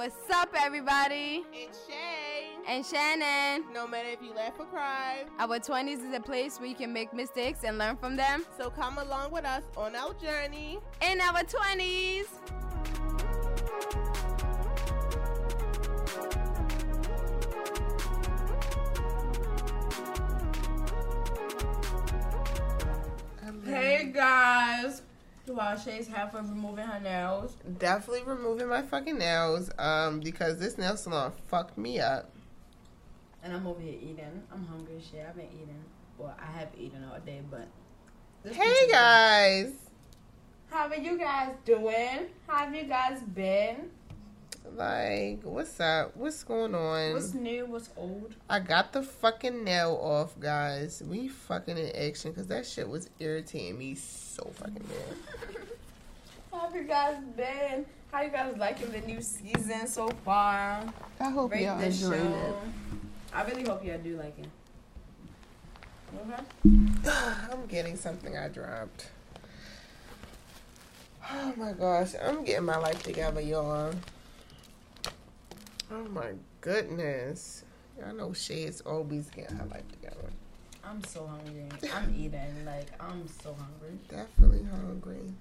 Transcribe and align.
What's 0.00 0.30
up, 0.34 0.54
everybody? 0.56 1.44
It's 1.52 1.86
Shay. 1.86 2.56
And 2.66 2.86
Shannon. 2.86 3.70
No 3.70 3.86
matter 3.86 4.08
if 4.08 4.22
you 4.22 4.32
laugh 4.32 4.54
or 4.58 4.64
cry, 4.64 5.24
Our 5.38 5.58
20s 5.58 6.08
is 6.08 6.14
a 6.14 6.20
place 6.20 6.58
where 6.58 6.70
you 6.70 6.74
can 6.74 6.90
make 6.90 7.12
mistakes 7.12 7.64
and 7.64 7.76
learn 7.76 7.98
from 7.98 8.16
them. 8.16 8.46
so 8.56 8.70
come 8.70 8.96
along 8.96 9.30
with 9.30 9.44
us 9.44 9.62
on 9.76 9.94
our 9.94 10.14
journey. 10.14 10.78
In 11.02 11.20
our 11.20 11.42
20s. 11.42 12.59
While 25.54 25.76
Shay's 25.78 26.06
half 26.08 26.34
of 26.34 26.48
removing 26.48 26.84
her 26.86 27.00
nails. 27.00 27.56
Definitely 27.78 28.22
removing 28.24 28.68
my 28.68 28.82
fucking 28.82 29.18
nails, 29.18 29.70
um, 29.78 30.20
because 30.20 30.58
this 30.58 30.78
nail 30.78 30.96
salon 30.96 31.32
fucked 31.48 31.76
me 31.76 31.98
up. 32.00 32.30
And 33.42 33.52
I'm 33.54 33.66
over 33.66 33.80
here 33.80 33.94
eating. 34.00 34.42
I'm 34.52 34.64
hungry 34.66 34.96
as 34.98 35.06
shit. 35.06 35.24
I've 35.28 35.34
been 35.36 35.46
eating. 35.46 35.82
Well, 36.18 36.34
I 36.38 36.58
have 36.58 36.68
eaten 36.78 37.04
all 37.04 37.18
day, 37.20 37.40
but. 37.50 37.66
Hey 38.44 38.50
particular- 38.58 38.92
guys, 38.92 39.72
How 40.70 40.86
are 40.88 40.94
you 40.96 41.18
guys 41.18 41.54
doing? 41.64 42.28
How 42.46 42.58
have 42.64 42.74
you 42.74 42.84
guys 42.84 43.20
been? 43.22 43.90
Like, 44.76 45.40
what's 45.42 45.78
up? 45.80 46.16
What's 46.16 46.42
going 46.44 46.74
on? 46.74 47.12
What's 47.12 47.34
new? 47.34 47.66
What's 47.66 47.90
old? 47.96 48.34
I 48.48 48.60
got 48.60 48.92
the 48.92 49.02
fucking 49.02 49.64
nail 49.64 49.98
off, 50.00 50.38
guys. 50.38 51.02
We 51.06 51.28
fucking 51.28 51.76
in 51.76 51.94
action, 51.94 52.32
cause 52.34 52.46
that 52.48 52.66
shit 52.66 52.88
was 52.88 53.08
irritating 53.18 53.78
me 53.78 53.94
so 53.94 54.50
fucking 54.54 54.74
bad. 54.74 55.56
How 56.52 56.60
have 56.60 56.74
you 56.74 56.82
guys 56.82 57.16
been? 57.36 57.86
How 58.12 58.22
you 58.22 58.30
guys 58.30 58.56
liking 58.58 58.90
the 58.90 59.00
new 59.02 59.20
season 59.20 59.86
so 59.86 60.08
far? 60.24 60.84
I 61.20 61.30
hope 61.30 61.52
Rate 61.52 61.62
y'all 61.62 61.80
enjoying 61.80 62.32
it. 62.32 62.54
I 63.32 63.42
really 63.44 63.62
hope 63.62 63.84
y'all 63.84 63.98
do 63.98 64.16
like 64.16 64.36
it. 64.38 64.48
Okay. 66.16 66.42
I'm 67.52 67.66
getting 67.68 67.96
something 67.96 68.36
I 68.36 68.48
dropped. 68.48 69.10
Oh 71.32 71.54
my 71.56 71.72
gosh, 71.72 72.14
I'm 72.20 72.44
getting 72.44 72.64
my 72.64 72.78
life 72.78 73.02
together, 73.04 73.40
y'all. 73.40 73.94
Oh 75.90 76.04
my 76.10 76.32
goodness. 76.60 77.64
Y'all 77.98 78.14
know 78.14 78.32
Shay's 78.32 78.80
always 78.82 79.28
getting 79.30 79.56
her 79.56 79.66
life 79.66 79.88
together. 79.90 80.30
I'm 80.84 81.02
so 81.04 81.26
hungry. 81.26 81.66
I'm 81.92 82.14
eating. 82.16 82.64
Like, 82.64 82.86
I'm 83.00 83.26
so 83.42 83.54
hungry. 83.54 83.98
Definitely 84.08 84.64
hungry. 84.70 85.34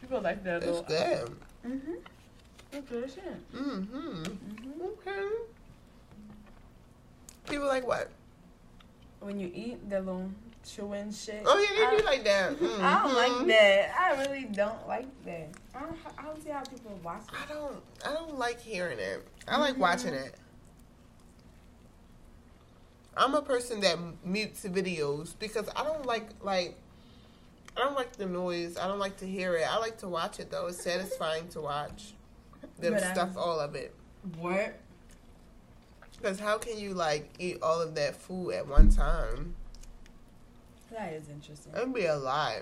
People 0.00 0.20
like 0.20 0.42
that 0.44 0.62
It's 0.62 0.66
little. 0.66 0.82
good. 0.82 1.36
Mm-hmm. 1.66 1.92
It's 2.72 2.88
good. 2.88 3.52
Mm-hmm. 3.54 3.96
Mm-hmm. 4.22 4.82
Okay. 4.82 5.28
People 7.48 7.66
like 7.66 7.86
what? 7.86 8.10
When 9.20 9.38
you 9.38 9.50
eat 9.54 9.88
the 9.90 10.00
little 10.00 10.30
chewing 10.64 11.12
shit. 11.12 11.42
Oh 11.44 11.58
yeah, 11.58 11.78
they 11.90 11.96
I, 11.96 11.98
do 11.98 12.04
like 12.04 12.24
that. 12.24 12.52
I 12.82 13.02
don't 13.04 13.14
like 13.14 13.46
that. 13.48 13.94
I 13.98 14.22
really 14.22 14.44
don't 14.44 14.88
like 14.88 15.06
that. 15.24 15.48
I 15.82 15.86
don't, 15.86 15.98
I 16.18 16.22
don't 16.22 16.42
see 16.42 16.50
how 16.50 16.62
people 16.62 16.98
watch 17.02 17.22
it. 17.22 17.34
I 17.50 17.52
don't. 17.52 17.82
I 18.06 18.12
don't 18.12 18.38
like 18.38 18.60
hearing 18.60 18.98
it. 18.98 19.26
I 19.48 19.58
like 19.58 19.74
Mhm. 19.74 19.78
watching 19.78 20.14
it. 20.14 20.34
I'm 23.16 23.34
a 23.34 23.42
person 23.42 23.80
that 23.80 23.98
mutes 24.24 24.64
videos 24.64 25.34
because 25.38 25.68
I 25.74 25.82
don't 25.84 26.06
like 26.06 26.28
like. 26.40 26.78
I 27.76 27.80
don't 27.80 27.94
like 27.96 28.12
the 28.12 28.26
noise. 28.26 28.76
I 28.76 28.86
don't 28.86 28.98
like 28.98 29.16
to 29.18 29.26
hear 29.26 29.56
it. 29.56 29.66
I 29.68 29.78
like 29.78 29.98
to 29.98 30.08
watch 30.08 30.38
it 30.40 30.50
though. 30.50 30.66
It's 30.68 30.82
satisfying 30.82 31.48
to 31.48 31.60
watch 31.60 32.14
them 32.78 32.94
um, 32.94 33.00
stuff 33.00 33.36
all 33.36 33.58
of 33.60 33.74
it. 33.74 33.94
What? 34.38 34.78
Because 36.16 36.38
how 36.38 36.58
can 36.58 36.78
you 36.78 36.94
like 36.94 37.30
eat 37.38 37.58
all 37.62 37.80
of 37.80 37.94
that 37.96 38.14
food 38.14 38.52
at 38.52 38.66
one 38.68 38.90
time? 38.90 39.56
That 40.92 41.14
is 41.14 41.28
interesting. 41.28 41.72
That'd 41.72 41.92
be 41.94 42.04
a 42.06 42.16
lot. 42.16 42.58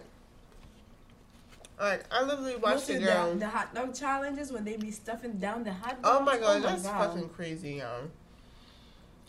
Like 1.80 2.04
I 2.12 2.22
literally 2.22 2.56
watched 2.56 2.88
the 2.88 2.98
girl. 2.98 3.32
The, 3.32 3.38
the 3.40 3.48
hot 3.48 3.74
dog 3.74 3.94
challenges 3.94 4.52
when 4.52 4.64
they 4.64 4.76
be 4.76 4.90
stuffing 4.90 5.38
down 5.38 5.64
the 5.64 5.72
hot 5.72 6.02
dog. 6.02 6.20
oh 6.20 6.24
my 6.24 6.38
god, 6.38 6.62
that's 6.62 6.82
God. 6.82 7.12
fucking 7.12 7.30
crazy, 7.30 7.74
y'all. 7.76 8.02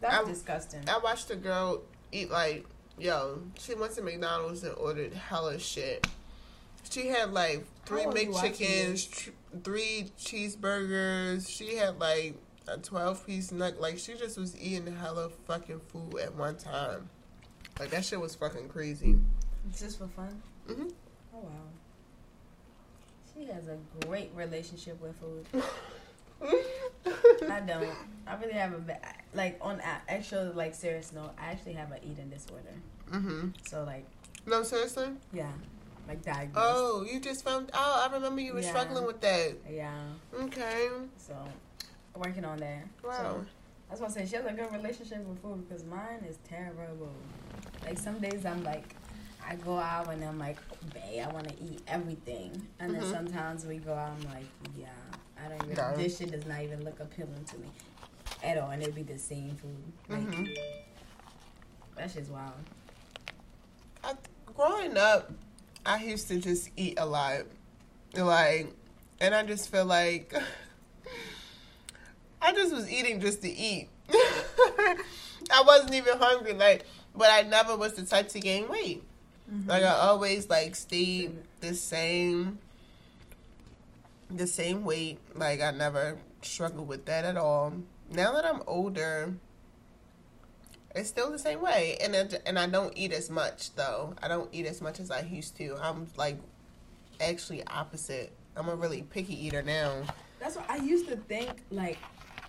That's 0.01 0.15
I- 0.27 0.29
disgusting. 0.29 0.81
I 0.89 0.97
watched 0.97 1.31
a 1.31 1.35
girl 1.35 1.83
eat 2.11 2.29
like, 2.29 2.65
yo, 2.99 3.41
she 3.57 3.73
went 3.75 3.93
to 3.93 4.01
McDonald's 4.01 4.63
and 4.63 4.75
ordered 4.75 5.13
hella 5.13 5.59
shit. 5.59 6.05
She 6.89 7.07
had 7.07 7.31
like 7.31 7.63
three 7.85 8.03
McChickens, 8.03 9.09
tr- 9.09 9.29
three 9.63 10.11
cheeseburgers. 10.19 11.47
She 11.49 11.75
had 11.75 11.99
like 11.99 12.35
a 12.67 12.77
12 12.77 13.25
piece 13.25 13.51
nut. 13.51 13.79
Like, 13.79 13.97
she 13.97 14.15
just 14.15 14.37
was 14.37 14.59
eating 14.59 14.93
hella 14.95 15.29
fucking 15.47 15.79
food 15.87 16.19
at 16.19 16.35
one 16.35 16.57
time. 16.57 17.09
Like, 17.79 17.91
that 17.91 18.03
shit 18.03 18.19
was 18.19 18.35
fucking 18.35 18.67
crazy. 18.67 19.17
It's 19.69 19.79
just 19.79 19.99
for 19.99 20.07
fun. 20.07 20.41
hmm 20.67 20.87
Oh 21.33 21.39
wow. 21.39 21.49
She 23.33 23.45
has 23.45 23.67
a 23.67 23.77
great 24.05 24.31
relationship 24.35 25.01
with 25.01 25.15
food. 25.17 25.45
I 27.49 27.59
don't. 27.61 27.87
I 28.27 28.35
really 28.39 28.53
have 28.53 28.73
a 28.73 28.97
like 29.33 29.57
on 29.61 29.79
a 29.79 30.11
actual 30.11 30.51
like 30.55 30.73
serious 30.75 31.11
note. 31.13 31.31
I 31.39 31.51
actually 31.51 31.73
have 31.73 31.91
an 31.91 31.99
eating 32.03 32.29
disorder. 32.29 32.73
hmm 33.09 33.49
So 33.67 33.83
like 33.83 34.05
No, 34.45 34.63
seriously? 34.63 35.09
yeah, 35.33 35.51
like 36.07 36.23
diagnosed. 36.23 36.55
Oh, 36.57 37.05
you 37.11 37.19
just 37.19 37.43
found 37.43 37.69
Oh, 37.73 38.07
I 38.09 38.13
remember 38.13 38.41
you 38.41 38.53
were 38.53 38.61
Yeah. 38.61 38.69
struggling 38.69 39.05
with 39.05 39.21
that. 39.21 39.53
Yeah. 39.69 39.93
Okay. 40.33 40.89
So 41.17 41.35
working 42.15 42.45
on 42.45 42.57
that. 42.59 42.83
Wow. 43.03 43.11
So, 43.17 43.45
that's 43.89 44.01
why 44.01 44.07
I 44.07 44.09
say 44.11 44.25
she 44.25 44.35
has 44.37 44.45
a 44.45 44.53
good 44.53 44.71
relationship 44.71 45.25
with 45.25 45.41
food 45.41 45.67
because 45.67 45.83
mine 45.83 46.25
is 46.27 46.37
terrible. 46.47 47.11
Like 47.85 47.97
some 47.97 48.19
days 48.19 48.45
I'm 48.45 48.63
like, 48.63 48.95
I 49.47 49.55
go 49.55 49.77
out 49.77 50.09
and 50.11 50.23
I'm 50.23 50.39
like, 50.39 50.57
babe, 50.93 51.25
I 51.27 51.31
want 51.31 51.47
to 51.49 51.55
eat 51.63 51.81
everything, 51.87 52.51
and 52.79 52.93
then 52.95 53.01
Mhm. 53.01 53.11
sometimes 53.11 53.65
we 53.65 53.77
go 53.77 53.93
out. 53.93 54.11
I'm 54.11 54.33
like, 54.33 54.45
yeah, 54.77 54.87
I 55.43 55.49
don't 55.49 55.63
even. 55.63 55.75
No. 55.75 55.97
This 55.97 56.17
shit 56.17 56.31
does 56.31 56.45
not 56.45 56.61
even 56.61 56.83
look 56.83 56.99
appealing 56.99 57.43
to 57.45 57.57
me 57.57 57.67
at 58.43 58.57
all, 58.57 58.69
and 58.71 58.81
it'd 58.81 58.95
be 58.95 59.03
the 59.03 59.19
same 59.19 59.55
food. 59.57 59.91
Like 60.09 60.21
Mhm. 60.21 60.55
that 61.95 62.11
shit's 62.11 62.29
wild. 62.29 62.53
I, 64.03 64.15
growing 64.55 64.97
up, 64.97 65.31
I 65.85 66.03
used 66.03 66.27
to 66.29 66.39
just 66.39 66.69
eat 66.77 66.95
a 66.97 67.05
lot, 67.05 67.41
like, 68.15 68.73
and 69.19 69.35
I 69.35 69.43
just 69.43 69.69
feel 69.69 69.85
like 69.85 70.33
I 72.41 72.53
just 72.53 72.73
was 72.73 72.89
eating 72.89 73.19
just 73.19 73.41
to 73.43 73.49
eat. 73.49 73.89
I 74.09 75.63
wasn't 75.65 75.93
even 75.93 76.17
hungry, 76.17 76.53
like, 76.53 76.85
but 77.15 77.29
I 77.29 77.43
never 77.43 77.75
was 77.75 77.93
the 77.93 78.03
type 78.03 78.29
to 78.29 78.39
gain 78.39 78.67
weight. 78.69 79.03
Mm-hmm. 79.53 79.69
Like 79.69 79.83
I 79.83 79.93
always 79.93 80.49
like 80.49 80.75
stayed 80.75 81.35
the 81.59 81.73
same, 81.73 82.59
the 84.29 84.47
same 84.47 84.85
weight. 84.85 85.19
Like 85.35 85.61
I 85.61 85.71
never 85.71 86.17
struggled 86.41 86.87
with 86.87 87.05
that 87.05 87.25
at 87.25 87.37
all. 87.37 87.73
Now 88.09 88.33
that 88.33 88.45
I'm 88.45 88.61
older, 88.67 89.33
it's 90.95 91.09
still 91.09 91.31
the 91.31 91.39
same 91.39 91.61
way, 91.61 91.97
and 92.01 92.15
it, 92.15 92.41
and 92.45 92.57
I 92.57 92.67
don't 92.67 92.97
eat 92.97 93.11
as 93.11 93.29
much 93.29 93.75
though. 93.75 94.13
I 94.21 94.27
don't 94.27 94.49
eat 94.53 94.65
as 94.65 94.81
much 94.81 94.99
as 94.99 95.11
I 95.11 95.21
used 95.21 95.57
to. 95.57 95.77
I'm 95.81 96.07
like 96.17 96.37
actually 97.19 97.65
opposite. 97.67 98.31
I'm 98.55 98.69
a 98.69 98.75
really 98.75 99.03
picky 99.03 99.47
eater 99.47 99.61
now. 99.61 100.03
That's 100.39 100.55
what 100.55 100.69
I 100.69 100.77
used 100.77 101.07
to 101.09 101.15
think. 101.15 101.61
Like 101.71 101.97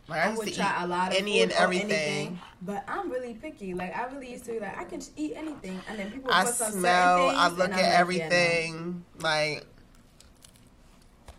Like 0.08 0.20
I, 0.26 0.30
I 0.30 0.34
would 0.34 0.52
try 0.54 0.78
eat 0.80 0.84
a 0.84 0.86
lot 0.86 1.12
of 1.12 1.18
any 1.18 1.32
food 1.34 1.42
and 1.42 1.52
everything. 1.52 1.90
anything, 1.90 2.40
but 2.62 2.84
I'm 2.88 3.10
really 3.10 3.34
picky. 3.34 3.72
Like 3.74 3.96
I 3.96 4.06
really 4.06 4.32
used 4.32 4.44
to 4.46 4.52
be 4.52 4.60
like 4.60 4.76
I 4.76 4.84
can 4.84 5.00
just 5.00 5.12
eat 5.16 5.34
anything, 5.36 5.80
and 5.88 5.98
then 5.98 6.10
people 6.10 6.30
I 6.32 6.44
put 6.44 6.54
some 6.54 6.66
certain 6.66 6.80
smell. 6.80 7.28
things, 7.28 7.38
I 7.40 7.48
look 7.48 7.60
at 7.60 7.70
like, 7.70 7.80
yeah, 7.80 7.88
no. 7.88 7.94
everything. 7.94 9.04
Like 9.20 9.66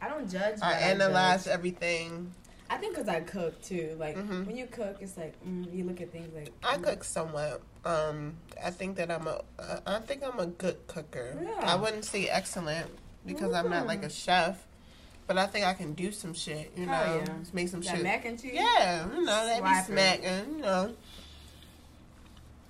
I 0.01 0.07
don't 0.09 0.29
judge. 0.29 0.59
I 0.61 0.71
I 0.71 0.75
analyze 0.79 1.45
judge. 1.45 1.53
everything. 1.53 2.33
I 2.69 2.77
think 2.77 2.95
because 2.95 3.07
I 3.09 3.19
cook 3.19 3.61
too. 3.61 3.95
Like 3.99 4.17
Mhm. 4.17 4.47
when 4.47 4.57
you 4.57 4.65
cook, 4.67 4.97
it's 5.01 5.17
like 5.17 5.33
mm, 5.45 5.71
you 5.73 5.83
look 5.83 6.01
at 6.01 6.11
things 6.11 6.33
like 6.33 6.51
I 6.63 6.77
mm, 6.77 6.83
cook 6.83 7.03
somewhat. 7.03 7.61
Um, 7.85 8.37
I 8.63 8.71
think 8.71 8.95
that 8.95 9.11
I'm 9.11 9.27
a. 9.27 9.41
uh, 9.59 9.79
I 9.85 9.99
think 9.99 10.23
I'm 10.23 10.39
a 10.39 10.45
good 10.47 10.87
cooker. 10.87 11.37
Yeah. 11.41 11.59
I 11.61 11.75
wouldn't 11.75 12.05
say 12.05 12.27
excellent 12.29 12.89
because 13.25 13.53
I'm 13.53 13.69
not 13.69 13.87
like 13.87 14.03
a 14.03 14.09
chef, 14.09 14.65
but 15.27 15.37
I 15.37 15.45
think 15.45 15.65
I 15.65 15.73
can 15.73 15.93
do 15.93 16.11
some 16.11 16.33
shit. 16.33 16.71
You 16.75 16.85
know, 16.85 16.93
Hell 16.93 17.17
yeah. 17.17 17.33
Make 17.53 17.69
some 17.69 17.81
that 17.81 17.95
shit. 17.95 18.03
mac 18.03 18.25
and 18.25 18.41
cheese. 18.41 18.51
Yeah, 18.53 19.07
you 19.13 19.21
know 19.23 19.45
that 19.45 19.63
be 19.63 19.93
smacking. 19.93 20.55
You 20.57 20.61
know, 20.61 20.93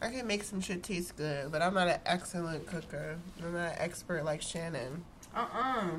I 0.02 0.10
can 0.10 0.28
make 0.28 0.44
some 0.44 0.62
shit 0.62 0.84
taste 0.84 1.16
good, 1.16 1.52
but 1.52 1.62
I'm 1.62 1.74
not 1.74 1.88
an 1.88 2.00
excellent 2.06 2.68
cooker. 2.68 3.18
I'm 3.44 3.54
not 3.54 3.74
an 3.74 3.76
expert 3.78 4.26
like 4.26 4.42
Shannon. 4.42 5.04
Uh 5.36 5.46
uh 5.54 5.90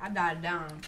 I 0.00 0.08
died 0.08 0.42
down. 0.42 0.80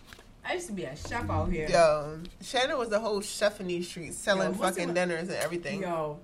I 0.45 0.55
used 0.55 0.67
to 0.67 0.73
be 0.73 0.85
a 0.85 0.97
chef 0.97 1.29
out 1.31 1.51
here. 1.51 1.69
Yo, 1.69 2.19
Shannon 2.41 2.77
was 2.79 2.89
the 2.89 2.99
whole 2.99 3.21
chef 3.21 3.61
in 3.61 3.69
these 3.69 3.89
streets 3.89 4.17
selling 4.17 4.53
Yo, 4.53 4.59
fucking 4.59 4.93
dinners 4.95 5.29
and 5.29 5.39
everything. 5.39 5.83
Yo, 5.83 6.19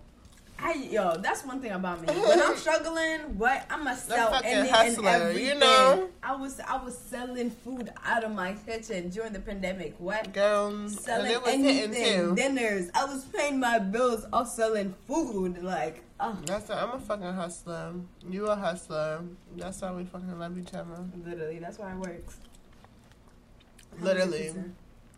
I 0.61 0.89
yo, 0.91 1.17
that's 1.19 1.45
one 1.45 1.61
thing 1.61 1.71
about 1.71 2.01
me. 2.01 2.13
When 2.13 2.43
I'm 2.43 2.57
struggling, 2.57 3.39
what 3.39 3.65
I'ma 3.71 3.95
sell 3.95 4.31
fucking 4.33 4.51
any 4.51 4.69
hustler, 4.69 5.09
and 5.09 5.39
you 5.39 5.55
know? 5.55 6.09
I 6.23 6.35
was 6.35 6.59
I 6.61 6.83
was 6.83 6.99
selling 6.99 7.51
food 7.51 7.91
out 8.05 8.25
of 8.25 8.33
my 8.33 8.55
kitchen 8.67 9.09
during 9.11 9.33
the 9.33 9.39
pandemic. 9.39 9.95
What? 9.99 10.33
Girl, 10.33 10.69
and 10.69 10.91
Selling 10.91 11.31
it 11.31 11.43
was 11.43 11.55
anything, 11.55 11.93
too. 11.93 12.35
dinners. 12.35 12.91
I 12.93 13.05
was 13.05 13.25
paying 13.27 13.61
my 13.61 13.79
bills 13.79 14.27
off 14.33 14.49
selling 14.49 14.95
food. 15.07 15.63
Like, 15.63 16.03
oh, 16.19 16.37
That's 16.45 16.71
i 16.71 16.83
I'm 16.83 16.91
a 16.91 16.99
fucking 16.99 17.33
hustler. 17.35 17.95
You 18.29 18.47
a 18.47 18.57
hustler. 18.57 19.23
That's 19.57 19.81
why 19.81 19.93
we 19.93 20.05
fucking 20.05 20.39
love 20.41 20.59
each 20.59 20.75
other. 20.75 21.05
literally, 21.25 21.61
that's 21.61 21.79
why 21.79 21.93
it 21.93 21.99
works. 21.99 22.39
Literally. 24.01 24.55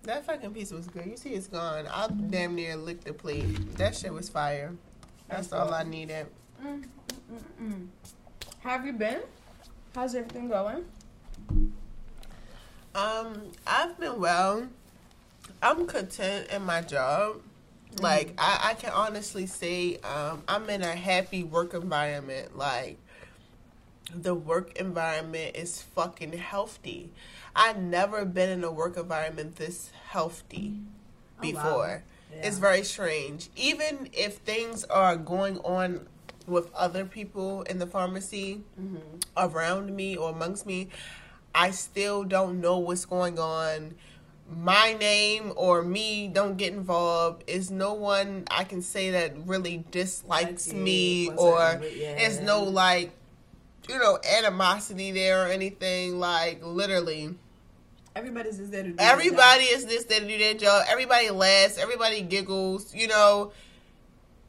That 0.03 0.25
fucking 0.25 0.53
piece 0.53 0.71
was 0.71 0.87
good. 0.87 1.07
You 1.07 1.17
see, 1.17 1.31
it's 1.31 1.47
gone. 1.47 1.87
I 1.87 2.09
damn 2.09 2.55
near 2.55 2.77
licked 2.77 3.05
the 3.05 3.13
plate. 3.13 3.77
That 3.77 3.95
shit 3.95 4.13
was 4.13 4.29
fire. 4.29 4.75
That's 5.31 5.53
all 5.53 5.73
I 5.73 5.85
needed. 5.85 6.27
Mm, 6.63 6.83
mm, 6.83 6.87
mm, 7.33 7.73
mm. 7.73 7.87
Have 8.61 8.85
you 8.85 8.93
been? 8.93 9.21
How's 9.95 10.15
everything 10.15 10.49
going? 10.49 10.85
Um, 12.95 13.53
I've 13.67 13.99
been 13.99 14.21
well. 14.21 14.69
I'm 15.63 15.87
content 15.87 16.49
in 16.51 16.63
my 16.63 16.83
job. 16.83 17.37
Like 18.01 18.35
I, 18.39 18.71
I 18.71 18.75
can 18.75 18.93
honestly 18.93 19.47
say, 19.47 19.99
um, 19.99 20.43
I'm 20.47 20.69
in 20.71 20.83
a 20.83 20.95
happy 20.95 21.43
work 21.43 21.75
environment. 21.75 22.57
Like 22.57 22.99
the 24.15 24.35
work 24.35 24.77
environment 24.77 25.57
is 25.57 25.83
fucking 25.83 26.33
healthy. 26.35 27.11
I've 27.55 27.79
never 27.79 28.25
been 28.25 28.49
in 28.49 28.65
a 28.65 28.71
work 28.71 28.97
environment 28.97 29.57
this 29.57 29.91
healthy 30.09 30.81
Oh, 31.43 31.51
wow. 31.55 32.01
Yeah. 32.33 32.47
It's 32.47 32.59
very 32.59 32.85
strange. 32.85 33.49
Even 33.57 34.09
if 34.13 34.39
things 34.39 34.85
are 34.85 35.17
going 35.17 35.59
on 35.59 36.07
with 36.47 36.73
other 36.75 37.05
people 37.05 37.63
in 37.63 37.79
the 37.79 37.87
pharmacy 37.87 38.63
Mhm. 38.81 39.23
around 39.37 39.95
me 39.95 40.17
or 40.17 40.31
amongst 40.31 40.67
me, 40.67 40.89
I 41.55 41.71
still 41.71 42.25
don't 42.25 42.61
know 42.61 42.79
what's 42.79 43.05
going 43.05 43.39
on. 43.39 43.95
My 44.49 44.95
name 44.95 45.53
or 45.55 45.83
me 45.83 46.27
don't 46.29 46.57
get 46.57 46.73
involved. 46.73 47.45
Is 47.47 47.71
no 47.71 47.93
one 47.95 48.45
I 48.51 48.65
can 48.65 48.83
say 48.83 49.11
that 49.11 49.33
really 49.47 49.85
dislikes 49.91 50.69
Like 50.69 50.77
me 50.77 51.31
or 51.37 51.81
yeah. 51.97 52.41
no 52.41 52.63
like 52.65 53.13
you 53.89 53.99
know 53.99 54.19
animosity 54.39 55.13
there 55.13 55.45
or 55.47 55.49
anything. 55.49 56.19
Like 56.19 56.61
literally, 56.65 57.35
Everybody's 58.17 58.59
just 58.59 58.73
there 58.73 58.83
to 58.83 58.91
do 58.91 58.97
Everybody 58.99 59.65
is 59.65 59.87
this 59.87 60.05
there 60.05 60.21
to 60.21 60.27
do 60.27 60.37
their 60.39 60.55
job. 60.55 60.85
Everybody 60.89 61.31
laughs. 61.31 61.79
Everybody 61.79 62.23
giggles. 62.23 62.95
You 62.95 63.09
know, 63.09 63.53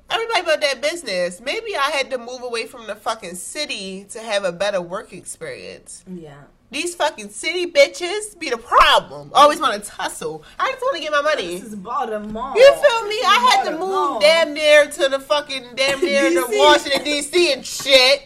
everybody 0.10 0.42
about 0.42 0.62
that 0.62 0.82
business. 0.82 1.40
Maybe 1.40 1.76
I 1.76 1.92
had 1.92 2.10
to 2.12 2.18
move 2.18 2.42
away 2.42 2.66
from 2.66 2.88
the 2.88 2.96
fucking 2.96 3.36
city 3.36 4.06
to 4.10 4.20
have 4.20 4.44
a 4.44 4.52
better 4.52 4.82
work 4.82 5.14
experience. 5.14 6.04
Yeah. 6.12 6.42
These 6.72 6.96
fucking 6.96 7.32
city 7.32 7.70
bitches 7.70 8.40
be 8.40 8.50
the 8.50 8.58
problem. 8.58 9.32
Always 9.34 9.60
want 9.60 9.84
to 9.84 9.90
tussle. 9.90 10.42
I 10.58 10.72
just 10.72 10.82
want 10.82 10.96
to 10.96 11.02
get 11.02 11.12
my 11.12 11.22
money. 11.22 11.60
This 11.60 11.74
is 11.74 11.76
Baltimore. 11.76 12.54
You 12.56 12.74
feel 12.74 13.08
me? 13.08 13.16
I 13.26 13.52
had 13.52 13.70
to 13.70 13.78
move 13.78 14.22
damn 14.22 14.54
near 14.54 14.90
to 14.90 15.10
the 15.10 15.20
fucking 15.20 15.76
damn 15.76 16.00
near 16.06 16.30
to 16.30 16.46
Washington 16.50 17.04
D.C. 17.04 17.52
and 17.52 17.66
shit. 17.66 18.24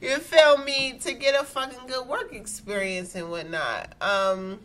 You 0.00 0.18
feel 0.18 0.58
me? 0.58 0.98
To 1.00 1.12
get 1.14 1.40
a 1.40 1.44
fucking 1.44 1.86
good 1.86 2.06
work 2.06 2.32
experience 2.34 3.14
and 3.14 3.30
whatnot. 3.30 3.94
Um. 4.00 4.60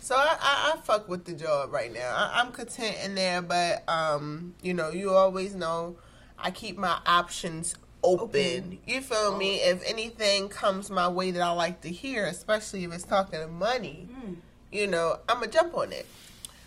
So 0.00 0.14
I, 0.14 0.36
I, 0.38 0.72
I 0.74 0.80
fuck 0.82 1.08
with 1.08 1.24
the 1.24 1.32
job 1.32 1.72
right 1.72 1.90
now. 1.92 2.14
I, 2.14 2.40
I'm 2.40 2.52
content 2.52 2.96
in 3.02 3.14
there, 3.14 3.40
but 3.40 3.88
um, 3.88 4.54
you 4.62 4.74
know, 4.74 4.90
you 4.90 5.10
always 5.10 5.54
know 5.54 5.96
I 6.38 6.50
keep 6.50 6.76
my 6.76 6.98
options 7.06 7.74
open. 8.02 8.20
Open. 8.28 8.78
You 8.86 9.00
feel 9.00 9.34
me? 9.34 9.56
If 9.62 9.82
anything 9.88 10.50
comes 10.50 10.90
my 10.90 11.08
way 11.08 11.30
that 11.30 11.40
I 11.40 11.52
like 11.52 11.80
to 11.82 11.88
hear, 11.88 12.26
especially 12.26 12.84
if 12.84 12.92
it's 12.92 13.04
talking 13.04 13.40
of 13.40 13.50
money, 13.50 14.08
Mm. 14.12 14.36
you 14.70 14.86
know, 14.86 15.20
I'm 15.26 15.40
gonna 15.40 15.50
jump 15.50 15.74
on 15.74 15.90
it. 15.90 16.04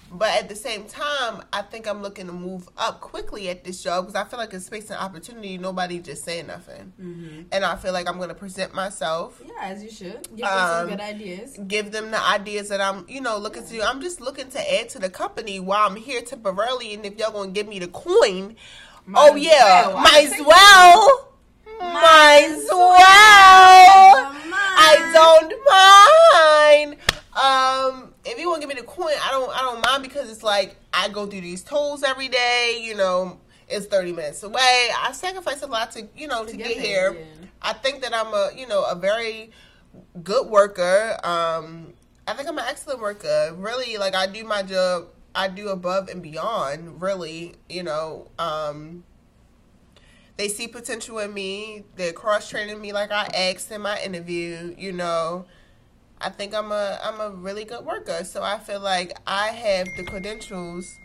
But 0.10 0.30
at 0.30 0.48
the 0.50 0.56
same 0.56 0.86
time, 0.86 1.44
I 1.52 1.62
think 1.64 1.86
I'm 1.86 2.02
looking 2.02 2.28
to 2.28 2.34
move 2.34 2.70
up 2.78 3.02
quickly 3.02 3.50
at 3.50 3.64
this 3.66 3.84
job 3.84 4.06
because 4.08 4.16
I 4.16 4.24
feel 4.30 4.40
like 4.40 4.54
it's 4.54 4.66
space 4.66 4.90
and 4.90 4.98
opportunity. 5.00 5.58
Nobody 5.58 6.00
just 6.00 6.24
saying 6.24 6.48
nothing, 6.48 6.94
Mm-hmm. 7.02 7.42
and 7.52 7.66
I 7.66 7.76
feel 7.76 7.92
like 7.92 8.08
I'm 8.08 8.18
gonna 8.18 8.34
present 8.34 8.74
myself, 8.74 9.42
Yeah, 9.46 9.52
as 9.62 9.84
you 9.84 9.90
should. 9.92 10.28
Give 10.36 10.46
them 10.46 10.48
Um, 10.48 10.70
some 10.70 10.90
good 10.92 11.02
ideas. 11.02 11.60
give 11.68 11.92
them 11.92 12.12
the 12.12 12.24
ideas 12.26 12.70
that 12.70 12.80
I'm, 12.80 13.06
you 13.10 13.20
know, 13.20 13.38
looking 13.38 13.64
to 13.66 13.70
do. 13.70 13.82
I'm 13.82 14.00
just 14.02 14.22
looking 14.22 14.50
to 14.52 14.80
add 14.80 14.88
to 14.90 15.00
the 15.00 15.10
company 15.10 15.60
while 15.60 15.88
I'm 15.90 15.98
here 15.98 16.22
temporarily, 16.22 16.94
and 16.94 17.06
if 17.06 17.18
y'all 17.20 17.32
gonna 17.32 17.52
give 17.52 17.68
me 17.68 17.80
the 17.80 17.88
coin, 17.90 18.56
Might 19.06 19.32
oh 19.32 19.36
yeah, 19.36 19.88
well. 19.88 19.98
Might 20.04 20.24
as 20.26 20.46
well, 20.46 21.28
might 21.80 22.48
as 22.50 22.66
well. 22.70 24.34
I 24.80 25.12
don't 25.14 26.92
mind. 26.96 27.00
Um, 27.38 28.16
if 28.26 28.40
you 28.40 28.50
want 28.50 28.62
to 28.64 28.68
give 28.68 28.76
me 28.76 28.82
the 28.82 28.88
coin, 28.88 29.14
I 29.24 29.30
don't. 29.30 29.56
I 29.56 29.62
don't 29.62 29.86
mind 29.86 30.02
because 30.02 30.32
it's 30.32 30.42
like 30.42 30.76
I 30.92 31.08
go 31.10 31.28
through 31.28 31.42
these 31.42 31.64
tolls 31.64 32.02
every 32.02 32.30
day. 32.30 32.82
You 32.82 32.96
know, 32.96 33.40
it's 33.68 33.86
thirty 33.86 34.12
minutes 34.12 34.42
away. 34.42 34.90
I 34.98 35.12
sacrifice 35.14 35.62
a 35.62 35.68
lot 35.68 35.92
to 35.92 36.08
you 36.16 36.28
know 36.28 36.46
to, 36.46 36.58
get, 36.58 36.78
there, 36.78 37.14
here. 37.14 37.18
yeah. 37.20 37.48
I 37.62 37.74
think 37.74 38.02
that 38.02 38.16
I'm 38.16 38.34
a 38.34 38.50
you 38.56 38.68
know 38.68 38.84
a 38.86 38.96
very 38.96 39.52
good 40.24 40.48
worker. 40.48 41.16
Um, 41.24 41.94
I 42.28 42.34
think 42.34 42.50
I'm 42.50 42.58
an 42.58 42.66
excellent 42.68 43.02
worker. 43.02 43.54
Really, 43.56 43.98
like 43.98 44.16
I 44.16 44.26
do 44.26 44.44
my 44.44 44.64
job. 44.64 45.10
I 45.36 45.48
do 45.48 45.70
above 45.70 46.10
and 46.10 46.24
beyond. 46.24 47.02
Really, 47.02 47.54
you 47.70 47.84
know. 47.84 48.32
Um, 48.40 49.04
they 50.38 50.48
see 50.48 50.68
potential 50.68 51.20
in 51.20 51.34
me. 51.34 51.84
They're 51.96 52.14
cross 52.14 52.50
training 52.50 52.80
me 52.80 52.94
like 52.94 53.12
I 53.12 53.26
asked 53.26 53.72
in 53.72 53.82
my 53.82 54.02
interview. 54.02 54.74
You 54.78 54.92
know, 54.92 55.46
I 56.20 56.30
think 56.30 56.56
I'm 56.56 56.72
a 56.72 57.00
I'm 57.04 57.20
a 57.22 57.30
really 57.30 57.64
good 57.64 57.86
worker. 57.86 58.24
So 58.24 58.42
I 58.42 58.58
feel 58.58 58.80
like 58.80 59.18
I 59.28 59.48
have 59.48 59.88
the 59.96 60.04
credentials 60.04 60.98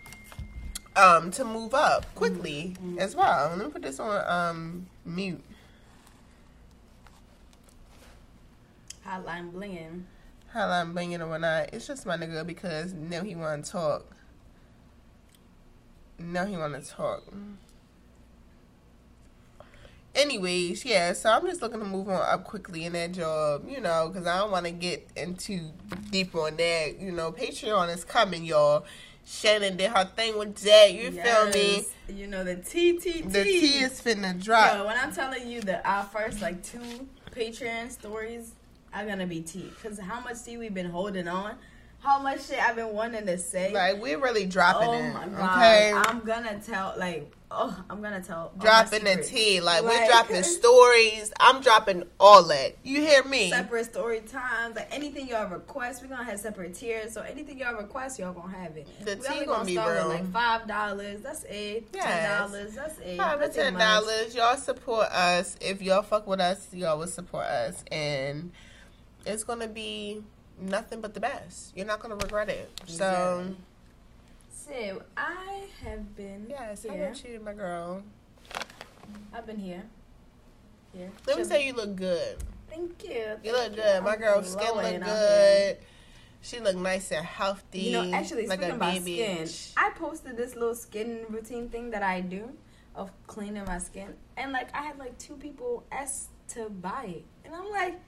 um 0.97 1.31
to 1.33 1.45
move 1.45 1.75
up 1.75 2.07
quickly 2.15 2.77
as 2.99 3.15
well. 3.15 3.51
Let 3.51 3.59
me 3.67 3.73
put 3.73 3.83
this 3.83 4.01
on 4.01 4.25
um 4.27 4.87
mute. 5.05 5.43
Hotline 9.07 9.53
blinging. 9.53 10.05
How 10.53 10.69
I'm 10.69 10.95
banging 10.95 11.21
or 11.23 11.29
whatnot. 11.29 11.71
It's 11.73 11.87
just 11.87 12.07
my 12.07 12.17
nigga 12.17 12.47
because 12.47 12.93
now 12.93 13.23
he 13.23 13.35
want 13.35 13.65
to 13.65 13.71
talk. 13.71 14.17
Now 16.19 16.45
he 16.47 16.57
want 16.57 16.83
to 16.83 16.91
talk. 16.91 17.25
Anyways, 20.15 20.85
yeah, 20.85 21.15
so 21.15 21.31
I'm 21.31 21.47
just 21.47 21.63
looking 21.63 21.81
to 21.81 21.87
move 21.87 22.09
on 22.09 22.21
up 22.21 22.45
quickly 22.45 22.85
in 22.85 22.93
that 22.93 23.13
job, 23.13 23.67
you 23.67 23.81
know, 23.81 24.11
because 24.13 24.27
I 24.27 24.39
don't 24.39 24.51
want 24.51 24.67
to 24.67 24.73
get 24.73 25.09
into 25.17 25.71
deep 26.11 26.35
on 26.35 26.57
that. 26.57 26.97
You 27.01 27.13
know, 27.13 27.33
Patreon 27.33 27.95
is 27.95 28.05
coming, 28.05 28.45
y'all. 28.45 28.85
Shannon 29.25 29.77
did 29.77 29.91
her 29.91 30.05
thing 30.05 30.37
with 30.39 30.57
that. 30.57 30.93
You 30.93 31.13
feel 31.13 31.49
me? 31.49 31.87
You 32.09 32.27
know 32.27 32.45
the 32.45 32.57
TTT. 32.57 33.33
The 33.33 33.45
tea 33.45 33.79
is 33.79 34.01
finna 34.03 34.39
drop. 34.43 34.77
Yo, 34.77 34.87
when 34.87 34.99
I'm 34.99 35.13
telling 35.13 35.49
you 35.49 35.61
that 35.63 35.87
our 35.87 36.05
first 36.05 36.43
like 36.43 36.63
two 36.63 37.09
Patreon 37.35 37.91
stories 37.91 38.53
are 38.93 39.07
gonna 39.07 39.27
be 39.27 39.41
tea, 39.41 39.71
cause 39.83 39.99
how 39.99 40.21
much 40.21 40.43
tea 40.45 40.59
we've 40.59 40.75
been 40.75 40.91
holding 40.91 41.29
on, 41.29 41.55
how 42.01 42.19
much 42.19 42.47
shit 42.49 42.59
I've 42.59 42.77
been 42.77 42.93
wanting 42.93 43.25
to 43.27 43.39
say. 43.39 43.73
Like 43.73 44.03
we're 44.03 44.19
really 44.19 44.45
dropping 44.45 44.89
oh 44.89 44.93
it. 44.93 45.13
my 45.15 45.27
god, 45.29 45.57
Okay. 45.57 45.93
I'm 45.95 46.21
gonna 46.21 46.61
tell 46.61 46.95
like 46.99 47.33
oh 47.53 47.85
I'm 47.91 48.03
gonna 48.03 48.23
tell 48.23 48.53
dropping 48.59 49.05
the 49.05 49.23
tea. 49.23 49.61
Like, 49.61 49.83
we're 49.83 50.07
dropping 50.07 50.43
stories. 50.43 51.33
I'm 51.39 51.61
dropping 51.61 52.05
all 52.19 52.43
that. 52.45 52.77
You 52.83 53.01
hear 53.01 53.25
me? 53.25 53.51
Separate 53.51 53.85
story 53.87 54.21
times, 54.21 54.77
like 54.77 54.89
anything 54.95 55.29
y'all 55.29 55.49
request, 55.49 56.03
we're 56.03 56.09
gonna 56.09 56.25
have 56.25 56.41
separate 56.41 56.75
tiers. 56.75 57.13
So 57.13 57.23
anything 57.23 57.59
y'all 57.59 57.75
request, 57.77 58.19
y'all 58.19 58.33
gonna 58.33 58.57
have 58.57 58.77
it. 58.77 58.87
The 59.05 59.17
we 59.17 59.23
tea 59.23 59.29
gonna 59.29 59.47
gonna 59.47 59.65
be 59.65 59.75
start 59.75 59.97
real. 59.97 60.09
with 60.09 60.17
like 60.17 60.33
five 60.33 60.67
dollars. 60.67 61.21
That's 61.23 61.45
it. 61.45 61.93
Ten 61.93 62.41
dollars. 62.41 62.75
That's 62.75 62.99
it. 62.99 63.17
Five 63.19 63.41
to 63.41 63.49
ten 63.49 63.75
dollars. 63.75 64.35
Y'all 64.35 64.57
support 64.57 65.07
us. 65.09 65.57
If 65.61 65.83
y'all 65.83 66.03
fuck 66.03 66.27
with 66.27 66.41
us, 66.41 66.67
y'all 66.73 66.99
will 66.99 67.07
support 67.07 67.47
us, 67.47 67.85
and 67.91 68.53
it's 69.27 69.45
gonna 69.45 69.69
be 69.69 70.23
nothing 70.61 71.01
but 71.01 71.15
the 71.15 71.21
best. 71.21 71.77
You're 71.77 71.87
not 71.87 72.01
gonna 72.01 72.17
regret 72.17 72.49
it. 72.49 72.71
Exactly. 72.83 72.97
So 72.97 73.55
I 75.17 75.65
have 75.85 76.17
been 76.17 76.47
yes, 76.49 76.85
how 76.87 76.95
here. 76.95 77.07
about 77.07 77.25
you, 77.25 77.41
my 77.41 77.53
girl? 77.53 78.03
I've 79.33 79.47
been 79.47 79.59
here. 79.59 79.83
Here. 80.95 81.11
Let 81.27 81.39
me 81.39 81.45
say 81.45 81.67
you 81.67 81.73
look 81.73 81.97
good. 81.97 82.37
Thank 82.69 83.05
you. 83.05 83.39
You 83.43 83.53
look 83.53 83.63
Thank 83.63 83.77
good. 83.77 84.03
My 84.03 84.17
girl 84.17 84.43
skin 84.43 84.75
look 84.75 85.05
good. 85.05 85.79
She 86.43 86.59
look 86.61 86.77
nice 86.77 87.13
and 87.13 87.25
healthy. 87.25 87.81
You 87.81 87.93
know, 87.93 88.13
actually, 88.13 88.47
like 88.47 88.59
speaking 88.61 88.77
about 88.77 88.95
baby. 88.95 89.47
skin, 89.47 89.49
I 89.77 89.91
posted 89.91 90.37
this 90.37 90.55
little 90.55 90.75
skin 90.75 91.25
routine 91.29 91.69
thing 91.69 91.91
that 91.91 92.03
I 92.03 92.21
do 92.21 92.51
of 92.95 93.11
cleaning 93.27 93.65
my 93.65 93.79
skin, 93.79 94.15
and 94.37 94.53
like 94.53 94.75
I 94.75 94.83
had 94.83 94.99
like 94.99 95.17
two 95.19 95.35
people 95.35 95.85
ask 95.93 96.29
to 96.49 96.69
buy 96.69 97.05
it, 97.09 97.25
and 97.45 97.55
I'm 97.55 97.71
like, 97.71 98.01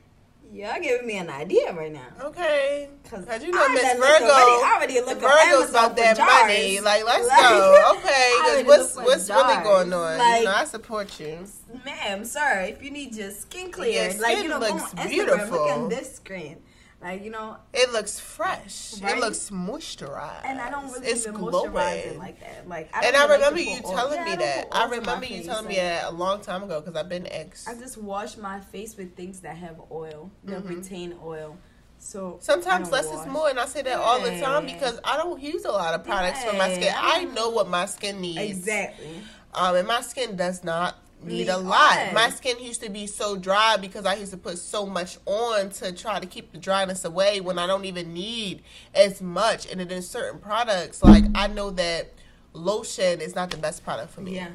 Y'all 0.54 0.80
giving 0.80 1.04
me 1.06 1.16
an 1.16 1.28
idea 1.28 1.73
right 1.73 1.92
now. 1.92 2.06
Okay. 2.23 2.88
Cause 3.11 3.25
Cause 3.25 3.42
you 3.42 3.50
know 3.50 3.68
Miss 3.70 3.82
Virgo. 3.82 4.04
already, 4.26 4.62
already 4.62 5.00
look 5.00 5.18
Virgo's 5.20 5.70
about 5.70 5.96
that 5.96 6.16
jars. 6.16 6.28
money. 6.28 6.78
Like, 6.80 7.04
let's 7.04 7.26
Like, 7.26 7.40
go. 7.40 7.94
Okay. 7.99 8.62
What's 8.64 8.94
what's 8.96 9.28
really 9.28 9.62
going 9.64 9.92
on? 9.92 10.16
Like- 10.18 10.38
you 10.40 10.44
know, 10.44 10.52
I 10.54 10.64
support 10.64 11.18
you. 11.18 11.38
Ma'am, 11.84 12.25
sir, 12.25 12.61
if 12.70 12.82
you 12.84 12.92
need 12.92 13.16
your 13.16 13.32
skin 13.32 13.73
cleared, 13.73 14.12
Your 14.14 14.23
like 14.23 14.32
skin 14.37 14.42
you 14.44 14.49
know, 14.50 14.61
go 14.61 14.66
on 14.66 14.73
looks 14.78 14.94
Instagram, 14.94 15.08
beautiful. 15.11 15.58
look 15.58 15.70
at 15.70 15.90
this 15.90 16.14
screen, 16.16 16.58
like 17.04 17.23
you 17.25 17.30
know, 17.30 17.56
It 17.73 17.92
looks 17.92 18.18
fresh. 18.18 18.94
Right? 19.00 19.16
It 19.16 19.20
looks 19.20 19.50
moisturized. 19.50 20.44
and 20.44 20.61
I 20.61 20.70
don't 20.70 20.90
really 20.90 21.06
it's 21.06 21.26
even 21.26 21.34
glowing. 21.40 21.70
moisturize 21.73 22.06
it 22.06 22.18
like 22.18 22.40
that. 22.40 22.68
Like, 22.68 22.90
I 22.96 23.06
and 23.06 23.16
I 23.16 23.25
remember 23.25 23.58
put 23.58 23.66
you 23.68 23.80
telling 23.82 24.14
Yeah, 24.18 24.25
me 24.25 24.37
that. 24.37 24.68
I 24.73 24.78
oil 24.78 24.84
on 24.84 24.90
my 24.90 24.96
remember 24.96 25.26
you 25.26 25.37
face, 25.37 25.46
telling 25.46 25.66
me 25.68 25.76
that 25.76 26.04
a 26.06 26.11
long 26.11 26.40
time 26.40 26.62
ago 26.62 26.80
because 26.80 26.96
I've 26.96 27.08
been 27.08 27.26
ex. 27.26 27.68
I 27.68 27.75
just 27.75 27.96
wash 27.99 28.37
my 28.37 28.61
face 28.61 28.96
with 28.96 29.14
things 29.14 29.40
that 29.40 29.56
have 29.56 29.76
oil, 29.92 30.30
that 30.44 30.64
Mhm. 30.64 30.68
retain 30.68 31.16
oil. 31.23 31.56
So 31.99 32.38
Sometimes 32.40 32.90
less 32.90 33.06
wash. 33.06 33.26
is 33.26 33.32
more, 33.32 33.49
and 33.49 33.58
I 33.58 33.66
say 33.66 33.82
that 33.82 33.99
all 33.99 34.20
the 34.20 34.38
time 34.40 34.66
because 34.66 34.99
I 35.04 35.16
don't 35.16 35.40
use 35.40 35.64
a 35.64 35.70
lot 35.73 35.94
of 35.94 36.04
products 36.04 36.44
for 36.44 36.52
my 36.54 36.68
skin. 36.68 36.84
Yeah. 36.84 37.00
I 37.00 37.25
know 37.25 37.50
what 37.50 37.68
my 37.68 37.87
skin 37.87 38.20
needs. 38.20 38.38
Exactly. 38.58 39.23
Um, 39.54 39.76
and 39.76 39.87
my 39.87 40.00
skin 40.00 40.37
does 40.37 40.64
not 40.64 40.96
need 41.26 41.48
a 41.48 41.56
lot. 41.56 41.98
oil. 41.98 42.12
My 42.12 42.30
skin 42.30 42.58
used 42.60 42.82
to 42.82 42.90
be 42.90 43.06
so 43.06 43.36
dry 43.36 43.76
because 43.76 44.06
I 44.06 44.14
used 44.14 44.32
to 44.32 44.36
put 44.36 44.58
so 44.58 44.86
much 44.86 45.18
on 45.26 45.70
to 45.70 45.92
try 45.92 46.20
to 46.20 46.26
keep 46.26 46.52
the 46.52 46.58
dryness 46.58 47.04
away 47.04 47.40
when 47.40 47.58
I 47.58 47.66
don't 47.66 47.84
even 47.84 48.12
need 48.12 48.62
as 48.94 49.20
much. 49.20 49.70
And 49.70 49.80
then 49.80 49.90
in 49.90 50.02
certain 50.02 50.40
products, 50.40 51.02
like 51.02 51.24
I 51.34 51.46
know 51.48 51.70
that 51.70 52.12
lotion 52.52 53.20
is 53.20 53.34
not 53.34 53.50
the 53.50 53.56
best 53.56 53.84
product 53.84 54.12
for 54.12 54.20
me. 54.20 54.36
Yeah. 54.36 54.48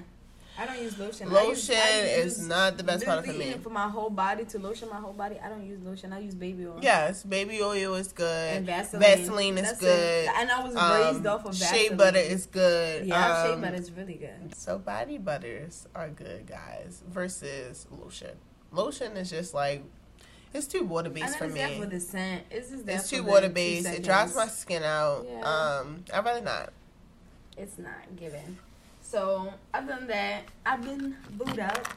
I 0.60 0.66
don't 0.66 0.82
use 0.82 1.00
lotion. 1.00 1.34
I 1.34 1.44
use, 1.46 1.70
I 1.70 1.74
is 1.74 2.46
not 2.46 2.78
the 2.78 2.84
best 2.84 3.06
product 3.06 3.28
for 3.28 3.34
me. 3.34 3.54
For 3.64 3.70
my 3.70 3.88
whole 3.88 4.10
body 4.10 4.44
to 4.44 4.60
lotion 4.60 4.90
my 4.90 4.98
whole 4.98 5.14
body, 5.14 5.40
I 5.42 5.48
don't 5.48 5.66
use 5.66 5.82
lotion. 5.82 6.12
I 6.12 6.20
use 6.20 6.36
baby 6.36 6.66
oil. 6.66 6.80
Yes, 6.82 7.24
baby 7.24 7.62
oil 7.62 7.96
is 7.96 8.12
good. 8.12 8.58
And 8.58 8.66
Vaseline. 8.66 9.02
Vaseline 9.02 9.58
is 9.58 9.64
That's 9.70 9.80
good. 9.80 10.26
it. 10.26 10.30
And 10.36 10.52
I 10.52 10.62
was 10.62 10.76
Um, 10.76 10.92
raised 11.16 11.26
off 11.26 11.46
of 11.46 11.56
Vaseline. 11.56 11.88
Shea 11.90 11.96
butter 11.96 12.20
is 12.20 12.46
good. 12.46 13.06
Yeah, 13.06 13.46
shea 13.46 13.54
Um, 13.54 13.62
butter 13.62 13.78
is 13.78 13.90
really 13.94 14.16
good. 14.16 14.54
So 14.54 14.78
body 14.78 15.18
butters 15.18 15.88
are 15.96 16.10
good, 16.10 16.46
guys, 16.46 17.04
versus 17.08 17.88
lotion. 17.90 18.36
Lotion 18.74 19.16
is 19.16 19.30
just 19.30 19.54
like 19.54 19.84
it's 20.54 20.68
too 20.68 20.84
water 20.84 21.10
based 21.10 21.38
for 21.38 21.48
me. 21.48 21.80
for 21.80 21.86
the 21.86 22.02
scent. 22.02 22.44
It's 22.52 22.72
It's 22.72 23.10
too 23.10 23.24
water 23.24 23.48
based. 23.50 23.88
It 23.88 24.04
dries 24.04 24.36
my 24.36 24.48
skin 24.48 24.84
out. 24.84 25.26
Yeah. 25.26 25.40
Um, 25.42 26.04
I'd 26.14 26.26
rather 26.26 26.42
not. 26.42 26.74
It's 27.56 27.78
not 27.78 28.16
given. 28.18 28.58
So 29.10 29.52
I've 29.74 29.88
done 29.88 30.06
that. 30.06 30.44
I've 30.68 30.84
been 30.84 31.16
booed 31.32 31.58
up. 31.58 31.88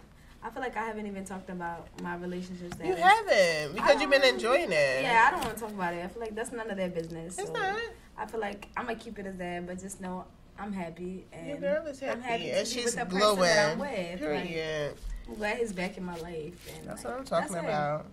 I 0.43 0.49
feel 0.49 0.63
like 0.63 0.79
I 0.79 0.87
haven't 0.87 1.07
even 1.07 1.27
talked 1.27 1.51
about 1.51 1.87
my 2.01 2.17
relationship 2.17 2.73
status. 2.73 2.89
You 2.89 3.05
haven't 3.05 3.75
because 3.75 4.01
you've 4.01 4.11
been 4.11 4.25
enjoying 4.25 4.73
it. 4.73 5.03
Yeah, 5.03 5.27
I 5.29 5.31
don't 5.31 5.45
want 5.45 5.55
to 5.55 5.61
talk 5.61 5.73
about 5.73 5.93
it. 5.93 6.03
I 6.03 6.09
feel 6.09 6.23
like 6.23 6.35
that's 6.35 6.53
none 6.53 6.71
of 6.71 6.77
their 6.79 6.89
business. 6.89 7.39
it's 7.39 7.49
so 7.49 7.53
not. 7.53 7.79
I 8.17 8.25
feel 8.25 8.41
like 8.41 8.69
I'm 8.79 8.87
gonna 8.87 8.99
keep 8.99 9.19
it 9.19 9.27
as 9.27 9.37
that, 9.37 9.67
but 9.67 9.79
just 9.79 10.01
know 10.01 10.25
I'm 10.59 10.73
happy 10.73 11.27
and 11.35 11.49
Your 11.49 11.59
girl 11.59 11.87
is 11.87 12.01
happy, 12.01 12.13
I'm 12.13 12.21
happy 12.23 12.51
and 12.51 12.67
she's 12.67 12.97
with 12.97 13.09
glowing. 13.11 13.41
that 13.41 13.73
I'm 13.73 13.79
with. 13.79 14.23
Like, 14.23 14.97
I'm 15.29 15.35
glad 15.35 15.59
he's 15.59 15.73
back 15.75 15.99
in 15.99 16.05
my 16.05 16.17
life. 16.17 16.71
And 16.79 16.89
That's 16.89 17.05
like, 17.05 17.13
what 17.13 17.21
I'm 17.21 17.25
talking 17.27 17.57
about. 17.57 18.07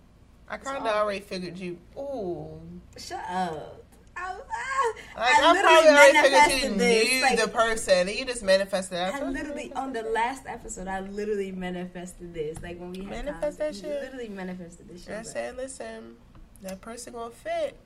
I 0.50 0.58
kind 0.58 0.86
of 0.86 0.94
already 0.94 1.22
figured 1.22 1.58
you. 1.58 1.78
Ooh. 1.98 2.60
Shut 2.98 3.24
up. 3.30 3.79
I, 4.22 4.36
I, 4.52 4.94
Like, 5.16 5.34
I 5.36 5.50
I, 5.50 5.52
literally 5.54 5.62
probably 5.62 5.90
already 5.90 6.14
manifested 6.14 6.80
this. 6.80 7.10
knew 7.12 7.22
Like, 7.22 7.40
the 7.42 7.48
person, 7.48 8.08
and 8.08 8.12
you 8.12 8.26
just 8.26 8.44
manifested 8.44 8.98
that. 8.98 9.14
I 9.16 9.30
literally 9.30 9.72
on 9.74 9.94
the 9.94 10.04
last 10.04 10.44
episode, 10.46 10.88
I 10.88 11.00
literally 11.02 11.52
manifested 11.52 12.34
this. 12.34 12.62
Like 12.62 12.80
when 12.80 12.92
we 12.92 13.00
had 13.00 13.26
Manifest 13.26 13.58
that 13.60 13.76
shit? 13.76 13.86
Literally 14.02 14.30
manifested 14.30 14.88
this 14.90 15.06
shit. 15.06 15.16
I 15.18 15.22
said, 15.24 15.58
listen, 15.58 16.16
that 16.62 16.82
person 16.82 17.14
gonna 17.14 17.30
fit, 17.32 17.78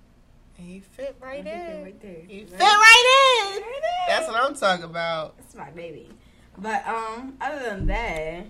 and 0.58 0.68
he 0.68 0.80
fit 0.82 1.16
right 1.22 1.44
they're 1.44 1.76
in. 1.78 1.84
right 1.84 2.02
there. 2.02 2.22
He 2.28 2.40
Right? 2.42 2.50
fit 2.50 2.60
right 2.60 3.52
in. 3.56 3.62
Right 3.62 3.80
there. 3.82 4.16
That's 4.20 4.28
what 4.32 4.44
I'm 4.44 4.56
talking 4.56 4.86
about. 4.86 5.38
That's 5.38 5.56
my 5.56 5.70
baby. 5.72 6.10
But 6.58 6.88
um, 6.88 7.36
other 7.42 7.60
than 7.64 7.88
that, 7.88 8.46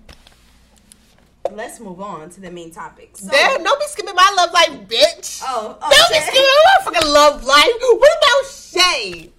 let's 1.52 1.80
move 1.80 2.00
on 2.02 2.30
to 2.32 2.42
the 2.42 2.50
main 2.50 2.72
topic. 2.72 3.18
So, 3.18 3.30
Damn, 3.30 3.64
don't 3.64 3.80
be 3.80 3.86
skipping 3.88 4.16
my 4.16 4.34
love 4.38 4.52
life, 4.54 4.88
bitch. 4.88 5.42
Oh, 5.46 5.78
Don't 5.80 6.10
be 6.10 6.20
skipping 6.20 6.42
my 6.42 6.84
fucking 6.86 7.12
love 7.12 7.44
life. 7.44 7.72
What 7.80 8.18
about 8.18 8.52
Shay? 8.52 9.32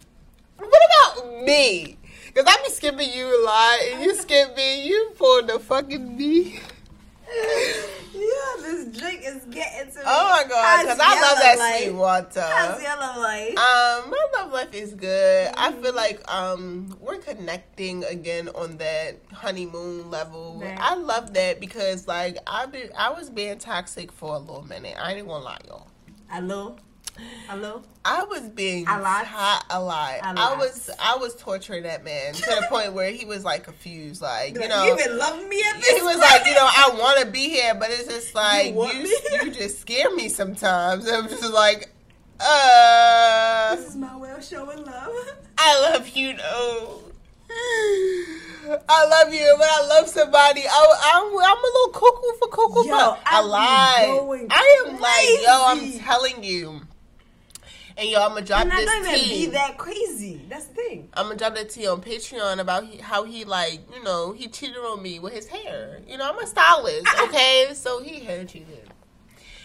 What 0.58 0.68
about 0.68 1.44
me? 1.44 1.99
Cause 2.34 2.44
I 2.49 2.56
be 2.64 2.70
skipping 2.70 3.12
you 3.12 3.26
a 3.26 3.40
lot, 3.44 3.78
and 3.92 4.02
you 4.02 4.14
skip 4.16 4.56
me. 4.56 4.87
You 4.88 5.12
pulled 5.16 5.46
the 5.46 5.61
fucking 5.61 6.16
me. 6.16 6.58
This 8.62 8.99
drink 8.99 9.23
is 9.25 9.44
getting 9.44 9.92
to 9.92 9.99
me. 9.99 10.04
Oh 10.06 10.28
my 10.30 10.44
god, 10.49 10.82
because 10.82 11.00
I 11.00 11.20
love 11.20 11.38
that 11.38 11.78
sweet 11.78 11.94
water. 11.94 12.40
How's 12.40 12.82
yellow 12.82 13.20
light? 13.20 13.50
Um, 13.50 14.11
my 14.11 14.26
love 14.34 14.52
life 14.52 14.75
is 14.75 14.94
good. 14.94 15.50
I 15.56 15.73
feel 15.73 15.94
like 15.94 16.20
um 16.32 16.96
we're 17.00 17.18
connecting 17.18 18.04
again 18.04 18.49
on 18.49 18.76
that 18.78 19.16
honeymoon 19.32 20.11
level. 20.11 20.61
Right. 20.62 20.78
I 20.80 20.94
love 20.94 21.34
that 21.34 21.61
because 21.61 22.06
like 22.06 22.38
I've 22.46 22.73
been 22.73 22.90
I 22.96 23.11
was 23.11 23.30
being 23.30 23.58
toxic 23.58 24.12
for 24.12 24.34
a 24.34 24.38
little 24.38 24.66
minute. 24.66 24.96
I 25.00 25.14
ain't 25.14 25.26
gonna 25.26 25.44
lie, 25.44 25.58
y'all. 25.66 25.88
Hello, 26.28 26.76
hello. 27.49 27.83
I 28.04 28.25
was 28.25 28.42
being 28.50 28.87
A 28.87 29.00
lot? 29.00 29.26
hot 29.26 29.64
a 29.71 29.80
lot. 29.83 30.14
A 30.21 30.26
I 30.26 30.33
lot. 30.33 30.59
was 30.59 30.90
I 31.00 31.16
was 31.16 31.35
torturing 31.37 31.85
that 31.85 32.04
man 32.04 32.35
to 32.35 32.40
the 32.42 32.66
point 32.68 32.92
where 32.92 33.11
he 33.11 33.25
was 33.25 33.44
like 33.44 33.64
confused, 33.64 34.21
like 34.23 34.54
you 34.54 34.68
know. 34.68 34.85
you 34.85 34.97
been 34.97 35.16
loving 35.18 35.49
me 35.49 35.62
at 35.68 35.80
this. 35.80 35.97
he 35.97 36.02
was 36.02 36.18
like, 36.18 36.44
you 36.47 36.52
know, 36.54 36.68
I 36.68 36.90
want 36.99 37.21
to 37.21 37.26
be 37.26 37.49
here, 37.49 37.75
but 37.75 37.90
it's 37.90 38.09
just 38.09 38.35
like 38.35 38.68
you, 38.68 38.75
want 38.75 38.94
you, 38.94 39.50
just 39.52 39.80
scare 39.80 40.14
me 40.14 40.28
sometimes. 40.28 41.09
I'm 41.11 41.28
just 41.28 41.52
like, 41.52 41.90
uh, 42.40 43.76
This 43.76 43.88
is 43.88 43.97
my 43.97 44.16
way 44.16 44.30
of 44.33 44.44
showing 44.44 44.85
love. 44.85 45.12
I 45.56 45.80
love 45.92 46.09
you, 46.09 46.37
though. 46.37 47.00
I 48.88 49.06
love 49.06 49.33
you, 49.33 49.54
but 49.59 49.68
I 49.71 49.87
love 49.87 50.09
somebody. 50.09 50.62
I, 50.68 51.12
I'm, 51.14 51.26
I'm 51.26 51.59
a 51.59 51.71
little 51.75 51.92
cuckoo 51.92 52.38
for 52.38 52.49
cuckoo. 52.49 52.88
Yo. 52.88 52.94
I 52.94 53.18
I 53.26 53.40
lied. 53.40 54.49
I 54.50 54.85
am 54.87 54.99
like, 55.00 55.28
yo, 55.42 55.64
I'm 55.66 55.99
telling 56.00 56.42
you. 56.42 56.80
And 57.96 58.08
yo, 58.08 58.20
I'm 58.20 58.30
gonna 58.30 58.42
drop 58.42 58.62
I'm 58.62 58.68
not 58.68 58.80
this 58.80 59.22
tea. 59.22 59.46
be 59.46 59.52
that 59.52 59.78
crazy. 59.78 60.44
That's 60.48 60.66
the 60.66 60.74
thing. 60.74 61.08
I'm 61.14 61.26
gonna 61.26 61.36
drop 61.36 61.54
that 61.54 61.70
tea 61.70 61.86
on 61.86 62.00
Patreon 62.00 62.58
about 62.58 62.86
he, 62.86 62.98
how 62.98 63.22
he 63.22 63.44
like, 63.44 63.80
you 63.94 64.02
know, 64.02 64.32
he 64.32 64.48
cheated 64.48 64.76
on 64.78 65.00
me 65.00 65.20
with 65.20 65.32
his 65.32 65.46
hair. 65.46 66.00
You 66.08 66.18
know, 66.18 66.28
I'm 66.28 66.38
a 66.38 66.46
stylist, 66.46 67.06
okay? 67.22 67.70
so 67.74 68.02
he 68.02 68.20
hair 68.20 68.44
cheated. 68.44 68.90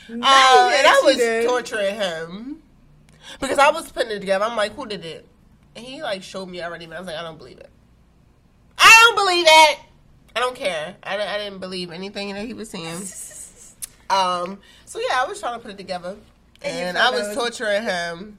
Uh, 0.10 0.14
and 0.14 0.88
I 0.88 1.02
was 1.04 1.46
torturing 1.46 1.96
him 1.96 2.62
because 3.40 3.60
I 3.60 3.72
was 3.72 3.92
putting 3.92 4.12
it 4.12 4.20
together. 4.20 4.46
I'm 4.46 4.58
like, 4.58 4.74
who 4.74 4.86
did 4.86 5.06
it? 5.06 5.28
And 5.76 5.86
he 5.86 6.02
like 6.02 6.24
showed 6.24 6.48
me 6.48 6.62
already, 6.62 6.86
but 6.86 6.98
I 6.98 7.00
was 7.00 7.08
like, 7.08 7.18
I 7.18 7.24
don't 7.24 7.38
believe 7.38 7.58
it. 7.58 7.70
I 8.78 9.06
don't 9.06 9.26
believe 9.26 9.46
it. 9.48 9.80
I 10.36 10.40
don't 10.40 10.56
care. 10.56 10.96
I, 11.04 11.16
I 11.16 11.38
didn't 11.38 11.60
believe 11.60 11.92
anything 11.92 12.34
that 12.34 12.46
he 12.46 12.54
was 12.54 12.70
saying. 12.70 13.02
Um. 14.12 14.58
So 14.86 15.00
yeah, 15.00 15.22
I 15.22 15.26
was 15.28 15.40
trying 15.40 15.54
to 15.54 15.60
put 15.60 15.70
it 15.70 15.78
together, 15.78 16.16
And 16.62 16.90
and 16.90 16.98
I 16.98 17.10
was 17.12 17.34
torturing 17.36 17.84
him. 17.84 18.38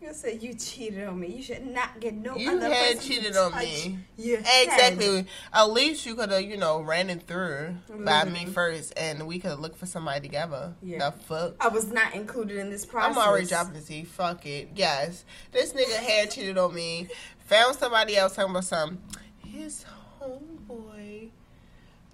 You 0.00 0.14
said 0.14 0.40
you 0.42 0.54
cheated 0.54 1.08
on 1.08 1.18
me. 1.18 1.26
You 1.26 1.42
should 1.42 1.66
not 1.66 1.98
get 1.98 2.14
no 2.14 2.36
You 2.36 2.52
other 2.52 2.72
had 2.72 2.96
person 2.98 3.00
to 3.02 3.08
cheated 3.08 3.36
on 3.36 3.58
me. 3.58 3.98
your 4.16 4.40
head. 4.40 4.68
Exactly. 4.68 5.26
At 5.52 5.64
least 5.72 6.06
you 6.06 6.14
could 6.14 6.30
have, 6.30 6.42
you 6.42 6.56
know, 6.56 6.80
ran 6.80 7.10
it 7.10 7.26
through 7.26 7.74
by 8.04 8.24
me 8.24 8.44
Mhm. 8.46 8.52
first, 8.54 8.92
and 8.96 9.26
we 9.26 9.40
could 9.40 9.58
look 9.58 9.76
for 9.76 9.86
somebody 9.86 10.20
together. 10.20 10.74
Yeah. 10.82 11.10
The 11.10 11.16
fuck. 11.18 11.54
I 11.58 11.66
was 11.68 11.86
not 11.88 12.14
included 12.14 12.58
in 12.58 12.70
this 12.70 12.86
process. 12.86 13.16
I'm 13.16 13.28
already 13.28 13.46
dropping 13.46 13.72
the 13.74 13.80
tea. 13.80 14.04
Fuck 14.04 14.46
it. 14.46 14.68
Yes. 14.76 15.24
This 15.50 15.72
nigga 15.72 15.96
had 15.96 16.30
cheated 16.30 16.56
on 16.56 16.72
me. 16.72 17.08
Found 17.46 17.76
somebody 17.76 18.16
else 18.16 18.36
talking 18.36 18.52
about 18.52 18.64
something. 18.64 19.02
His 19.44 19.84
homeboy 20.22 21.30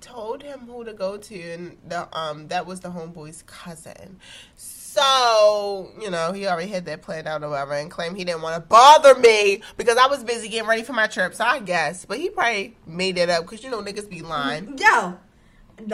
told 0.01 0.43
him 0.43 0.61
who 0.61 0.85
to 0.85 0.93
go 0.95 1.17
to, 1.19 1.41
and 1.53 1.77
the 1.87 2.09
um 2.19 2.49
that 2.49 2.65
was 2.67 2.81
the 2.81 2.91
homeboy's 2.91 3.43
cousin. 3.47 4.21
So, 4.57 4.74
you 4.97 6.11
know, 6.11 6.33
he 6.33 6.47
already 6.47 6.71
had 6.71 6.85
that 6.87 7.03
planned 7.03 7.27
out 7.27 7.43
or 7.43 7.51
whatever 7.51 7.73
and 7.75 7.91
claimed 7.91 8.17
he 8.17 8.25
didn't 8.25 8.43
want 8.43 8.55
to 8.63 8.69
bother 8.69 9.15
me 9.17 9.63
because 9.77 9.97
I 9.97 10.07
was 10.07 10.23
busy 10.25 10.49
getting 10.49 10.69
ready 10.69 10.83
for 10.83 10.93
my 10.93 11.07
trip. 11.07 11.35
So 11.35 11.45
I 11.45 11.61
guess. 11.61 12.05
But 12.05 12.19
he 12.19 12.31
probably 12.31 12.77
made 12.87 13.17
that 13.17 13.31
up 13.31 13.45
because, 13.45 13.63
you 13.65 13.71
know, 13.71 13.83
niggas 13.83 14.09
be 14.09 14.23
lying. 14.23 14.79
Yo, 14.79 15.19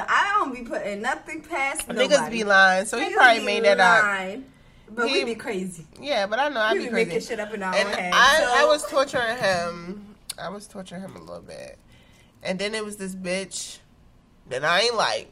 I 0.08 0.34
don't 0.38 0.54
be 0.54 0.62
putting 0.62 1.02
nothing 1.02 1.42
past 1.42 1.88
nobody. 1.88 2.08
Niggas 2.14 2.30
be 2.30 2.44
lying. 2.44 2.86
So 2.86 2.98
he 2.98 3.12
probably 3.14 3.44
made 3.44 3.64
that 3.64 3.80
up. 3.80 4.40
But 4.92 5.08
He- 5.08 5.24
we 5.24 5.34
be 5.34 5.34
crazy. 5.36 5.86
Yeah, 6.00 6.26
but 6.26 6.38
I 6.38 6.48
know 6.48 6.60
I 6.60 6.74
be 6.74 6.86
be 6.86 6.90
making 6.90 7.20
shit 7.20 7.38
up 7.38 7.54
in 7.54 7.62
our 7.62 7.74
and 7.74 7.88
own 7.88 7.94
heads. 7.94 8.16
I, 8.18 8.40
so- 8.40 8.54
I 8.56 8.64
was 8.66 8.84
torturing 8.86 9.36
him. 9.38 10.16
I 10.38 10.48
was 10.48 10.66
torturing 10.66 11.02
him 11.02 11.16
a 11.16 11.20
little 11.20 11.42
bit. 11.42 11.78
And 12.42 12.58
then 12.58 12.74
it 12.74 12.84
was 12.84 12.96
this 12.96 13.14
bitch 13.14 13.78
that 14.48 14.64
I 14.64 14.80
ain't 14.80 14.96
like. 14.96 15.30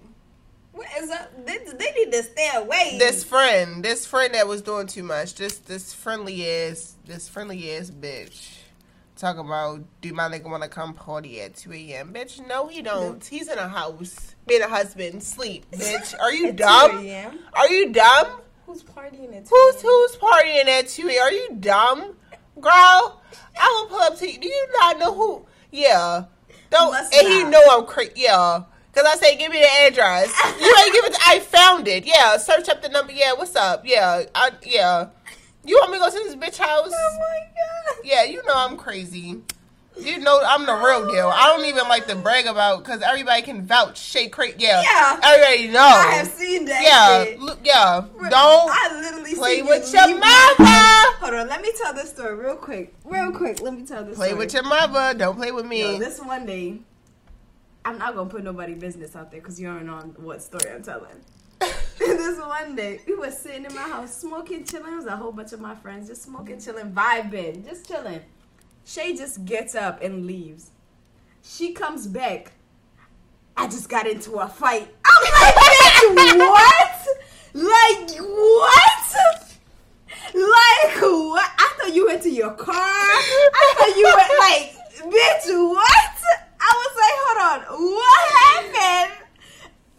What 0.78 0.86
is 0.96 1.10
up? 1.10 1.44
They, 1.44 1.58
they 1.58 1.90
need 1.90 2.12
to 2.12 2.22
stay 2.22 2.50
away. 2.54 2.98
This 3.00 3.24
friend, 3.24 3.84
this 3.84 4.06
friend 4.06 4.32
that 4.34 4.46
was 4.46 4.62
doing 4.62 4.86
too 4.86 5.02
much. 5.02 5.34
This 5.34 5.58
this 5.58 5.92
friendly 5.92 6.48
ass, 6.48 6.94
this 7.04 7.28
friendly 7.28 7.72
ass 7.72 7.90
bitch 7.90 8.58
Talking 9.16 9.40
about, 9.40 9.80
do 10.00 10.12
my 10.12 10.28
nigga 10.28 10.44
want 10.44 10.62
to 10.62 10.68
come 10.68 10.94
party 10.94 11.40
at 11.40 11.56
2 11.56 11.72
a.m.? 11.72 12.14
Bitch, 12.14 12.46
no, 12.46 12.68
he 12.68 12.80
don't. 12.80 13.24
He's 13.24 13.48
in 13.48 13.58
a 13.58 13.66
house, 13.66 14.36
being 14.46 14.62
a 14.62 14.68
husband, 14.68 15.20
sleep. 15.24 15.68
Bitch, 15.72 16.14
are 16.20 16.32
you 16.32 16.52
dumb? 16.52 17.04
Are 17.54 17.68
you 17.68 17.92
dumb? 17.92 18.40
Who's 18.64 18.84
partying 18.84 19.36
at 19.36 19.46
2 19.46 19.50
Who's 19.50 19.82
who's 19.82 20.16
partying 20.18 20.66
at 20.66 20.86
2 20.86 21.08
a.m.? 21.08 21.22
Are 21.22 21.32
you 21.32 21.56
dumb? 21.58 22.16
Girl, 22.60 22.70
I 22.70 23.20
will 23.58 23.86
pull 23.88 24.02
up 24.02 24.16
to 24.18 24.30
you. 24.30 24.38
Do 24.38 24.46
you 24.46 24.68
not 24.78 25.00
know 25.00 25.12
who? 25.12 25.44
Yeah. 25.72 26.26
Don't, 26.70 26.92
Must 26.92 27.12
and 27.12 27.26
he 27.26 27.42
know 27.42 27.62
I'm 27.68 27.86
crazy. 27.86 28.12
Yeah. 28.14 28.62
Cause 28.98 29.06
I 29.06 29.16
say, 29.16 29.36
give 29.36 29.52
me 29.52 29.60
the 29.60 29.68
address. 29.86 30.34
You 30.60 30.74
ain't 30.82 30.92
give 30.92 31.04
it. 31.04 31.12
To, 31.14 31.20
I 31.24 31.38
found 31.38 31.86
it. 31.86 32.04
Yeah. 32.04 32.36
Search 32.36 32.68
up 32.68 32.82
the 32.82 32.88
number. 32.88 33.12
Yeah. 33.12 33.32
What's 33.34 33.54
up? 33.54 33.82
Yeah. 33.86 34.24
I, 34.34 34.50
yeah. 34.66 35.10
You 35.64 35.76
want 35.76 35.92
me 35.92 35.98
to 35.98 36.04
go 36.04 36.10
to 36.10 36.16
this 36.16 36.34
bitch 36.34 36.58
house? 36.58 36.90
Oh 36.92 37.18
my 37.20 37.46
god. 37.46 38.04
Yeah. 38.04 38.24
You 38.24 38.42
know 38.44 38.54
I'm 38.56 38.76
crazy. 38.76 39.40
You 40.00 40.18
know 40.18 40.40
I'm 40.44 40.66
the 40.66 40.74
real 40.74 41.08
deal. 41.12 41.28
I 41.28 41.46
don't 41.46 41.64
even 41.66 41.86
like 41.88 42.08
to 42.08 42.16
brag 42.16 42.46
about 42.46 42.82
because 42.82 43.00
everybody 43.02 43.42
can 43.42 43.64
vouch. 43.64 44.00
Shake 44.00 44.32
crazy. 44.32 44.56
Yeah. 44.58 44.82
Yeah. 44.82 45.20
Everybody 45.22 45.68
know. 45.68 45.78
I 45.78 46.14
have 46.14 46.28
seen 46.28 46.64
that. 46.64 46.82
yeah. 46.82 47.24
shit. 47.24 47.38
Look. 47.38 47.60
Yeah. 47.62 48.04
Don't 48.18 48.32
I 48.32 49.00
literally 49.00 49.34
play 49.36 49.62
with 49.62 49.92
you 49.92 50.00
your 50.00 50.18
mother. 50.18 50.64
Hold 51.20 51.34
on, 51.34 51.48
let 51.48 51.62
me 51.62 51.70
tell 51.76 51.94
this 51.94 52.10
story 52.10 52.34
real 52.34 52.56
quick. 52.56 52.94
Real 53.04 53.30
quick, 53.32 53.60
let 53.60 53.74
me 53.74 53.84
tell 53.84 54.04
this 54.04 54.16
Play 54.16 54.28
story. 54.28 54.38
with 54.38 54.54
your 54.54 54.62
mother. 54.62 55.18
Don't 55.18 55.36
play 55.36 55.52
with 55.52 55.66
me. 55.66 55.82
Yo, 55.82 55.98
this 55.98 56.20
one 56.20 56.46
day, 56.46 56.78
I'm 57.84 57.98
not 57.98 58.14
gonna 58.14 58.28
put 58.28 58.44
nobody 58.44 58.74
business 58.74 59.16
out 59.16 59.30
there 59.30 59.40
because 59.40 59.60
you 59.60 59.68
don't 59.68 59.86
know 59.86 59.98
what 60.16 60.42
story 60.42 60.70
I'm 60.74 60.82
telling. 60.82 61.16
this 61.98 62.38
one 62.38 62.76
day, 62.76 63.00
we 63.06 63.14
was 63.14 63.36
sitting 63.38 63.64
in 63.64 63.74
my 63.74 63.82
house 63.82 64.14
smoking, 64.16 64.64
chilling. 64.64 64.92
It 64.92 64.96
was 64.96 65.06
a 65.06 65.16
whole 65.16 65.32
bunch 65.32 65.52
of 65.52 65.60
my 65.60 65.74
friends 65.74 66.08
just 66.08 66.22
smoking, 66.22 66.60
chilling, 66.60 66.92
vibing, 66.92 67.66
just 67.66 67.86
chilling. 67.86 68.20
Shay 68.84 69.14
just 69.14 69.44
gets 69.44 69.74
up 69.74 70.02
and 70.02 70.26
leaves. 70.26 70.70
She 71.42 71.72
comes 71.72 72.06
back. 72.06 72.52
I 73.56 73.66
just 73.66 73.88
got 73.88 74.06
into 74.06 74.34
a 74.36 74.48
fight. 74.48 74.94
I'm 75.04 75.22
like, 75.24 75.54
bitch, 76.16 76.38
what? 76.38 77.06
Like 77.54 78.18
what? 78.20 79.48
Like 80.34 81.02
what? 81.02 81.50
I 81.58 81.74
thought 81.78 81.94
you 81.94 82.06
went 82.06 82.22
to 82.22 82.30
your 82.30 82.52
car. 82.52 82.74
I 82.76 83.74
thought 83.76 83.96
you 83.96 84.04
went 84.04 84.32
like, 84.38 85.12
bitch, 85.12 85.68
what? 85.70 86.17
Like, 87.38 87.62
hold 87.64 87.80
on, 87.80 87.94
what 87.94 88.32
happened? 88.32 89.24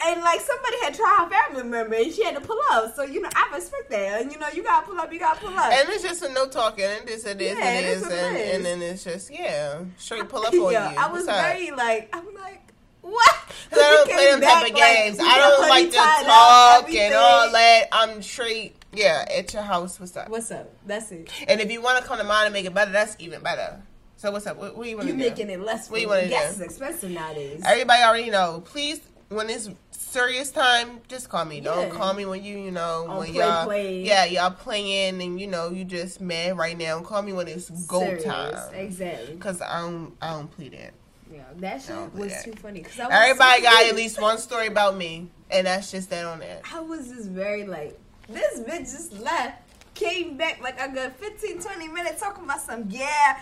And 0.02 0.22
like 0.22 0.40
somebody 0.40 0.78
had 0.82 0.94
tried 0.94 1.26
her 1.26 1.30
family 1.30 1.70
member 1.70 1.96
and 1.96 2.12
she 2.14 2.24
had 2.24 2.34
to 2.36 2.42
pull 2.42 2.58
up. 2.72 2.96
So 2.96 3.04
you 3.04 3.20
know, 3.22 3.30
I 3.36 3.54
respect 3.54 3.90
that. 3.90 4.22
And 4.22 4.32
you 4.32 4.40
know, 4.40 4.48
you 4.54 4.64
gotta 4.64 4.86
pull 4.88 4.98
up, 4.98 5.12
you 5.12 5.20
gotta 5.20 5.40
pull 5.40 5.50
up. 5.50 5.72
And 5.74 5.90
it's 5.90 6.04
just 6.04 6.22
a 6.24 6.32
no 6.32 6.48
talking, 6.48 6.86
and 6.86 7.06
this 7.08 7.26
it 7.26 7.42
is, 7.42 7.58
Yeah, 7.58 7.74
it 7.74 7.84
it 7.84 7.88
is 7.90 8.02
is, 8.04 8.08
it 8.08 8.14
and, 8.14 8.38
and 8.38 8.66
then 8.66 8.82
it's 8.82 9.04
just 9.04 9.30
yeah, 9.30 9.82
straight 9.98 10.30
pull 10.30 10.46
up 10.46 10.54
on 10.54 10.72
yeah, 10.72 10.92
you. 10.92 10.98
I 10.98 11.12
was 11.12 11.26
very 11.26 11.72
like, 11.72 12.10
I'm 12.14 12.34
like, 12.34 12.72
what? 13.02 13.36
I 13.74 13.76
don't 13.76 14.10
play 14.10 14.32
them 14.32 14.42
type 14.42 14.70
of 14.70 14.76
games. 14.76 15.18
we 15.20 15.26
I 15.28 15.38
don't 15.38 15.70
like 15.70 15.90
to 15.90 15.98
talk 15.98 16.90
and 16.94 17.14
all 17.14 17.52
that. 17.52 17.88
I'm 17.92 18.22
straight. 18.22 18.76
Yeah, 18.94 19.26
at 19.38 19.54
your 19.54 19.62
house. 19.64 20.00
What's 20.00 20.16
up? 20.18 20.30
What's 20.30 20.50
up? 20.50 20.74
That's 20.88 21.12
it. 21.12 21.30
And 21.48 21.62
if 21.62 21.70
you 21.72 21.82
want 21.82 22.02
to 22.02 22.08
come 22.08 22.18
to 22.18 22.24
mine 22.24 22.46
and 22.46 22.54
make 22.54 22.66
it 22.66 22.74
better, 22.74 22.92
that's 22.92 23.16
even 23.20 23.42
better. 23.44 23.82
So 24.20 24.32
what's 24.32 24.46
up? 24.48 24.58
What, 24.58 24.76
what 24.76 24.86
you 24.90 24.98
want 24.98 25.08
to 25.08 25.14
do? 25.14 25.18
making 25.18 25.50
it 25.50 25.62
less. 25.62 25.90
What 25.90 26.02
you 26.02 26.10
wanna 26.10 26.28
Gas 26.28 26.58
do? 26.58 26.64
is 26.64 26.72
expensive 26.72 27.10
nowadays. 27.10 27.62
Everybody 27.66 28.04
already 28.04 28.30
know. 28.30 28.62
Please, 28.66 29.00
when 29.30 29.50
it's 29.50 29.70
serious 29.92 30.52
time, 30.52 31.00
just 31.08 31.30
call 31.30 31.46
me. 31.46 31.62
Don't 31.62 31.90
call 31.90 32.14
me 32.14 32.26
when 32.26 32.44
you, 32.44 32.58
you 32.58 32.70
know, 32.70 33.06
On 33.08 33.20
when 33.20 33.30
play, 33.32 33.38
y'all, 33.40 33.66
play. 33.66 34.02
yeah, 34.04 34.26
y'all 34.26 34.52
playing 34.52 35.22
and 35.22 35.40
you 35.40 35.48
know 35.48 35.70
you 35.70 35.86
just 35.86 36.20
mad 36.20 36.58
right 36.58 36.78
now. 36.78 37.00
Call 37.00 37.22
me 37.22 37.32
when 37.32 37.48
it's 37.48 37.70
go 37.88 38.02
Serious. 38.02 38.26
time. 38.26 38.56
Exactly. 38.74 39.38
Cause 39.38 39.62
I 39.62 39.80
don't, 39.84 40.14
I 40.22 40.32
don't 40.32 40.52
play 40.52 40.68
that. 40.68 40.94
Yeah, 41.32 41.44
that 41.56 41.82
shit 41.82 42.14
was 42.14 42.34
that. 42.34 42.44
too 42.44 42.52
funny. 42.56 42.82
Cause 42.82 43.00
I 43.00 43.30
Everybody 43.30 43.62
got 43.62 43.86
at 43.86 43.96
least 43.96 44.20
one 44.20 44.38
story 44.38 44.68
about 44.68 44.98
me, 44.98 45.30
and 45.50 45.66
that's 45.66 45.92
just 45.92 46.10
that 46.10 46.26
on 46.26 46.40
that. 46.40 46.64
I 46.74 46.82
was 46.82 47.08
just 47.08 47.30
very 47.30 47.66
like, 47.66 47.98
this 48.28 48.60
bitch 48.60 48.80
just 48.80 49.14
left, 49.22 49.62
came 49.96 50.36
back 50.36 50.62
like 50.62 50.78
a 50.78 50.90
good 50.90 51.14
15, 51.14 51.62
20 51.62 51.88
minutes 51.88 52.20
talking 52.20 52.44
about 52.44 52.60
some 52.60 52.84
yeah. 52.90 53.40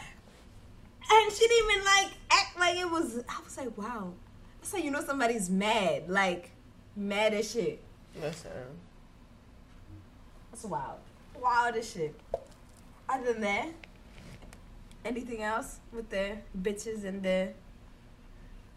And 1.09 1.31
she 1.31 1.47
didn't 1.47 1.71
even 1.71 1.85
like 1.85 2.11
act 2.31 2.59
like 2.59 2.77
it 2.77 2.89
was. 2.89 3.23
I 3.29 3.41
was 3.43 3.57
like, 3.57 3.77
wow. 3.77 4.13
That's 4.59 4.71
how 4.73 4.77
you 4.79 4.91
know 4.91 5.01
somebody's 5.01 5.49
mad. 5.49 6.09
Like, 6.09 6.51
mad 6.95 7.34
as 7.34 7.49
shit. 7.51 7.82
Listen, 8.21 8.51
That's 10.51 10.63
wild. 10.65 10.99
Wild 11.41 11.75
as 11.75 11.89
shit. 11.89 12.13
Other 13.08 13.32
than 13.34 13.41
that, 13.41 13.69
anything 15.05 15.41
else 15.43 15.79
with 15.93 16.10
the 16.10 16.38
bitches 16.60 17.05
and 17.05 17.23
the 17.23 17.49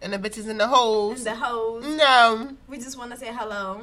and 0.02 0.12
the 0.12 0.18
bitches 0.18 0.48
in 0.48 0.57
the 0.59 0.64
and 0.64 0.72
holes. 0.72 1.24
the 1.24 1.35
hoes? 1.35 1.85
No, 1.85 2.57
We 2.68 2.78
just 2.78 2.96
want 2.96 3.11
to 3.11 3.16
say 3.18 3.33
hello. 3.35 3.83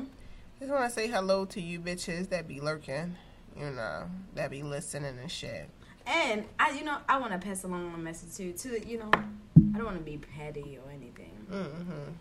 just 0.59 0.71
want 0.71 0.85
to 0.85 0.89
say 0.89 1.07
hello 1.07 1.45
to 1.45 1.61
you 1.61 1.79
bitches 1.79 2.29
that 2.29 2.47
be 2.47 2.59
lurking. 2.61 3.15
You 3.57 3.71
know, 3.71 4.03
that 4.35 4.51
be 4.51 4.63
listening 4.63 5.17
and 5.19 5.31
shit. 5.31 5.69
And 6.07 6.45
I, 6.57 6.71
you 6.71 6.85
know, 6.85 6.97
I 7.09 7.19
want 7.19 7.33
to 7.33 7.37
pass 7.39 7.63
along 7.65 7.93
a 7.93 7.97
message 7.97 8.35
too. 8.37 8.53
To 8.53 8.87
you 8.87 8.97
know, 8.99 9.11
I 9.13 9.77
don't 9.77 9.85
want 9.85 9.97
to 9.97 10.03
be 10.03 10.17
petty 10.17 10.79
or 10.83 10.89
anything. 10.91 11.31
Mm-hmm. 11.51 12.11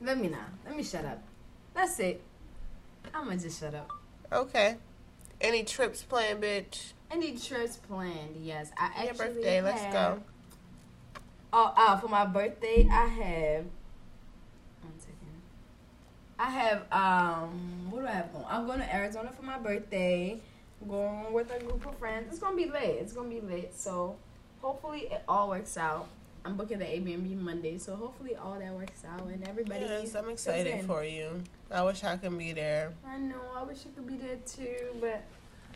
Let 0.00 0.18
me 0.18 0.28
not. 0.28 0.48
Let 0.66 0.76
me 0.76 0.82
shut 0.82 1.04
up. 1.04 1.22
That's 1.74 1.98
it. 2.00 2.20
I'm 3.14 3.26
gonna 3.26 3.36
just 3.38 3.60
shut 3.60 3.74
up. 3.74 3.90
Okay. 4.32 4.76
Any 5.40 5.62
trips 5.62 6.02
planned, 6.02 6.42
bitch? 6.42 6.92
Any 7.10 7.36
trips 7.36 7.76
planned? 7.76 8.36
Yes, 8.42 8.72
I 8.76 8.86
Your 9.04 9.10
actually 9.12 9.34
birthday. 9.34 9.62
Let's 9.62 9.82
have- 9.82 9.92
go. 9.92 10.22
Oh, 11.52 11.72
uh, 11.76 11.96
for 11.98 12.08
my 12.08 12.26
birthday, 12.26 12.88
I 12.90 13.06
have. 13.06 13.64
One 14.82 14.98
second. 14.98 15.40
I 16.38 16.50
have 16.50 16.92
um. 16.92 17.90
What 17.90 18.00
do 18.02 18.08
I 18.08 18.10
have 18.10 18.32
going? 18.32 18.44
I'm 18.48 18.66
going 18.66 18.80
to 18.80 18.94
Arizona 18.94 19.30
for 19.32 19.42
my 19.44 19.58
birthday. 19.58 20.40
Going 20.86 21.32
with 21.32 21.50
a 21.54 21.58
group 21.58 21.86
of 21.86 21.96
friends. 21.98 22.26
It's 22.30 22.38
gonna 22.38 22.56
be 22.56 22.66
lit. 22.66 22.98
It's 23.00 23.12
gonna 23.12 23.28
be 23.28 23.40
lit. 23.40 23.72
So 23.74 24.16
hopefully 24.60 25.08
it 25.10 25.22
all 25.28 25.48
works 25.48 25.76
out. 25.76 26.08
I'm 26.44 26.56
booking 26.56 26.78
the 26.78 26.84
Airbnb 26.84 27.40
Monday, 27.40 27.76
so 27.76 27.96
hopefully 27.96 28.36
all 28.36 28.56
that 28.58 28.72
works 28.72 29.02
out 29.04 29.26
and 29.26 29.46
everybody. 29.48 29.80
Yes, 29.80 30.14
I'm 30.14 30.28
excited 30.28 30.84
for 30.84 31.02
you. 31.02 31.42
I 31.72 31.82
wish 31.82 32.04
I 32.04 32.16
could 32.16 32.38
be 32.38 32.52
there. 32.52 32.92
I 33.04 33.18
know. 33.18 33.40
I 33.56 33.64
wish 33.64 33.78
I 33.80 33.88
could 33.96 34.06
be 34.06 34.16
there 34.16 34.36
too, 34.46 34.94
but 35.00 35.24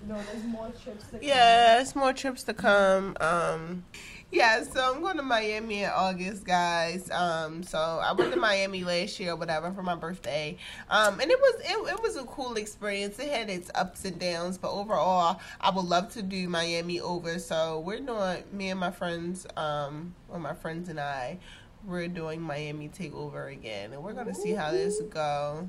no, 0.06 0.16
there's 0.30 0.44
more 0.44 0.70
trips 0.82 1.06
to 1.06 1.18
come. 1.18 1.20
Yeah, 1.22 1.80
it's 1.80 1.96
more 1.96 2.12
trips 2.12 2.44
to 2.44 2.54
come. 2.54 3.16
Um, 3.20 3.84
yeah, 4.32 4.62
so 4.62 4.92
I'm 4.94 5.00
going 5.00 5.16
to 5.16 5.22
Miami 5.22 5.82
in 5.82 5.90
August, 5.90 6.44
guys. 6.44 7.10
Um, 7.10 7.62
so 7.62 7.78
I 7.78 8.12
went 8.12 8.32
to 8.32 8.38
Miami 8.38 8.84
last 8.84 9.18
year 9.18 9.32
or 9.32 9.36
whatever 9.36 9.72
for 9.72 9.82
my 9.82 9.96
birthday. 9.96 10.56
Um, 10.88 11.20
and 11.20 11.30
it 11.30 11.38
was 11.38 11.54
it, 11.60 11.94
it 11.94 12.02
was 12.02 12.16
a 12.16 12.24
cool 12.24 12.54
experience. 12.54 13.18
It 13.18 13.28
had 13.28 13.50
its 13.50 13.70
ups 13.74 14.04
and 14.04 14.18
downs, 14.18 14.56
but 14.56 14.70
overall, 14.72 15.40
I 15.60 15.70
would 15.70 15.84
love 15.84 16.12
to 16.14 16.22
do 16.22 16.48
Miami 16.48 17.00
over. 17.00 17.38
So 17.38 17.80
we're 17.80 18.00
doing 18.00 18.44
me 18.52 18.70
and 18.70 18.78
my 18.78 18.90
friends, 18.90 19.46
um, 19.56 20.14
or 20.28 20.38
my 20.38 20.54
friends 20.54 20.88
and 20.88 21.00
I. 21.00 21.38
We're 21.86 22.08
doing 22.08 22.42
Miami 22.42 22.90
takeover 22.90 23.50
again, 23.50 23.94
and 23.94 24.02
we're 24.02 24.12
gonna 24.12 24.34
see 24.34 24.52
how 24.52 24.70
this 24.70 25.00
go. 25.08 25.66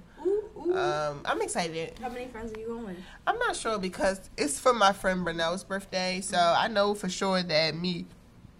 Um, 0.74 1.22
I'm 1.26 1.42
excited. 1.42 1.94
How 2.02 2.10
many 2.10 2.28
friends 2.28 2.54
are 2.54 2.60
you 2.60 2.68
going 2.68 2.86
with? 2.86 2.98
I'm 3.26 3.40
not 3.40 3.56
sure 3.56 3.80
because 3.80 4.30
it's 4.38 4.60
for 4.60 4.74
my 4.74 4.92
friend 4.92 5.24
Brunel's 5.24 5.64
birthday, 5.64 6.20
so 6.20 6.38
I 6.38 6.68
know 6.68 6.94
for 6.96 7.08
sure 7.08 7.42
that 7.42 7.76
me, 7.76 8.08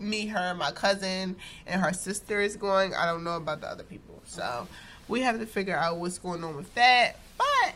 me, 0.02 0.26
her, 0.28 0.54
my 0.56 0.72
cousin, 0.72 1.36
and 1.66 1.82
her 1.82 1.94
sister 1.94 2.42
is 2.42 2.56
going. 2.56 2.94
I 2.94 3.06
don't 3.06 3.24
know 3.24 3.38
about 3.38 3.62
the 3.62 3.68
other 3.68 3.84
people, 3.84 4.22
so 4.26 4.68
we 5.08 5.22
have 5.22 5.40
to 5.40 5.46
figure 5.46 5.76
out 5.76 5.98
what's 5.98 6.18
going 6.18 6.44
on 6.44 6.56
with 6.56 6.74
that. 6.76 7.18
But 7.38 7.76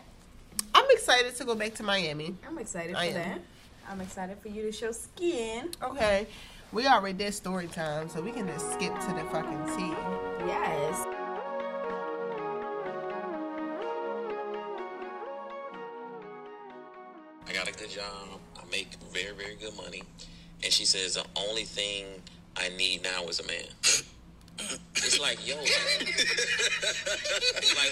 I'm 0.73 0.85
excited 0.89 1.35
to 1.35 1.45
go 1.45 1.55
back 1.55 1.73
to 1.75 1.83
Miami. 1.83 2.35
I'm 2.47 2.57
excited 2.57 2.95
for 2.95 3.03
am. 3.03 3.13
that. 3.13 3.41
I'm 3.89 4.01
excited 4.01 4.37
for 4.39 4.49
you 4.49 4.63
to 4.63 4.71
show 4.71 4.91
skin. 4.91 5.69
Okay, 5.83 6.27
we 6.71 6.87
already 6.87 7.17
did 7.17 7.33
story 7.33 7.67
time, 7.67 8.09
so 8.09 8.21
we 8.21 8.31
can 8.31 8.47
just 8.47 8.73
skip 8.73 8.93
to 8.99 9.07
the 9.13 9.23
fucking 9.31 9.77
tea. 9.77 9.93
Yes. 10.45 11.05
I 17.47 17.53
got 17.53 17.69
a 17.69 17.73
good 17.73 17.89
job. 17.89 18.39
I 18.57 18.69
make 18.71 18.95
very, 19.13 19.35
very 19.35 19.55
good 19.55 19.75
money. 19.77 20.01
And 20.65 20.73
she 20.73 20.83
says 20.83 21.13
the 21.13 21.23
only 21.35 21.63
thing 21.63 22.05
I 22.57 22.69
need 22.69 23.03
now 23.03 23.25
is 23.27 23.39
a 23.39 23.45
man. 23.45 23.67
it's 24.95 25.19
like, 25.19 25.47
yo, 25.47 25.55
like 25.57 25.67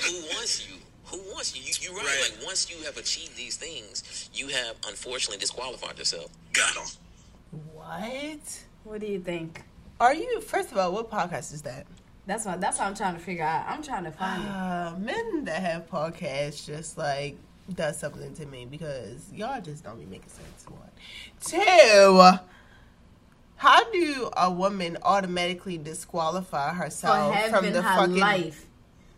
who 0.01 0.19
wants 0.33 0.67
you? 0.67 0.77
Who 1.05 1.19
wants 1.31 1.55
you? 1.55 1.61
you 1.61 1.71
you're 1.81 1.95
right. 1.95 2.03
Right. 2.03 2.31
Like 2.35 2.47
once 2.47 2.71
you 2.71 2.83
have 2.85 2.97
achieved 2.97 3.37
these 3.37 3.57
things, 3.57 4.31
you 4.33 4.47
have 4.47 4.75
unfortunately 4.87 5.37
disqualified 5.37 5.99
yourself. 5.99 6.31
Got 6.53 6.75
him. 6.75 6.87
What? 7.73 8.63
What 8.85 9.01
do 9.01 9.05
you 9.05 9.19
think? 9.19 9.61
Are 9.99 10.15
you? 10.15 10.41
First 10.41 10.71
of 10.71 10.79
all, 10.79 10.91
what 10.93 11.11
podcast 11.11 11.53
is 11.53 11.61
that? 11.61 11.85
That's 12.25 12.43
what 12.43 12.59
that's 12.59 12.79
what 12.79 12.87
I'm 12.87 12.95
trying 12.95 13.13
to 13.13 13.19
figure 13.19 13.43
out. 13.43 13.65
I'm 13.67 13.83
trying 13.83 14.05
to 14.05 14.11
find 14.11 14.41
it. 14.43 14.49
Uh, 14.49 14.95
men 14.97 15.45
that 15.45 15.61
have 15.61 15.87
podcasts 15.87 16.65
just 16.65 16.97
like 16.97 17.37
does 17.75 17.99
something 17.99 18.33
to 18.33 18.47
me 18.47 18.65
because 18.65 19.31
y'all 19.31 19.61
just 19.61 19.83
don't 19.83 19.99
be 19.99 20.05
making 20.05 20.29
sense. 20.29 20.65
One, 20.67 20.89
two. 21.39 22.39
How 23.63 23.89
do 23.91 24.29
a 24.35 24.51
woman 24.51 24.97
automatically 25.03 25.77
disqualify 25.77 26.73
herself 26.73 27.33
from 27.49 27.71
the 27.71 27.81
her 27.81 27.95
fucking 27.95 28.17
life. 28.17 28.65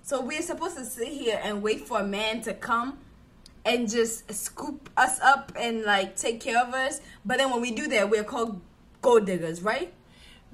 So 0.03 0.21
we're 0.21 0.43
supposed 0.43 0.77
to 0.77 0.86
sit 0.86 1.08
here 1.08 1.41
and 1.43 1.63
wait 1.63 1.88
for 1.88 2.01
a 2.01 2.03
man 2.03 2.41
to 2.41 2.53
come 2.53 2.99
and 3.65 3.89
just 3.89 4.31
scoop 4.31 4.88
us 4.95 5.19
up 5.19 5.51
and 5.60 5.81
like 5.81 6.15
take 6.15 6.41
care 6.41 6.63
of 6.63 6.75
us. 6.75 7.01
But 7.25 7.39
then 7.39 7.49
when 7.49 7.60
we 7.60 7.71
do 7.71 7.88
that, 7.88 8.12
we're 8.12 8.23
called 8.23 8.62
gold 9.01 9.25
diggers, 9.25 9.63
right? 9.63 9.91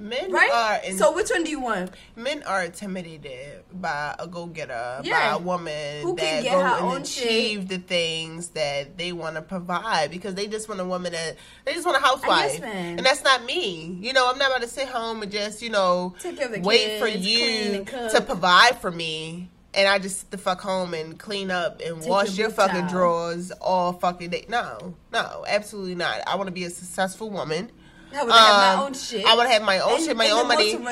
Men 0.02 0.32
Right. 0.32 0.52
are 0.52 0.80
in, 0.90 0.98
so 0.98 1.12
which 1.14 1.30
one 1.30 1.44
do 1.44 1.52
you 1.52 1.60
want? 1.60 1.92
men 2.16 2.44
are 2.44 2.64
intimidated 2.64 3.64
by 3.74 4.16
a 4.20 4.28
go 4.28 4.46
getter, 4.48 5.02
by 5.04 5.30
a 5.34 5.38
woman 5.38 6.02
Who 6.02 6.16
can 6.16 6.38
that 6.38 6.44
get 6.44 6.52
go 6.54 6.60
her 6.60 6.66
and 6.68 6.86
own 6.86 7.04
shit. 7.04 7.24
achieve 7.26 7.68
the 7.68 7.78
things 7.78 8.50
that 8.50 8.98
they 8.98 9.12
want 9.12 9.36
to 9.36 9.42
provide 9.42 10.12
because 10.12 10.36
they 10.36 10.48
just 10.48 10.68
want 10.68 10.82
a 10.82 10.86
woman 10.86 11.12
that 11.14 11.38
they 11.66 11.74
just 11.74 11.86
want 11.86 11.98
a 11.98 12.02
housewife, 12.02 12.62
and 12.64 13.00
that's 13.06 13.24
not 13.24 13.46
me. 13.46 13.98
You 14.02 14.14
know, 14.14 14.30
I'm 14.30 14.38
not 14.38 14.50
about 14.50 14.62
to 14.62 14.68
sit 14.68 14.88
home 14.88 15.22
and 15.24 15.32
just 15.32 15.62
you 15.62 15.70
know 15.70 16.16
Take 16.20 16.38
care 16.38 16.48
of 16.48 16.54
the 16.54 16.60
wait 16.62 17.00
for 17.00 17.08
kids, 17.08 17.24
clean 17.26 17.74
you 17.74 18.10
to 18.10 18.22
provide 18.26 18.80
for 18.82 18.92
me. 18.92 19.50
And 19.74 19.88
I 19.88 20.00
just 20.00 20.20
sit 20.20 20.32
the 20.32 20.38
fuck 20.38 20.60
home 20.60 20.94
and 20.94 21.18
clean 21.18 21.50
up 21.50 21.80
and 21.80 22.02
Take 22.02 22.10
wash 22.10 22.38
your 22.38 22.48
your 22.48 22.50
fucking 22.50 22.82
towel. 22.82 22.90
drawers 22.90 23.52
all 23.62 23.94
fucking 23.94 24.30
day. 24.30 24.46
No, 24.50 24.96
no, 25.14 25.46
absolutely 25.48 25.96
not. 25.96 26.20
I 26.28 26.36
want 26.36 26.48
to 26.48 26.52
be 26.52 26.66
a 26.66 26.70
successful 26.70 27.30
woman. 27.30 27.72
I 28.14 28.24
would 28.24 28.32
have 28.34 28.54
Um, 28.74 28.78
my 28.78 28.84
own 28.86 28.94
shit. 28.94 29.26
I 29.26 29.36
would 29.36 29.48
have 29.48 29.62
my 29.64 29.80
own 29.80 29.96
And- 29.96 30.04
shit, 30.04 30.18
my 30.18 30.30
own 30.32 30.48
money, 30.48 30.74
and 30.74 30.84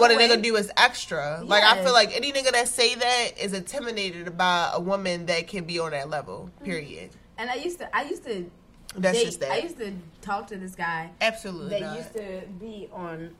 what 0.00 0.10
a 0.10 0.16
way. 0.16 0.28
nigga 0.28 0.42
do 0.42 0.56
is 0.56 0.70
extra. 0.76 1.42
Like 1.44 1.62
I 1.64 1.82
feel 1.82 1.92
like 1.92 2.14
any 2.16 2.32
nigga 2.32 2.52
that 2.52 2.68
say 2.68 2.94
that 2.94 3.32
is 3.38 3.52
intimidated 3.52 4.36
by 4.38 4.70
a 4.72 4.80
woman 4.80 5.26
that 5.26 5.48
can 5.48 5.64
be 5.64 5.78
on 5.78 5.90
that 5.92 6.08
level. 6.08 6.50
Period. 6.64 7.10
And 7.38 7.50
I 7.50 7.54
used 7.54 7.78
to, 7.80 7.94
I 7.96 8.02
used 8.04 8.24
to, 8.24 8.50
That's 8.96 9.18
date, 9.18 9.24
just 9.24 9.40
that. 9.40 9.50
I 9.52 9.56
used 9.58 9.78
to 9.78 9.92
talk 10.20 10.46
to 10.48 10.56
this 10.56 10.74
guy 10.74 11.10
Absolutely 11.20 11.70
that 11.70 11.80
not. 11.80 11.96
used 11.96 12.12
to 12.14 12.42
be 12.60 12.88
on 12.92 13.34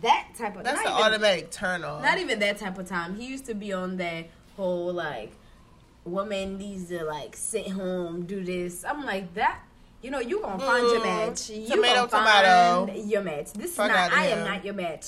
that 0.00 0.28
type 0.38 0.56
of. 0.56 0.64
That's 0.64 0.80
an 0.80 0.86
even- 0.86 0.92
automatic 1.02 1.50
turn 1.50 1.84
off. 1.84 2.02
Not 2.02 2.18
even 2.18 2.38
that 2.40 2.58
type 2.58 2.78
of 2.78 2.88
time. 2.88 3.16
He 3.16 3.26
used 3.26 3.46
to 3.46 3.54
be 3.54 3.72
on 3.72 3.96
that 3.98 4.26
whole 4.56 4.92
like 4.92 5.32
woman 6.04 6.58
needs 6.58 6.88
to 6.88 7.04
like 7.04 7.36
sit 7.36 7.68
home, 7.68 8.26
do 8.26 8.44
this. 8.44 8.84
I'm 8.84 9.04
like 9.04 9.32
that. 9.34 9.60
You 10.04 10.10
know, 10.10 10.20
you 10.20 10.38
gonna 10.42 10.62
find 10.62 10.82
your 10.86 11.00
Mm. 11.00 11.04
match. 11.28 11.48
You 11.48 11.66
Tomato, 11.66 11.94
gonna 12.06 12.08
find 12.08 12.86
tomato. 12.86 13.06
your 13.08 13.22
match. 13.22 13.52
This 13.54 13.70
is 13.70 13.76
Fuck 13.76 13.88
not. 13.88 14.12
I 14.12 14.26
am 14.26 14.44
not 14.44 14.62
your 14.62 14.74
match. 14.74 15.06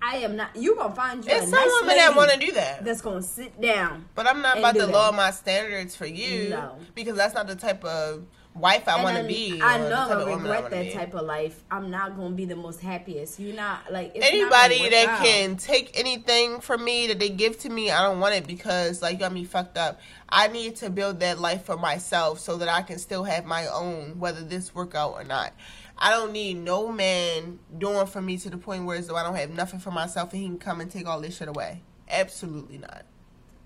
I 0.00 0.18
am 0.18 0.36
not. 0.36 0.54
You 0.54 0.76
gonna 0.76 0.94
find 0.94 1.24
you 1.24 1.30
There's 1.30 1.42
a 1.42 1.46
some 1.46 1.50
nice 1.50 1.70
women 1.80 1.96
that 1.96 2.14
want 2.14 2.30
to 2.30 2.38
do 2.38 2.52
that. 2.52 2.84
That's 2.84 3.00
gonna 3.00 3.22
sit 3.22 3.60
down. 3.60 4.04
But 4.14 4.28
I'm 4.28 4.42
not 4.42 4.58
about 4.58 4.74
to 4.76 4.82
that. 4.82 4.92
lower 4.92 5.10
my 5.10 5.32
standards 5.32 5.96
for 5.96 6.06
you. 6.06 6.50
No. 6.50 6.76
Because 6.94 7.16
that's 7.16 7.34
not 7.34 7.48
the 7.48 7.56
type 7.56 7.84
of 7.84 8.22
wife 8.56 8.88
I 8.88 9.02
want 9.02 9.18
to 9.18 9.24
be. 9.24 9.60
I 9.62 9.78
know 9.78 9.84
I'm 9.94 10.08
gonna 10.08 10.30
I 10.30 10.34
regret 10.34 10.70
that 10.70 10.84
be. 10.86 10.92
type 10.92 11.14
of 11.14 11.26
life. 11.26 11.62
I'm 11.70 11.90
not 11.90 12.16
gonna 12.16 12.34
be 12.34 12.44
the 12.44 12.56
most 12.56 12.80
happiest. 12.80 13.38
You're 13.38 13.54
not 13.56 13.92
like 13.92 14.14
not 14.14 14.24
Anybody 14.24 14.80
work 14.82 14.90
that 14.90 15.08
out. 15.08 15.24
can 15.24 15.56
take 15.56 15.98
anything 15.98 16.60
from 16.60 16.84
me 16.84 17.06
that 17.08 17.18
they 17.18 17.28
give 17.28 17.58
to 17.60 17.68
me, 17.68 17.90
I 17.90 18.02
don't 18.02 18.20
want 18.20 18.34
it 18.34 18.46
because 18.46 19.02
like 19.02 19.14
you 19.14 19.18
got 19.18 19.32
me 19.32 19.44
fucked 19.44 19.76
up. 19.76 20.00
I 20.28 20.48
need 20.48 20.76
to 20.76 20.90
build 20.90 21.20
that 21.20 21.38
life 21.38 21.64
for 21.64 21.76
myself 21.76 22.40
so 22.40 22.56
that 22.58 22.68
I 22.68 22.82
can 22.82 22.98
still 22.98 23.24
have 23.24 23.44
my 23.44 23.66
own, 23.66 24.18
whether 24.18 24.42
this 24.42 24.74
work 24.74 24.94
out 24.94 25.12
or 25.12 25.24
not. 25.24 25.52
I 25.98 26.10
don't 26.10 26.32
need 26.32 26.58
no 26.58 26.92
man 26.92 27.58
doing 27.78 28.06
for 28.06 28.20
me 28.20 28.36
to 28.38 28.50
the 28.50 28.58
point 28.58 28.84
where 28.84 28.98
as 28.98 29.06
though 29.06 29.16
I 29.16 29.22
don't 29.22 29.36
have 29.36 29.50
nothing 29.50 29.80
for 29.80 29.90
myself 29.90 30.32
and 30.32 30.42
he 30.42 30.48
can 30.48 30.58
come 30.58 30.80
and 30.80 30.90
take 30.90 31.06
all 31.06 31.20
this 31.20 31.36
shit 31.36 31.48
away. 31.48 31.82
Absolutely 32.08 32.78
not. 32.78 33.04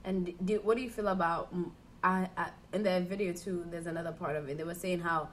And 0.04 0.32
do, 0.44 0.60
what 0.62 0.76
do 0.76 0.82
you 0.82 0.90
feel 0.90 1.08
about? 1.08 1.52
I, 2.02 2.28
I 2.36 2.50
in 2.72 2.82
that 2.84 3.02
video 3.02 3.32
too. 3.32 3.66
There's 3.70 3.86
another 3.86 4.12
part 4.12 4.36
of 4.36 4.48
it. 4.48 4.56
They 4.56 4.64
were 4.64 4.74
saying 4.74 5.00
how 5.00 5.28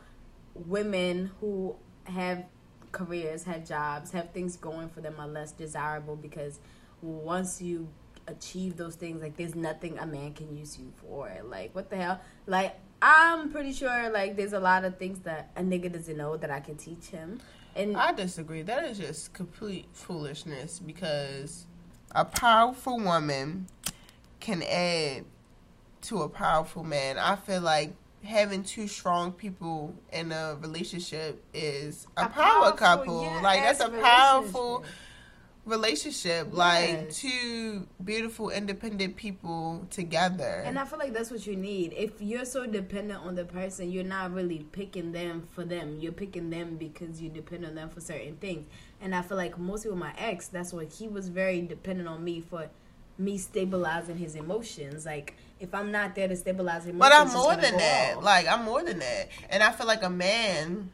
women 0.54 1.32
who 1.40 1.76
have 2.06 2.46
careers, 2.92 3.44
have 3.44 3.68
jobs, 3.68 4.12
have 4.12 4.32
things 4.32 4.56
going 4.56 4.90
for 4.90 5.02
them 5.02 5.16
are 5.20 5.28
less 5.28 5.52
desirable 5.52 6.16
because 6.16 6.60
once 7.02 7.62
you 7.62 7.88
achieve 8.28 8.76
those 8.76 8.96
things, 8.96 9.22
like 9.22 9.38
there's 9.38 9.56
nothing 9.56 9.98
a 10.00 10.06
man 10.06 10.34
can 10.34 10.56
use 10.56 10.78
you 10.78 10.92
for. 10.98 11.32
Like 11.44 11.74
what 11.74 11.90
the 11.90 11.98
hell? 11.98 12.20
Like 12.46 12.76
I'm 13.02 13.52
pretty 13.52 13.74
sure 13.74 14.10
like 14.10 14.36
there's 14.36 14.54
a 14.54 14.60
lot 14.60 14.84
of 14.84 14.98
things 14.98 15.20
that 15.20 15.52
a 15.56 15.62
nigga 15.62 15.92
doesn't 15.92 16.18
know 16.18 16.38
that 16.38 16.50
I 16.50 16.60
can 16.60 16.76
teach 16.76 17.08
him. 17.08 17.40
And 17.76 17.96
I 17.96 18.12
disagree. 18.12 18.64
That 18.64 18.86
is 18.86 18.98
just 18.98 19.34
complete 19.34 19.86
foolishness 19.94 20.80
because 20.80 21.68
a 22.12 22.26
powerful 22.26 23.00
woman 23.00 23.68
can 24.40 24.64
add 24.64 25.26
to 26.08 26.22
a 26.24 26.30
powerful 26.30 26.84
man. 26.84 27.18
I 27.18 27.36
feel 27.36 27.62
like 27.62 27.94
having 28.24 28.64
two 28.64 28.88
strong 28.88 29.32
people 29.32 29.94
in 30.12 30.32
a 30.32 30.58
relationship 30.62 31.44
is 31.54 32.08
a, 32.18 32.26
A 32.26 32.30
power 32.30 32.44
powerful, 32.72 32.72
couple. 32.78 33.22
yeah, 33.24 33.42
like 33.42 33.62
that's 33.62 33.80
a 33.80 33.90
powerful 33.90 34.84
relationship. 35.66 36.48
relationship. 36.52 36.54
Like 36.54 37.10
two 37.12 37.88
beautiful 38.04 38.50
independent 38.50 39.16
people 39.18 39.86
together. 39.90 40.64
And 40.66 40.80
I 40.80 40.86
feel 40.86 40.98
like 41.00 41.14
that's 41.14 41.30
what 41.30 41.46
you 41.46 41.56
need. 41.56 41.94
If 41.94 42.22
you're 42.22 42.46
so 42.46 42.66
dependent 42.66 43.22
on 43.24 43.36
the 43.36 43.46
person, 43.46 43.92
you're 43.92 44.04
not 44.04 44.34
really 44.34 44.60
picking 44.72 45.12
them 45.12 45.48
for 45.54 45.64
them. 45.66 45.98
You're 46.00 46.14
picking 46.14 46.50
them 46.50 46.78
because 46.78 47.22
you 47.22 47.30
depend 47.30 47.66
on 47.66 47.76
them 47.76 47.90
for 47.90 48.00
certain 48.02 48.38
things. 48.38 48.66
And 49.02 49.14
I 49.14 49.22
feel 49.22 49.38
like 49.38 49.58
mostly 49.60 49.92
with 49.92 50.00
my 50.00 50.14
ex, 50.18 50.48
that's 50.48 50.72
what 50.74 50.92
he 50.92 51.08
was 51.08 51.28
very 51.30 51.62
dependent 51.62 52.08
on 52.08 52.24
me 52.24 52.42
for 52.42 52.68
me 53.18 53.38
stabilizing 53.38 54.18
his 54.18 54.36
emotions. 54.36 55.06
Like 55.06 55.36
if 55.60 55.74
I'm 55.74 55.92
not 55.92 56.16
there 56.16 56.28
to 56.28 56.36
stabilize 56.36 56.86
emotions, 56.86 57.00
But 57.00 57.14
I'm 57.14 57.34
more 57.34 57.56
than 57.56 57.78
that. 57.78 58.18
off. 58.18 58.24
Like 58.24 58.48
I'm 58.48 58.64
more 58.64 58.84
than 58.84 59.00
that. 59.00 59.30
And 59.50 59.64
I 59.64 59.72
feel 59.72 59.88
like 59.88 60.04
a 60.04 60.10
man 60.10 60.92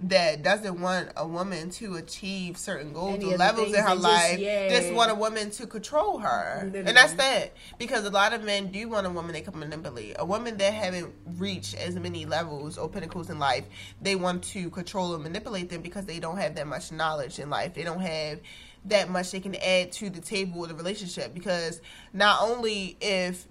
that 0.00 0.44
doesn't 0.44 0.80
want 0.80 1.08
a 1.16 1.26
woman 1.26 1.70
to 1.70 1.96
achieve 1.96 2.56
certain 2.56 2.92
goals 2.92 3.16
Any 3.16 3.34
or 3.34 3.36
levels 3.36 3.68
in 3.74 3.74
her 3.74 3.80
that 3.80 3.88
just- 3.94 4.02
life, 4.02 4.38
yeah. 4.38 4.68
just 4.68 4.92
want 4.92 5.10
a 5.10 5.14
woman 5.16 5.50
to 5.50 5.66
control 5.66 6.18
her. 6.18 6.60
Literally. 6.66 6.86
And 6.86 6.96
that's 6.96 7.14
that. 7.14 7.52
Because 7.78 8.04
a 8.04 8.10
lot 8.10 8.32
of 8.32 8.44
men 8.44 8.70
do 8.70 8.88
want 8.88 9.08
a 9.08 9.10
woman 9.10 9.32
they 9.32 9.40
can 9.40 9.58
manipulate. 9.58 10.14
A 10.20 10.24
woman 10.24 10.56
that 10.58 10.72
haven't 10.72 11.12
reached 11.36 11.74
as 11.74 11.96
many 11.96 12.26
levels 12.26 12.78
or 12.78 12.88
pinnacles 12.88 13.28
in 13.28 13.40
life, 13.40 13.64
they 14.00 14.14
want 14.14 14.44
to 14.44 14.70
control 14.70 15.14
and 15.14 15.24
manipulate 15.24 15.68
them 15.68 15.82
because 15.82 16.04
they 16.06 16.20
don't 16.20 16.36
have 16.38 16.54
that 16.54 16.68
much 16.68 16.92
knowledge 16.92 17.40
in 17.40 17.50
life. 17.50 17.74
They 17.74 17.82
don't 17.82 17.98
have 18.00 18.38
that 18.84 19.10
much 19.10 19.32
they 19.32 19.40
can 19.40 19.56
add 19.56 19.90
to 19.90 20.10
the 20.10 20.20
table 20.20 20.62
of 20.62 20.68
the 20.68 20.76
relationship 20.76 21.34
because 21.34 21.80
not 22.12 22.40
only 22.40 22.96
if 23.00 23.48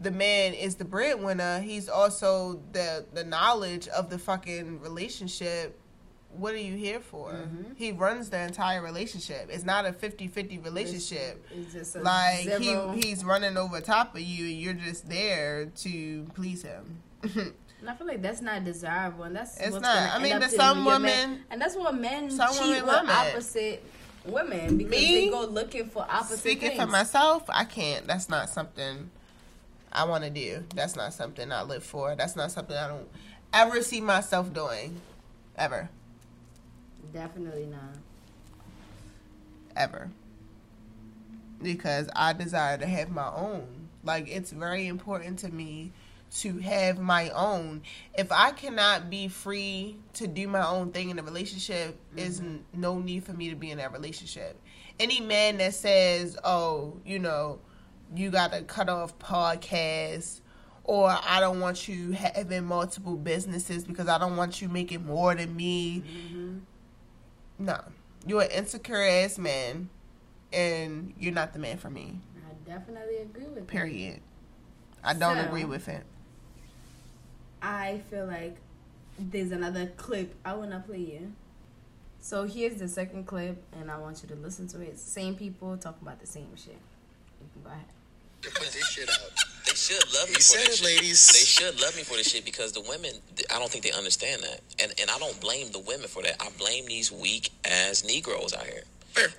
the 0.00 0.10
man 0.10 0.54
is 0.54 0.76
the 0.76 0.84
breadwinner, 0.84 1.60
he's 1.60 1.88
also 1.88 2.60
the 2.72 3.04
the 3.12 3.24
knowledge 3.24 3.86
of 3.88 4.10
the 4.10 4.18
fucking 4.18 4.80
relationship. 4.80 5.78
What 6.32 6.54
are 6.54 6.58
you 6.58 6.76
here 6.76 7.00
for? 7.00 7.32
Mm-hmm. 7.32 7.72
He 7.74 7.90
runs 7.90 8.30
the 8.30 8.40
entire 8.40 8.80
relationship. 8.82 9.48
It's 9.50 9.64
not 9.64 9.84
a 9.84 9.90
50-50 9.90 10.64
relationship. 10.64 11.44
It's 11.50 11.72
just 11.72 11.96
a 11.96 12.00
Like 12.02 12.44
zero. 12.44 12.92
he 12.92 13.00
he's 13.08 13.24
running 13.24 13.56
over 13.56 13.80
top 13.80 14.14
of 14.14 14.20
you 14.20 14.44
and 14.46 14.54
you're 14.60 14.74
just 14.74 15.08
there 15.08 15.66
to 15.78 16.24
please 16.34 16.62
him. 16.62 17.02
And 17.80 17.88
I 17.88 17.94
feel 17.94 18.06
like 18.06 18.20
that's 18.20 18.42
not 18.42 18.62
desirable, 18.62 19.24
and 19.24 19.34
that's 19.34 19.58
It's 19.58 19.70
what's 19.70 19.82
not. 19.82 20.12
I 20.12 20.18
mean, 20.18 20.38
there's 20.38 20.54
some 20.54 20.84
women- 20.84 21.44
and 21.50 21.58
that's 21.58 21.74
what 21.76 21.94
men 21.94 22.30
some 22.30 22.52
cheat 22.52 22.60
women 22.84 22.84
with 22.84 23.08
opposite 23.10 23.82
women 24.26 24.76
because 24.76 24.90
Me? 24.90 25.14
they 25.24 25.30
go 25.30 25.46
looking 25.46 25.86
for 25.88 26.04
opposite 26.06 26.40
Speaking 26.40 26.68
things. 26.72 26.80
for 26.82 26.86
myself, 26.86 27.44
I 27.48 27.64
can't. 27.64 28.06
That's 28.06 28.28
not 28.28 28.50
something 28.50 29.10
I 29.92 30.04
want 30.04 30.24
to 30.24 30.30
do. 30.30 30.64
That's 30.74 30.96
not 30.96 31.12
something 31.12 31.50
I 31.50 31.62
live 31.62 31.82
for. 31.82 32.14
That's 32.14 32.36
not 32.36 32.50
something 32.52 32.76
I 32.76 32.88
don't 32.88 33.08
ever 33.52 33.82
see 33.82 34.00
myself 34.00 34.52
doing. 34.52 35.00
Ever. 35.56 35.88
Definitely 37.12 37.66
not. 37.66 37.96
ever 39.76 40.10
because 41.62 42.08
I 42.14 42.32
desire 42.32 42.78
to 42.78 42.86
have 42.86 43.10
my 43.10 43.28
own. 43.34 43.66
Like 44.04 44.28
it's 44.28 44.50
very 44.50 44.86
important 44.86 45.40
to 45.40 45.48
me 45.50 45.92
to 46.38 46.58
have 46.58 46.98
my 46.98 47.30
own. 47.30 47.82
If 48.16 48.30
I 48.32 48.52
cannot 48.52 49.10
be 49.10 49.28
free 49.28 49.96
to 50.14 50.26
do 50.26 50.46
my 50.48 50.66
own 50.66 50.92
thing 50.92 51.10
in 51.10 51.18
a 51.18 51.22
relationship, 51.22 51.98
is 52.16 52.40
mm-hmm. 52.40 52.48
n- 52.48 52.64
no 52.72 52.98
need 52.98 53.24
for 53.24 53.32
me 53.32 53.50
to 53.50 53.56
be 53.56 53.70
in 53.70 53.78
that 53.78 53.92
relationship. 53.92 54.58
Any 54.98 55.20
man 55.20 55.58
that 55.58 55.74
says, 55.74 56.38
"Oh, 56.44 56.96
you 57.04 57.18
know, 57.18 57.58
you 58.14 58.30
got 58.30 58.52
to 58.52 58.62
cut 58.62 58.88
off 58.88 59.18
podcasts." 59.18 60.40
Or 60.84 61.08
I 61.08 61.38
don't 61.40 61.60
want 61.60 61.86
you 61.86 62.12
having 62.12 62.64
multiple 62.64 63.16
businesses 63.16 63.84
because 63.84 64.08
I 64.08 64.18
don't 64.18 64.36
want 64.36 64.60
you 64.60 64.68
making 64.68 65.06
more 65.06 65.34
than 65.34 65.54
me. 65.54 66.00
Mm-hmm. 66.00 66.58
No, 67.60 67.80
you're 68.26 68.42
an 68.42 68.50
insecure 68.50 69.00
ass 69.02 69.38
man, 69.38 69.88
and 70.52 71.12
you're 71.18 71.34
not 71.34 71.52
the 71.52 71.58
man 71.60 71.76
for 71.76 71.90
me. 71.90 72.18
I 72.38 72.68
definitely 72.68 73.18
agree 73.18 73.44
with 73.44 73.54
that. 73.56 73.66
Period. 73.68 74.20
I 75.04 75.12
don't 75.14 75.36
So- 75.36 75.44
agree 75.44 75.64
with 75.64 75.86
it. 75.88 76.02
I 77.62 78.00
feel 78.10 78.26
like 78.26 78.56
there's 79.18 79.52
another 79.52 79.86
clip 79.96 80.34
I 80.44 80.54
want 80.54 80.70
to 80.70 80.80
play 80.80 80.98
you. 81.00 81.32
So 82.20 82.44
here's 82.44 82.76
the 82.76 82.88
second 82.88 83.26
clip, 83.26 83.62
and 83.78 83.90
I 83.90 83.98
want 83.98 84.22
you 84.22 84.28
to 84.30 84.34
listen 84.34 84.66
to 84.68 84.80
it. 84.80 84.98
Same 84.98 85.36
people 85.36 85.76
talking 85.76 86.02
about 86.02 86.20
the 86.20 86.26
same 86.26 86.56
shit. 86.56 86.78
You 87.40 87.48
can 87.52 87.62
go 87.62 87.68
ahead. 87.70 87.84
To 88.42 88.50
put 88.50 88.68
this 88.72 88.88
shit 88.90 89.08
out. 89.10 89.30
They 89.66 89.74
should 89.74 90.02
love 90.14 90.28
me 90.28 90.34
He 90.34 90.34
for 90.36 90.40
said 90.42 90.66
this 90.66 90.80
it, 90.80 90.84
shit. 90.84 90.96
ladies. 90.96 91.26
They 91.28 91.38
should 91.40 91.80
love 91.80 91.96
me 91.96 92.02
for 92.02 92.14
this 92.16 92.30
shit 92.30 92.44
because 92.44 92.72
the 92.72 92.80
women, 92.82 93.12
I 93.54 93.58
don't 93.58 93.70
think 93.70 93.84
they 93.84 93.92
understand 93.92 94.42
that, 94.42 94.60
and 94.82 94.92
and 95.00 95.10
I 95.10 95.18
don't 95.18 95.38
blame 95.40 95.70
the 95.72 95.80
women 95.80 96.08
for 96.08 96.22
that. 96.22 96.36
I 96.40 96.48
blame 96.58 96.86
these 96.86 97.12
weak 97.12 97.50
ass 97.64 98.04
Negroes 98.04 98.54
out 98.54 98.64
here. 98.66 98.84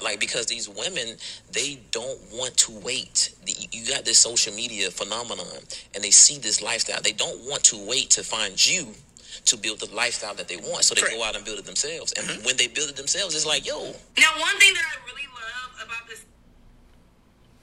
Like 0.01 0.19
because 0.19 0.45
these 0.47 0.67
women, 0.69 1.15
they 1.53 1.79
don't 1.91 2.19
want 2.33 2.57
to 2.57 2.71
wait. 2.83 3.33
The- 3.45 3.55
You 3.71 3.85
got 3.87 4.05
this 4.05 4.17
social 4.19 4.53
media 4.53 4.91
phenomenon, 4.91 5.47
and 5.95 6.03
they 6.03 6.11
see 6.11 6.37
this 6.37 6.61
lifestyle. 6.61 7.01
They 7.01 7.13
don't 7.13 7.39
want 7.49 7.63
to 7.65 7.77
wait 7.87 8.09
to 8.11 8.23
find 8.23 8.63
you 8.65 8.93
to 9.45 9.57
build 9.57 9.79
the 9.79 9.93
lifestyle 9.95 10.35
that 10.35 10.47
they 10.49 10.57
want. 10.57 10.83
So 10.83 10.93
they 10.93 11.01
Correct. 11.01 11.15
go 11.17 11.23
out 11.23 11.35
and 11.35 11.45
build 11.45 11.57
it 11.59 11.65
themselves. 11.65 12.11
And 12.13 12.27
mm-hmm. 12.27 12.45
when 12.45 12.57
they 12.57 12.67
build 12.67 12.89
it 12.89 12.95
themselves, 12.97 13.33
it's 13.33 13.45
like, 13.45 13.65
yo, 13.65 13.79
Now, 14.19 14.31
one 14.39 14.57
thing 14.59 14.73
that 14.75 14.83
I 14.85 15.05
really 15.07 15.27
love 15.33 15.87
about 15.87 16.07
this 16.07 16.25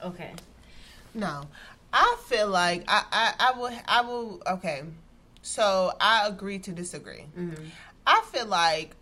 Okay. 0.05 0.33
No, 1.14 1.42
I 1.92 2.16
feel 2.27 2.49
like 2.49 2.85
I, 2.88 3.05
I, 3.11 3.35
I 3.40 3.59
will, 3.59 3.71
I 3.87 4.01
will. 4.03 4.42
Okay, 4.47 4.83
so 5.42 5.92
I 6.01 6.27
agree 6.27 6.59
to 6.61 6.73
disagree. 6.73 7.27
Mm-hmm. 7.37 7.64
I 8.07 8.23
feel 8.33 8.47
like 8.47 8.97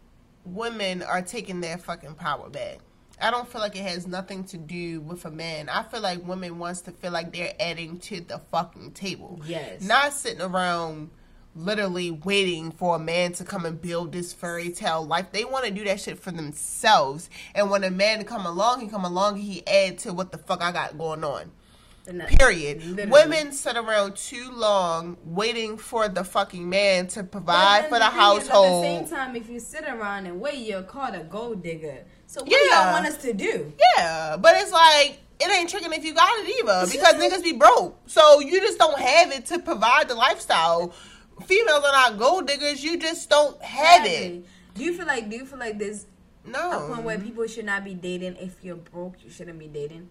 women 0.44 1.02
are 1.02 1.22
taking 1.22 1.60
their 1.60 1.78
fucking 1.78 2.14
power 2.14 2.48
back. 2.48 2.78
I 3.20 3.30
don't 3.30 3.48
feel 3.48 3.62
like 3.62 3.76
it 3.76 3.82
has 3.82 4.06
nothing 4.06 4.44
to 4.44 4.58
do 4.58 5.00
with 5.00 5.24
a 5.24 5.30
man. 5.30 5.68
I 5.68 5.82
feel 5.84 6.02
like 6.02 6.26
women 6.26 6.58
wants 6.58 6.82
to 6.82 6.92
feel 6.92 7.12
like 7.12 7.32
they're 7.32 7.54
adding 7.58 7.98
to 8.00 8.20
the 8.20 8.38
fucking 8.50 8.92
table. 8.92 9.40
Yes. 9.46 9.82
Not 9.82 10.12
sitting 10.12 10.42
around 10.42 11.10
literally 11.54 12.10
waiting 12.10 12.70
for 12.70 12.96
a 12.96 12.98
man 12.98 13.32
to 13.32 13.44
come 13.44 13.64
and 13.64 13.80
build 13.80 14.12
this 14.12 14.34
fairy 14.34 14.70
tale 14.70 15.04
life. 15.04 15.32
They 15.32 15.44
want 15.44 15.64
to 15.64 15.70
do 15.70 15.84
that 15.84 16.00
shit 16.00 16.18
for 16.18 16.30
themselves. 16.30 17.30
And 17.54 17.70
when 17.70 17.82
a 17.82 17.90
man 17.90 18.24
come 18.24 18.44
along, 18.44 18.80
he 18.80 18.88
come 18.88 19.06
along 19.06 19.36
he 19.36 19.66
add 19.66 19.98
to 20.00 20.12
what 20.12 20.32
the 20.32 20.38
fuck 20.38 20.60
I 20.60 20.70
got 20.70 20.98
going 20.98 21.24
on. 21.24 21.50
That- 22.06 22.28
Period. 22.28 22.84
Literally. 22.84 23.10
Women 23.10 23.52
sit 23.52 23.76
around 23.76 24.16
too 24.16 24.50
long 24.52 25.16
waiting 25.24 25.76
for 25.76 26.08
the 26.08 26.22
fucking 26.22 26.68
man 26.68 27.08
to 27.08 27.24
provide 27.24 27.88
for 27.88 27.98
the 27.98 28.06
is, 28.06 28.12
household. 28.12 28.84
At 28.84 28.90
the 28.90 29.06
same 29.06 29.08
time, 29.08 29.36
if 29.36 29.50
you 29.50 29.58
sit 29.58 29.84
around 29.84 30.26
and 30.26 30.40
wait, 30.40 30.58
you're 30.58 30.82
called 30.82 31.14
a 31.14 31.24
gold 31.24 31.62
digger. 31.62 32.04
So 32.26 32.42
what 32.42 32.48
do 32.48 32.56
y'all 32.56 32.92
want 32.92 33.06
us 33.06 33.16
to 33.18 33.32
do? 33.32 33.72
Yeah, 33.96 34.36
but 34.36 34.56
it's 34.56 34.72
like 34.72 35.18
it 35.40 35.50
ain't 35.50 35.68
tricking 35.68 35.92
if 35.92 36.04
you 36.04 36.14
got 36.14 36.30
it 36.38 36.48
either 36.60 36.90
because 36.90 37.14
niggas 37.14 37.42
be 37.42 37.52
broke. 37.52 37.98
So 38.06 38.40
you 38.40 38.60
just 38.60 38.78
don't 38.78 38.98
have 38.98 39.32
it 39.32 39.46
to 39.46 39.58
provide 39.58 40.08
the 40.08 40.14
lifestyle. 40.14 40.94
Females 41.44 41.84
are 41.84 41.92
not 41.92 42.18
gold 42.18 42.46
diggers. 42.46 42.82
You 42.82 42.98
just 42.98 43.28
don't 43.28 43.60
have 43.62 44.06
it. 44.06 44.46
Do 44.74 44.84
you 44.84 44.94
feel 44.94 45.06
like? 45.06 45.28
Do 45.28 45.36
you 45.36 45.44
feel 45.44 45.58
like 45.58 45.78
there's 45.78 46.06
a 46.46 46.86
point 46.88 47.02
where 47.02 47.18
people 47.18 47.46
should 47.46 47.66
not 47.66 47.84
be 47.84 47.94
dating? 47.94 48.36
If 48.36 48.62
you're 48.62 48.76
broke, 48.76 49.22
you 49.24 49.30
shouldn't 49.30 49.58
be 49.58 49.68
dating. 49.68 50.08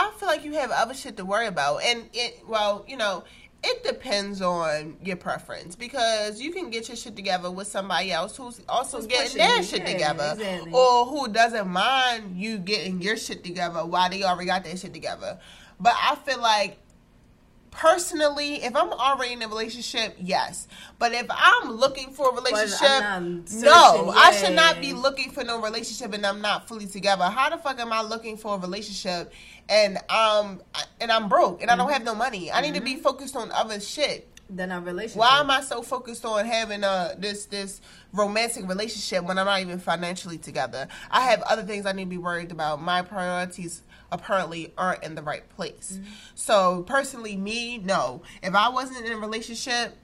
I 0.00 0.10
feel 0.18 0.28
like 0.28 0.44
you 0.44 0.54
have 0.54 0.70
other 0.70 0.94
shit 0.94 1.16
to 1.18 1.24
worry 1.24 1.46
about, 1.46 1.82
and 1.84 2.08
it. 2.12 2.42
Well, 2.46 2.84
you 2.88 2.96
know, 2.96 3.24
it 3.62 3.84
depends 3.84 4.40
on 4.40 4.96
your 5.02 5.16
preference 5.16 5.76
because 5.76 6.40
you 6.40 6.52
can 6.52 6.70
get 6.70 6.88
your 6.88 6.96
shit 6.96 7.14
together 7.14 7.50
with 7.50 7.68
somebody 7.68 8.10
else 8.10 8.36
who's 8.36 8.62
also 8.68 8.98
Who's 8.98 9.06
getting 9.06 9.36
their 9.36 9.58
you, 9.58 9.62
shit 9.62 9.80
yeah, 9.80 9.92
together, 9.92 10.30
exactly. 10.34 10.72
or 10.72 11.06
who 11.06 11.28
doesn't 11.28 11.68
mind 11.68 12.36
you 12.36 12.58
getting 12.58 13.02
your 13.02 13.16
shit 13.16 13.44
together 13.44 13.80
while 13.84 14.08
they 14.08 14.22
already 14.22 14.46
got 14.46 14.64
their 14.64 14.76
shit 14.76 14.94
together. 14.94 15.38
But 15.78 15.94
I 16.00 16.14
feel 16.14 16.40
like 16.40 16.78
personally, 17.70 18.62
if 18.62 18.74
I'm 18.74 18.92
already 18.92 19.34
in 19.34 19.42
a 19.42 19.48
relationship, 19.48 20.16
yes. 20.18 20.66
But 20.98 21.12
if 21.12 21.26
I'm 21.28 21.70
looking 21.72 22.12
for 22.12 22.30
a 22.30 22.34
relationship, 22.34 22.78
searching, 22.78 23.62
no, 23.62 24.12
I 24.14 24.32
should 24.32 24.54
not 24.54 24.80
be 24.80 24.92
looking 24.92 25.30
for 25.30 25.44
no 25.44 25.60
relationship 25.60 26.12
and 26.14 26.24
I'm 26.26 26.40
not 26.40 26.68
fully 26.68 26.86
together. 26.86 27.24
How 27.24 27.50
the 27.50 27.58
fuck 27.58 27.78
am 27.78 27.92
I 27.92 28.02
looking 28.02 28.36
for 28.36 28.56
a 28.56 28.58
relationship 28.58 29.32
and 29.70 29.98
um 30.10 30.60
and 31.00 31.10
I'm 31.10 31.28
broke 31.28 31.62
and 31.62 31.70
I 31.70 31.76
don't 31.76 31.90
have 31.90 32.04
no 32.04 32.14
money? 32.14 32.50
I 32.52 32.60
need 32.60 32.74
to 32.74 32.82
be 32.82 32.96
focused 32.96 33.36
on 33.36 33.50
other 33.52 33.80
shit. 33.80 34.26
than 34.50 34.72
our 34.72 34.80
relationship. 34.80 35.18
Why 35.18 35.38
am 35.38 35.50
I 35.50 35.60
so 35.60 35.80
focused 35.80 36.24
on 36.24 36.44
having 36.44 36.82
uh 36.84 37.14
this 37.16 37.46
this 37.46 37.80
romantic 38.12 38.68
relationship 38.68 39.24
when 39.24 39.38
I'm 39.38 39.46
not 39.46 39.60
even 39.60 39.78
financially 39.78 40.38
together? 40.38 40.88
I 41.10 41.22
have 41.30 41.40
other 41.42 41.62
things 41.62 41.86
I 41.86 41.92
need 41.92 42.04
to 42.04 42.10
be 42.10 42.18
worried 42.18 42.50
about. 42.50 42.82
My 42.82 43.02
priorities 43.02 43.82
apparently 44.12 44.72
aren't 44.76 45.04
in 45.04 45.14
the 45.14 45.22
right 45.22 45.48
place. 45.50 45.92
Mm-hmm. 45.94 46.10
So 46.34 46.82
personally, 46.82 47.36
me, 47.36 47.78
no. 47.78 48.22
If 48.42 48.54
I 48.54 48.68
wasn't 48.68 49.06
in 49.06 49.12
a 49.12 49.16
relationship. 49.18 49.96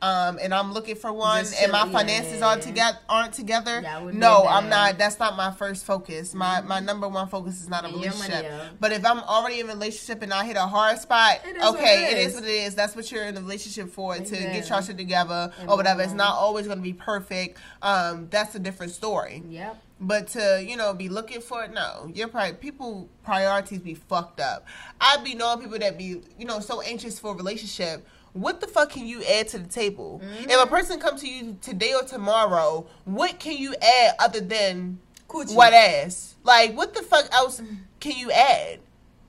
Um, 0.00 0.38
and 0.40 0.54
I'm 0.54 0.72
looking 0.72 0.94
for 0.94 1.12
one, 1.12 1.40
Just 1.42 1.60
and 1.60 1.72
my 1.72 1.88
finances 1.88 2.40
are 2.40 2.56
together 2.56 2.98
aren't 3.08 3.32
together. 3.32 3.80
That 3.80 4.04
would 4.04 4.12
be 4.14 4.18
no. 4.18 4.44
I'm 4.46 4.68
not. 4.68 4.96
That's 4.96 5.18
not 5.18 5.36
my 5.36 5.50
first 5.50 5.84
focus. 5.84 6.34
My 6.34 6.60
my 6.60 6.78
number 6.78 7.08
one 7.08 7.26
focus 7.28 7.60
is 7.60 7.68
not 7.68 7.84
a 7.84 7.88
relationship. 7.88 8.46
But 8.78 8.92
if 8.92 9.04
I'm 9.04 9.18
already 9.20 9.58
in 9.58 9.66
a 9.68 9.72
relationship 9.72 10.22
and 10.22 10.32
I 10.32 10.44
hit 10.44 10.56
a 10.56 10.60
hard 10.66 10.98
spot, 10.98 11.40
It 11.44 11.56
is 11.56 11.64
okay, 11.64 12.06
it 12.12 12.12
it 12.12 12.18
is. 12.20 12.34
is 12.34 12.40
what 12.40 12.44
it 12.48 12.52
is. 12.52 12.74
That's 12.76 12.94
what 12.94 13.10
you're 13.10 13.24
in 13.24 13.36
a 13.36 13.40
relationship 13.40 13.90
for 13.90 14.14
to 14.16 14.22
get 14.36 14.68
y'all 14.68 14.82
shit 14.82 14.96
together 14.96 15.52
And 15.58 15.68
or 15.68 15.76
whatever. 15.76 16.02
It's 16.02 16.12
not 16.12 16.34
always 16.34 16.66
going 16.66 16.78
to 16.78 16.82
be 16.84 16.92
perfect. 16.92 17.58
Um, 17.82 18.28
that's 18.30 18.54
a 18.54 18.60
different 18.60 18.92
story. 18.92 19.42
Yep. 19.48 19.82
But 20.00 20.28
to 20.28 20.64
you 20.64 20.76
know 20.76 20.94
be 20.94 21.08
looking 21.08 21.40
for 21.40 21.64
it, 21.64 21.72
no, 21.72 22.08
your 22.14 22.28
pri- 22.28 22.52
people 22.52 23.08
priorities 23.24 23.80
be 23.80 23.94
fucked 23.94 24.38
up. 24.38 24.64
I 25.00 25.16
be 25.24 25.34
knowing 25.34 25.58
people 25.58 25.80
that 25.80 25.98
be 25.98 26.22
you 26.38 26.44
know 26.44 26.60
so 26.60 26.80
anxious 26.82 27.18
for 27.18 27.32
a 27.32 27.34
relationship. 27.34 28.06
What 28.32 28.60
the 28.60 28.66
fuck 28.66 28.90
can 28.90 29.06
you 29.06 29.22
add 29.24 29.48
to 29.48 29.58
the 29.58 29.68
table? 29.68 30.20
Mm-hmm. 30.24 30.50
If 30.50 30.62
a 30.62 30.66
person 30.66 31.00
comes 31.00 31.20
to 31.22 31.28
you 31.28 31.56
today 31.60 31.94
or 31.94 32.02
tomorrow, 32.02 32.86
what 33.04 33.38
can 33.40 33.56
you 33.56 33.74
add 33.80 34.14
other 34.18 34.40
than 34.40 34.98
Coochie. 35.28 35.54
what 35.54 35.72
ass? 35.72 36.36
Like 36.42 36.74
what 36.74 36.94
the 36.94 37.02
fuck 37.02 37.32
else 37.32 37.62
can 38.00 38.12
you 38.16 38.30
add? 38.30 38.80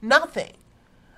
Nothing. 0.01 0.53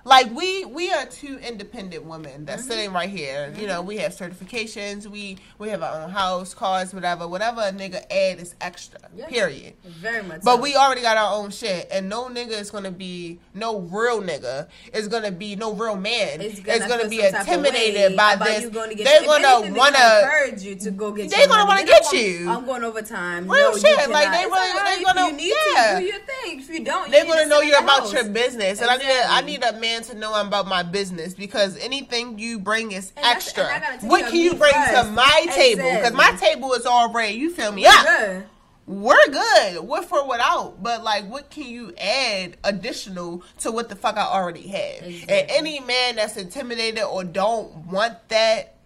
Like 0.04 0.34
we 0.34 0.64
we 0.64 0.90
are 0.92 1.06
two 1.06 1.38
independent 1.38 2.04
women 2.04 2.44
that's 2.44 2.62
Mm-hmm. 2.62 2.70
sitting 2.70 2.92
right 2.92 3.08
here. 3.08 3.54
You 3.58 3.66
know, 3.66 3.82
we 3.82 3.98
have 3.98 4.12
certifications, 4.12 5.06
we 5.06 5.38
we 5.58 5.68
have 5.68 5.82
our 5.82 6.02
own 6.02 6.10
house, 6.10 6.54
cars, 6.54 6.92
whatever. 6.92 7.28
Whatever 7.28 7.60
a 7.60 7.72
nigga 7.72 8.02
add 8.10 8.40
is 8.40 8.54
extra. 8.60 8.98
Yeah. 9.14 9.28
Period. 9.28 9.74
Very 9.84 10.22
much. 10.22 10.42
But 10.42 10.56
so. 10.56 10.60
we 10.62 10.74
already 10.74 11.02
got 11.02 11.16
our 11.16 11.34
own 11.34 11.50
shit, 11.50 11.88
and 11.92 12.08
no 12.08 12.24
nigga 12.28 12.50
is 12.60 12.70
gonna 12.70 12.90
be 12.90 13.38
no 13.54 13.78
real 13.80 14.20
nigga 14.22 14.68
is 14.92 15.06
gonna 15.08 15.30
be 15.30 15.54
no 15.56 15.72
real 15.72 15.96
man. 15.96 16.40
It's 16.40 16.54
Is 16.58 16.60
gonna, 16.64 16.88
gonna 16.88 17.08
be 17.08 17.20
some 17.20 17.32
type 17.32 17.42
of 17.42 17.48
intimidated 17.64 18.16
by 18.16 18.36
this. 18.36 18.68
Going 18.70 18.96
to 18.96 19.04
They're 19.04 19.22
gonna 19.24 19.72
wanna. 19.72 20.20
encourage 20.22 20.62
you 20.62 20.74
to 20.76 20.90
go 20.90 21.12
get. 21.12 21.30
They 21.30 21.38
your 21.38 21.46
gonna 21.48 21.66
wanna 21.66 21.80
They 21.84 21.86
get 21.86 22.12
you. 22.12 22.48
I'm 22.50 22.64
going 22.64 22.82
overtime. 22.84 23.46
Real 23.48 23.70
no, 23.72 23.78
shit, 23.78 23.84
You 24.06 24.12
like, 24.12 24.30
they 24.32 24.38
It's 24.38 24.46
really- 24.46 24.70
alright 24.70 24.96
they 24.96 25.02
if 25.02 25.06
gonna- 25.14 25.26
You 25.26 25.32
need 25.36 25.54
yeah. 25.74 25.94
to 25.94 26.00
do 26.00 26.04
your 26.06 26.18
thing. 26.20 26.60
If 26.60 26.68
you 26.70 26.84
don't, 26.84 27.10
They're 27.10 27.24
need 27.24 27.30
gonna 27.30 27.46
know 27.46 27.60
you're 27.60 27.78
about 27.78 28.00
house. 28.00 28.12
your 28.12 28.24
business, 28.28 28.80
and 28.80 28.90
I 28.90 28.96
need. 28.96 29.06
I 29.28 29.40
need 29.42 29.62
a 29.62 29.72
man 29.78 29.91
to 30.00 30.14
know 30.16 30.32
I'm 30.34 30.46
about 30.46 30.66
my 30.66 30.82
business 30.82 31.34
because 31.34 31.76
anything 31.76 32.38
you 32.38 32.58
bring 32.58 32.92
is 32.92 33.12
And 33.16 33.26
extra. 33.26 33.64
What 34.00 34.30
can 34.30 34.40
you 34.40 34.54
bring 34.54 34.72
to 34.72 35.10
my 35.12 35.46
table? 35.54 35.90
Because 35.90 36.14
my 36.14 36.32
table 36.40 36.72
is 36.72 36.86
all 36.86 37.08
already 37.08 37.36
you 37.36 37.50
feel 37.50 37.72
me? 37.72 37.82
Yeah, 37.82 38.02
Good. 38.04 38.44
we're 38.86 39.26
good 39.26 39.86
with 39.86 40.10
or 40.12 40.26
without, 40.26 40.82
but 40.82 41.04
like, 41.04 41.28
what 41.28 41.50
can 41.50 41.64
you 41.64 41.92
add 41.96 42.56
additional 42.64 43.42
to 43.60 43.70
what 43.70 43.88
the 43.88 43.96
fuck 43.96 44.16
I 44.16 44.22
already 44.22 44.68
have? 44.68 45.02
And 45.04 45.50
any 45.50 45.80
man 45.80 46.16
that's 46.16 46.36
intimidated 46.36 47.02
or 47.02 47.24
don't 47.24 47.86
want 47.86 48.28
that 48.30 48.76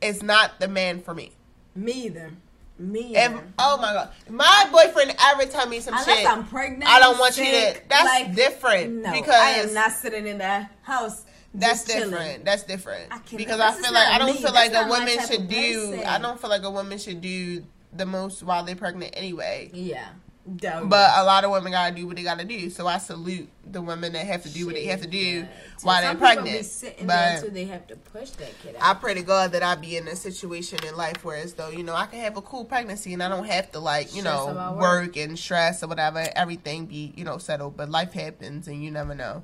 is 0.00 0.22
not 0.22 0.58
the 0.60 0.68
man 0.68 1.00
for 1.00 1.14
me. 1.14 1.32
Me 1.74 1.92
either. 2.06 2.32
Me 2.78 3.16
If, 3.16 3.32
oh 3.58 3.76
my 3.78 3.92
god, 3.92 4.10
my 4.30 4.68
boyfriend 4.70 5.14
ever 5.18 5.46
tell 5.46 5.66
me 5.68 5.80
some 5.80 5.94
Unless 5.94 6.18
shit. 6.18 6.28
I'm 6.28 6.46
pregnant, 6.46 6.88
I 6.88 7.00
don't 7.00 7.18
want 7.18 7.36
you 7.36 7.44
to. 7.44 7.80
That's 7.88 8.04
like, 8.04 8.34
different 8.34 9.02
No, 9.02 9.12
because 9.12 9.34
I 9.34 9.50
am 9.50 9.74
not 9.74 9.90
sitting 9.92 10.26
in 10.26 10.38
the 10.38 10.68
house. 10.82 11.24
That's 11.54 11.84
just 11.84 11.96
chilling. 11.96 12.10
different. 12.10 12.44
That's 12.44 12.62
different. 12.62 13.06
I 13.10 13.18
can't- 13.18 13.38
because 13.38 13.58
I 13.58 13.72
feel 13.72 13.92
like 13.92 14.08
I 14.08 14.18
don't 14.18 14.28
me. 14.28 14.34
feel 14.34 14.52
That's 14.52 14.72
like 14.72 14.86
a 14.86 14.88
woman 14.88 15.18
should 15.26 15.48
do. 15.48 16.02
I 16.06 16.18
don't 16.18 16.40
feel 16.40 16.50
like 16.50 16.62
a 16.62 16.70
woman 16.70 16.98
should 16.98 17.20
do 17.20 17.64
the 17.92 18.06
most 18.06 18.42
while 18.42 18.62
they're 18.64 18.76
pregnant 18.76 19.14
anyway. 19.16 19.70
Yeah. 19.72 20.08
But 20.56 21.10
a 21.16 21.24
lot 21.24 21.44
of 21.44 21.50
women 21.50 21.72
gotta 21.72 21.94
do 21.94 22.06
what 22.06 22.16
they 22.16 22.22
gotta 22.22 22.44
do. 22.44 22.70
So 22.70 22.86
I 22.86 22.98
salute 22.98 23.48
the 23.70 23.82
women 23.82 24.14
that 24.14 24.26
have 24.26 24.42
to 24.44 24.48
do 24.48 24.66
what 24.66 24.74
they 24.74 24.86
have 24.86 25.02
to 25.02 25.06
do 25.08 25.18
Yeah. 25.18 25.46
while 25.82 26.02
Some 26.02 26.18
they're 26.18 26.34
pregnant. 26.34 27.06
But 27.06 27.34
until 27.36 27.50
they 27.50 27.64
have 27.66 27.86
to 27.88 27.96
push 27.96 28.30
that 28.30 28.58
kid 28.62 28.76
out. 28.76 28.82
I 28.82 28.98
pray 28.98 29.14
to 29.14 29.22
God 29.22 29.52
that 29.52 29.62
I 29.62 29.74
be 29.74 29.96
in 29.96 30.08
a 30.08 30.16
situation 30.16 30.78
in 30.86 30.96
life 30.96 31.24
where 31.24 31.36
as 31.36 31.54
though, 31.54 31.68
you 31.68 31.82
know, 31.82 31.94
I 31.94 32.06
can 32.06 32.20
have 32.20 32.36
a 32.36 32.42
cool 32.42 32.64
pregnancy 32.64 33.12
and 33.12 33.22
I 33.22 33.28
don't 33.28 33.44
have 33.46 33.70
to 33.72 33.78
like, 33.80 34.14
you 34.14 34.20
Stress 34.22 34.24
know, 34.24 34.72
work. 34.72 34.80
work. 34.80 35.16
and 35.16 35.38
stress 35.38 35.82
or 35.82 35.88
whatever. 35.88 36.24
Everything 36.34 36.86
be, 36.86 37.12
you 37.16 37.24
know, 37.24 37.38
settled. 37.38 37.76
But 37.76 37.90
life 37.90 38.12
happens 38.12 38.68
and 38.68 38.82
you 38.82 38.90
never 38.90 39.14
know. 39.14 39.42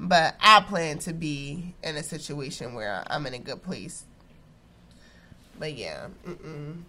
But 0.00 0.34
I 0.40 0.60
plan 0.60 0.98
to 1.00 1.12
be 1.12 1.74
in 1.84 1.96
a 1.96 2.02
situation 2.02 2.74
where 2.74 3.04
I'm 3.06 3.24
in 3.26 3.34
a 3.34 3.38
good 3.38 3.62
place. 3.62 4.04
But 5.58 5.74
yeah, 5.74 6.06
mm-mm. 6.26 6.82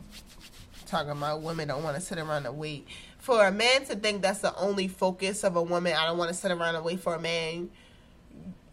talking 0.87 1.11
about 1.11 1.41
women 1.41 1.67
don't 1.67 1.83
want 1.83 1.95
to 1.95 2.01
sit 2.01 2.17
around 2.17 2.45
and 2.47 2.57
wait. 2.57 2.87
For 3.23 3.47
a 3.47 3.53
man 3.53 3.85
to 3.85 3.95
think 3.95 4.21
that's 4.21 4.41
the 4.41 4.53
only 4.57 4.89
focus 4.89 5.45
of 5.45 5.55
a 5.55 5.61
woman, 5.61 5.93
I 5.93 6.05
don't 6.05 6.17
want 6.17 6.27
to 6.27 6.33
sit 6.33 6.51
around 6.51 6.75
and 6.75 6.83
wait 6.83 6.99
for 6.99 7.15
a 7.15 7.21
man. 7.21 7.69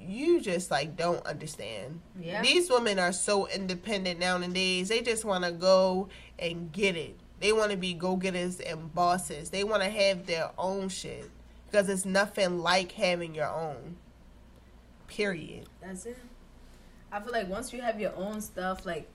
You 0.00 0.40
just 0.40 0.72
like 0.72 0.96
don't 0.96 1.24
understand. 1.24 2.00
Yeah. 2.20 2.42
These 2.42 2.68
women 2.68 2.98
are 2.98 3.12
so 3.12 3.46
independent 3.46 4.18
nowadays. 4.18 4.88
They 4.88 5.02
just 5.02 5.24
want 5.24 5.44
to 5.44 5.52
go 5.52 6.08
and 6.36 6.72
get 6.72 6.96
it. 6.96 7.16
They 7.38 7.52
want 7.52 7.70
to 7.70 7.76
be 7.76 7.94
go 7.94 8.16
getters 8.16 8.58
and 8.58 8.92
bosses. 8.92 9.50
They 9.50 9.62
want 9.62 9.84
to 9.84 9.88
have 9.88 10.26
their 10.26 10.50
own 10.58 10.88
shit 10.88 11.30
because 11.70 11.88
it's 11.88 12.04
nothing 12.04 12.58
like 12.58 12.90
having 12.90 13.36
your 13.36 13.50
own. 13.54 13.98
Period. 15.06 15.68
That's 15.80 16.06
it. 16.06 16.18
I 17.12 17.20
feel 17.20 17.30
like 17.30 17.48
once 17.48 17.72
you 17.72 17.82
have 17.82 18.00
your 18.00 18.16
own 18.16 18.40
stuff, 18.40 18.84
like 18.84 19.08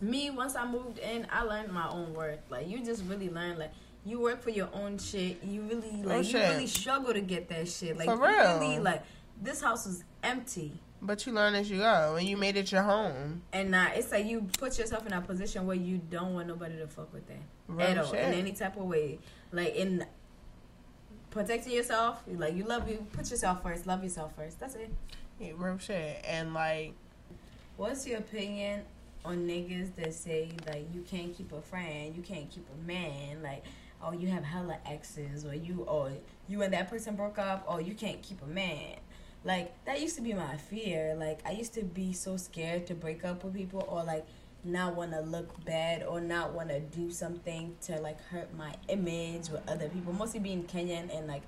me, 0.00 0.30
once 0.30 0.56
I 0.56 0.66
moved 0.66 0.98
in, 0.98 1.26
I 1.30 1.42
learned 1.42 1.70
my 1.74 1.90
own 1.90 2.14
worth. 2.14 2.40
Like 2.48 2.70
you 2.70 2.82
just 2.82 3.04
really 3.04 3.28
learn 3.28 3.58
like 3.58 3.72
you 4.04 4.20
work 4.20 4.42
for 4.42 4.50
your 4.50 4.68
own 4.72 4.98
shit. 4.98 5.42
You 5.44 5.62
really 5.62 6.02
like 6.02 6.30
you 6.32 6.38
really 6.38 6.66
struggle 6.66 7.12
to 7.12 7.20
get 7.20 7.48
that 7.48 7.68
shit. 7.68 7.96
Like 7.96 8.06
For 8.06 8.16
real. 8.16 8.58
really 8.58 8.78
like 8.78 9.02
this 9.40 9.60
house 9.62 9.86
is 9.86 10.04
empty. 10.22 10.72
But 11.04 11.26
you 11.26 11.32
learn 11.32 11.54
as 11.56 11.68
you 11.68 11.78
go, 11.78 12.14
and 12.14 12.28
you 12.28 12.36
made 12.36 12.56
it 12.56 12.70
your 12.70 12.82
home. 12.82 13.42
And 13.52 13.74
uh, 13.74 13.86
it's 13.94 14.12
like 14.12 14.24
you 14.26 14.46
put 14.58 14.78
yourself 14.78 15.04
in 15.04 15.12
a 15.12 15.20
position 15.20 15.66
where 15.66 15.76
you 15.76 16.00
don't 16.10 16.34
want 16.34 16.46
nobody 16.46 16.76
to 16.76 16.86
fuck 16.86 17.12
with 17.12 17.26
that 17.26 17.40
Real 17.66 17.86
at 17.88 17.98
all 17.98 18.04
shit. 18.12 18.20
in 18.20 18.34
any 18.34 18.52
type 18.52 18.76
of 18.76 18.84
way. 18.84 19.18
Like 19.50 19.74
in 19.74 20.06
protecting 21.30 21.72
yourself, 21.72 22.22
like 22.28 22.54
you 22.54 22.64
love 22.64 22.88
you, 22.88 23.04
put 23.12 23.30
yourself 23.30 23.62
first, 23.62 23.86
love 23.86 24.02
yourself 24.04 24.36
first. 24.36 24.60
That's 24.60 24.74
it. 24.76 24.90
Yeah, 25.40 25.52
real 25.56 25.78
shit. 25.78 26.22
And 26.26 26.54
like, 26.54 26.94
What's 27.76 28.06
your 28.06 28.18
opinion 28.18 28.82
on 29.24 29.38
niggas 29.46 29.94
that 29.96 30.12
say 30.14 30.50
like 30.68 30.86
you 30.94 31.02
can't 31.02 31.36
keep 31.36 31.52
a 31.52 31.60
friend, 31.60 32.14
you 32.14 32.22
can't 32.22 32.48
keep 32.50 32.66
a 32.72 32.86
man, 32.86 33.42
like 33.42 33.64
oh 34.02 34.12
you 34.12 34.28
have 34.28 34.44
hella 34.44 34.78
exes 34.86 35.44
or 35.44 35.54
you 35.54 35.82
or 35.88 36.10
you 36.48 36.62
and 36.62 36.72
that 36.72 36.90
person 36.90 37.14
broke 37.16 37.38
up 37.38 37.64
or 37.68 37.80
you 37.80 37.94
can't 37.94 38.20
keep 38.22 38.42
a 38.42 38.46
man. 38.46 38.96
Like 39.44 39.72
that 39.84 40.00
used 40.00 40.16
to 40.16 40.22
be 40.22 40.32
my 40.32 40.56
fear. 40.56 41.14
Like 41.18 41.40
I 41.46 41.52
used 41.52 41.74
to 41.74 41.82
be 41.82 42.12
so 42.12 42.36
scared 42.36 42.86
to 42.88 42.94
break 42.94 43.24
up 43.24 43.44
with 43.44 43.54
people 43.54 43.84
or 43.88 44.04
like 44.04 44.26
not 44.64 44.94
want 44.94 45.12
to 45.12 45.20
look 45.20 45.64
bad 45.64 46.04
or 46.04 46.20
not 46.20 46.52
want 46.52 46.68
to 46.68 46.78
do 46.80 47.10
something 47.10 47.74
to 47.82 47.98
like 48.00 48.20
hurt 48.28 48.54
my 48.56 48.74
image 48.88 49.48
with 49.48 49.68
other 49.68 49.88
people. 49.88 50.12
Mostly 50.12 50.40
being 50.40 50.64
Kenyan 50.64 51.16
and 51.16 51.26
like 51.26 51.42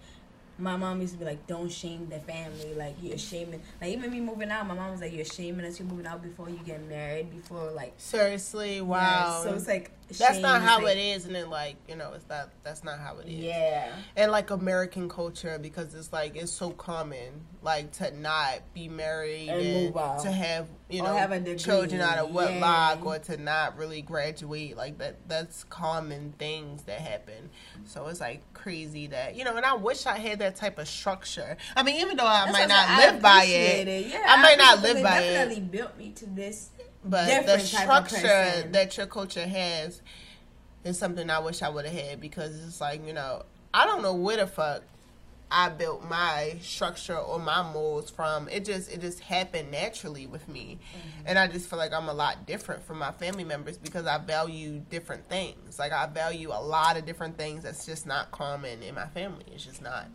my 0.57 0.77
mom 0.77 1.01
used 1.01 1.15
to 1.15 1.19
be 1.19 1.25
like, 1.25 1.47
"Don't 1.47 1.71
shame 1.71 2.09
the 2.09 2.21
family. 2.21 2.75
Like 2.75 2.95
you're 3.03 3.19
shaming." 3.19 3.61
Like 3.81 3.91
even 3.91 4.11
me 4.11 4.21
moving 4.21 4.51
out, 4.51 4.67
my 4.67 4.75
mom 4.75 4.93
was 4.93 5.01
like, 5.01 5.13
"You're 5.13 5.25
shaming 5.25 5.67
us. 5.67 5.79
You're 5.81 5.89
moving 5.89 6.07
out 6.07 6.23
before 6.23 6.49
you 6.49 6.59
get 6.65 6.89
married. 6.89 7.31
Before 7.31 7.71
like." 7.73 7.95
seriously, 7.97 8.77
Yeah, 8.77 8.83
wow. 8.83 9.41
so 9.43 9.55
it's 9.55 9.67
like 9.67 9.91
that's 10.11 10.39
not 10.39 10.63
how 10.63 10.87
it 10.87 10.99
is, 10.99 11.27
and 11.27 11.35
then 11.35 11.51
like 11.51 11.77
you 11.89 11.97
know, 11.97 12.13
it's 12.15 12.29
not. 12.29 12.51
That's 12.63 12.85
not 12.85 12.99
how 12.99 13.19
it 13.19 13.27
is. 13.27 13.35
Yeah. 13.35 13.93
and 14.17 14.31
like 14.31 14.51
American 14.51 15.09
culture 15.09 15.59
because 15.61 15.95
it's 15.95 16.13
like 16.13 16.37
it's 16.37 16.53
so 16.53 16.71
common 16.71 17.43
like 17.63 17.91
to 17.93 18.11
not 18.21 18.61
be 18.75 18.89
married 18.89 19.49
And 19.49 19.95
and, 19.97 20.21
to 20.21 20.31
have 20.31 20.69
you 20.91 21.03
know 21.03 21.15
have 21.15 21.33
a 21.33 21.57
children 21.57 22.01
out 22.01 22.19
of 22.19 22.31
wedlock 22.31 22.99
yeah. 23.03 23.05
or 23.05 23.19
to 23.21 23.37
not 23.39 23.77
really 23.79 24.03
graduate 24.03 24.77
like 24.77 24.99
that 24.99 25.17
that's 25.29 25.65
common 25.65 26.35
things 26.39 26.83
that 26.83 27.01
happen 27.01 27.49
so 27.85 28.07
it's 28.09 28.21
like 28.21 28.43
crazy 28.53 29.07
that 29.09 29.35
you 29.37 29.45
know 29.45 29.57
and 29.57 29.65
I 29.65 29.75
wish 29.75 30.07
I 30.07 30.19
had 30.19 30.39
that 30.41 30.57
type 30.57 30.79
of 30.79 30.87
structure 30.89 31.57
I 31.75 31.83
mean 31.83 31.97
even 32.01 32.17
though 32.17 32.27
I 32.27 32.45
That's 32.47 32.53
might 32.53 32.69
not 32.69 32.89
I'm 32.89 32.99
live 33.15 33.23
by 33.23 33.37
appreciate 33.45 33.89
it, 33.89 34.07
Yeah, 34.09 34.23
I 34.27 34.43
might 34.43 34.59
not 34.59 34.83
live 34.83 35.03
by 35.03 35.21
it. 35.21 35.31
it. 35.31 35.33
Definitely 35.33 35.65
built 35.65 35.97
me 35.97 36.11
to 36.17 36.27
this. 36.27 36.69
But 37.05 37.27
the 37.27 37.35
different 37.57 37.63
structure 37.63 38.69
that 38.73 38.97
your 38.97 39.07
culture 39.07 39.47
has 39.47 40.01
is 40.85 40.99
something 40.99 41.29
I 41.31 41.39
wish 41.39 41.63
I 41.63 41.69
would 41.69 41.85
have 41.87 41.95
had 41.95 42.21
because 42.21 42.55
it's 42.67 42.81
like 42.81 43.07
you 43.07 43.13
know 43.13 43.45
I 43.73 43.87
don't 43.87 44.03
know 44.03 44.15
where 44.15 44.37
the 44.39 44.47
fuck 44.47 44.83
I 45.51 45.69
built 45.69 46.03
my 46.09 46.57
structure 46.63 47.17
or 47.17 47.39
my 47.39 47.63
molds 47.63 48.11
from. 48.11 48.49
It 48.49 48.65
just 48.65 48.91
it 48.91 49.01
just 49.01 49.21
happened 49.21 49.71
naturally 49.71 50.27
with 50.27 50.49
me, 50.49 50.79
Mm-hmm. 50.81 51.27
and 51.27 51.39
I 51.39 51.47
just 51.47 51.69
feel 51.71 51.79
like 51.79 51.93
I'm 51.93 52.09
a 52.09 52.15
lot 52.15 52.47
different 52.47 52.83
from 52.83 52.99
my 52.99 53.13
family 53.13 53.45
members 53.45 53.77
because 53.79 54.07
I 54.07 54.19
value 54.19 54.81
different 54.91 55.29
things. 55.29 55.79
Like 55.79 55.93
I 55.93 56.07
value 56.07 56.49
a 56.51 56.59
lot 56.61 56.97
of 56.97 57.05
different 57.05 57.37
things 57.37 57.63
that's 57.63 57.85
just 57.87 58.07
not 58.07 58.31
common 58.33 58.83
in 58.83 58.95
my 58.97 59.07
family. 59.09 59.45
It's 59.53 59.65
just 59.65 59.83
not. 59.83 60.07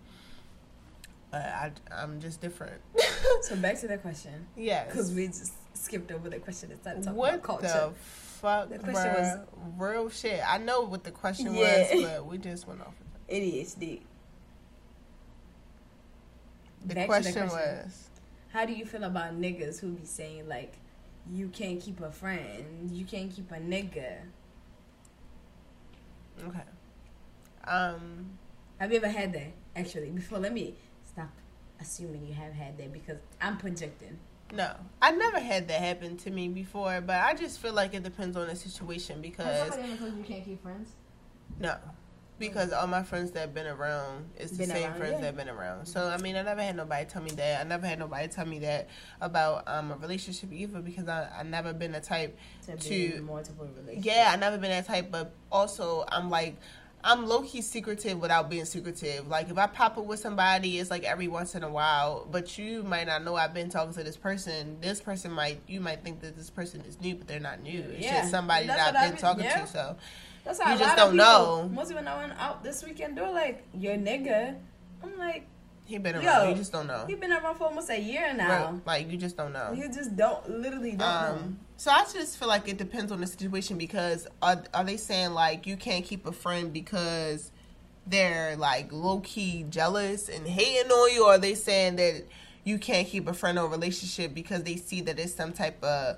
But 1.31 1.41
I 1.41 1.71
I'm 1.91 2.19
just 2.19 2.41
different. 2.41 2.81
So 3.43 3.55
back 3.55 3.79
to 3.79 3.87
the 3.87 3.97
question, 3.97 4.47
yes. 4.57 4.87
because 4.87 5.13
we 5.13 5.27
just 5.27 5.53
skipped 5.79 6.11
over 6.11 6.29
the 6.29 6.39
question 6.39 6.71
and 6.71 6.81
started 6.81 7.03
talking 7.03 7.17
What 7.17 7.33
about 7.35 7.43
culture. 7.43 7.67
the 7.67 7.93
fuck, 7.95 8.69
The 8.69 8.79
question 8.79 9.11
bruh? 9.11 9.45
Real 9.77 10.09
shit. 10.09 10.41
I 10.47 10.57
know 10.57 10.81
what 10.81 11.03
the 11.03 11.11
question 11.11 11.53
Yeah. 11.55 11.93
was, 11.93 12.03
but 12.03 12.25
we 12.25 12.37
just 12.37 12.67
went 12.67 12.81
off. 12.81 12.87
of 12.87 12.93
it. 13.27 13.33
ADHD. 13.41 14.01
The 16.85 16.95
Back 16.95 17.03
to 17.03 17.07
question, 17.07 17.47
was, 17.47 18.09
How 18.51 18.65
do 18.65 18.73
you 18.73 18.85
feel 18.85 19.03
about 19.03 19.33
niggas 19.39 19.79
who 19.79 19.91
be 19.91 20.05
saying 20.05 20.47
like, 20.47 20.73
you 21.31 21.49
can't 21.49 21.79
keep 21.79 21.99
a 22.01 22.11
friend, 22.11 22.89
you 22.91 23.05
can't 23.05 23.31
keep 23.31 23.51
a 23.51 23.55
nigga? 23.55 24.17
okay. 26.47 26.61
Um, 27.65 28.37
Have 28.79 28.91
you 28.91 28.97
ever 28.97 29.09
had 29.09 29.33
that? 29.33 29.51
Actually, 29.75 30.09
before 30.09 30.39
let 30.39 30.53
me 30.53 30.75
stop 31.05 31.29
assuming 31.79 32.25
you 32.25 32.33
have 32.33 32.53
had 32.53 32.77
that 32.77 32.91
because 32.93 33.17
I'm 33.41 33.57
projecting. 33.57 34.17
No, 34.53 34.73
I 35.01 35.11
never 35.11 35.39
had 35.39 35.67
that 35.67 35.79
happen 35.79 36.17
to 36.17 36.31
me 36.31 36.47
before, 36.49 37.01
but 37.01 37.21
I 37.21 37.33
just 37.35 37.59
feel 37.59 37.73
like 37.73 37.93
it 37.93 38.03
depends 38.03 38.35
on 38.37 38.47
the 38.47 38.55
situation 38.55 39.21
because 39.21 39.45
ever 39.77 39.97
told 39.97 40.11
you 40.13 40.17
you 40.19 40.23
can't 40.23 40.45
keep 40.45 40.61
friends? 40.61 40.91
no. 41.59 41.75
Because 42.37 42.71
all 42.71 42.87
my 42.87 43.03
friends 43.03 43.31
that 43.31 43.41
have 43.41 43.53
been 43.53 43.67
around 43.67 44.29
is 44.37 44.51
the 44.51 44.59
Been 44.59 44.69
same 44.69 44.83
around, 44.91 44.97
friends 44.97 45.11
yeah. 45.15 45.19
that 45.19 45.25
have 45.25 45.35
been 45.35 45.49
around. 45.49 45.85
So 45.87 46.07
I 46.07 46.15
mean, 46.19 46.37
I 46.37 46.41
never 46.41 46.61
had 46.61 46.77
nobody 46.77 47.03
tell 47.03 47.21
me 47.21 47.31
that. 47.31 47.59
I 47.59 47.67
never 47.67 47.85
had 47.85 47.99
nobody 47.99 48.29
tell 48.29 48.45
me 48.45 48.59
that 48.59 48.87
about 49.19 49.65
um, 49.67 49.91
a 49.91 49.97
relationship 49.97 50.53
either 50.53 50.79
because 50.79 51.09
I 51.09 51.29
I 51.37 51.43
never 51.43 51.73
been 51.73 51.91
the 51.91 51.99
type 51.99 52.37
To, 52.67 52.77
be 52.77 53.09
To- 53.11 53.21
multiple 53.23 53.65
relationships. 53.67 54.05
Yeah, 54.05 54.29
I 54.31 54.37
never 54.37 54.57
been 54.57 54.69
that 54.71 54.87
type, 54.87 55.11
but 55.11 55.33
also 55.51 56.05
I'm 56.07 56.29
like 56.29 56.55
I'm 57.03 57.27
low 57.27 57.43
key 57.43 57.61
secretive 57.61 58.19
without 58.19 58.49
being 58.49 58.65
secretive. 58.65 59.27
Like 59.27 59.49
if 59.49 59.57
I 59.57 59.67
pop 59.67 59.97
up 59.97 60.05
with 60.05 60.19
somebody, 60.19 60.79
it's 60.79 60.91
like 60.91 61.03
every 61.03 61.27
once 61.27 61.55
in 61.55 61.63
a 61.63 61.69
while. 61.69 62.27
But 62.29 62.57
you 62.57 62.83
might 62.83 63.07
not 63.07 63.23
know 63.23 63.35
I've 63.35 63.53
been 63.53 63.69
talking 63.69 63.93
to 63.93 64.03
this 64.03 64.17
person. 64.17 64.77
This 64.81 64.99
person 64.99 65.31
might 65.31 65.61
you 65.67 65.79
might 65.79 66.03
think 66.03 66.19
that 66.21 66.35
this 66.35 66.49
person 66.49 66.81
is 66.81 66.99
new, 66.99 67.15
but 67.15 67.27
they're 67.27 67.39
not 67.39 67.61
new. 67.61 67.79
It's 67.79 68.03
Yeah. 68.03 68.19
just 68.19 68.31
somebody 68.31 68.67
That's 68.67 68.91
that 68.91 68.95
I've 68.95 69.11
been 69.11 69.19
talking 69.21 69.45
yeah. 69.45 69.61
to. 69.61 69.67
So 69.67 69.95
That's 70.43 70.59
how 70.59 70.73
You 70.73 70.79
just 70.79 70.97
don't 70.97 71.07
of 71.07 71.11
people, 71.13 71.25
know. 71.25 71.69
Most 71.69 71.91
I 71.93 72.17
went 72.17 72.33
out 72.39 72.63
this 72.63 72.83
weekend, 72.83 73.17
they're 73.17 73.31
like, 73.31 73.63
"Your 73.73 73.95
nigga." 73.95 74.55
I'm 75.03 75.17
like, 75.17 75.47
he 75.89 75.97
been 75.97 76.15
around. 76.15 76.23
Yo, 76.23 76.49
you 76.49 76.55
just 76.55 76.71
don't 76.71 76.87
know. 76.87 77.05
he 77.07 77.15
been 77.15 77.31
around 77.31 77.55
for 77.55 77.63
almost 77.65 77.89
a 77.89 77.99
year 77.99 78.27
Right. 78.27 78.37
now. 78.37 78.79
Like 78.85 79.11
you 79.11 79.17
just 79.17 79.35
don't 79.35 79.51
know. 79.53 79.73
You 79.75 79.87
just 79.91 80.15
don't, 80.15 80.47
literally 80.49 80.91
don't 80.91 80.99
know. 80.99 81.05
Um, 81.41 81.59
so 81.77 81.91
I 81.91 82.05
just 82.13 82.37
feel 82.37 82.47
like 82.47 82.67
it 82.67 82.77
depends 82.77 83.11
on 83.11 83.19
the 83.21 83.27
situation 83.27 83.77
because 83.77 84.27
are 84.41 84.63
are 84.73 84.83
they 84.83 84.97
saying 84.97 85.31
like 85.33 85.65
you 85.65 85.75
can't 85.77 86.05
keep 86.05 86.25
a 86.25 86.31
friend 86.31 86.71
because 86.71 87.51
they're 88.05 88.55
like 88.55 88.91
low 88.91 89.19
key 89.21 89.65
jealous 89.69 90.29
and 90.29 90.47
hating 90.47 90.91
on 90.91 91.13
you, 91.13 91.25
or 91.25 91.31
are 91.33 91.37
they 91.37 91.55
saying 91.55 91.95
that 91.97 92.23
you 92.63 92.77
can't 92.77 93.07
keep 93.07 93.27
a 93.27 93.33
friend 93.33 93.57
or 93.57 93.67
relationship 93.67 94.33
because 94.33 94.63
they 94.63 94.75
see 94.75 95.01
that 95.01 95.17
it's 95.19 95.33
some 95.33 95.51
type 95.53 95.83
of 95.83 96.17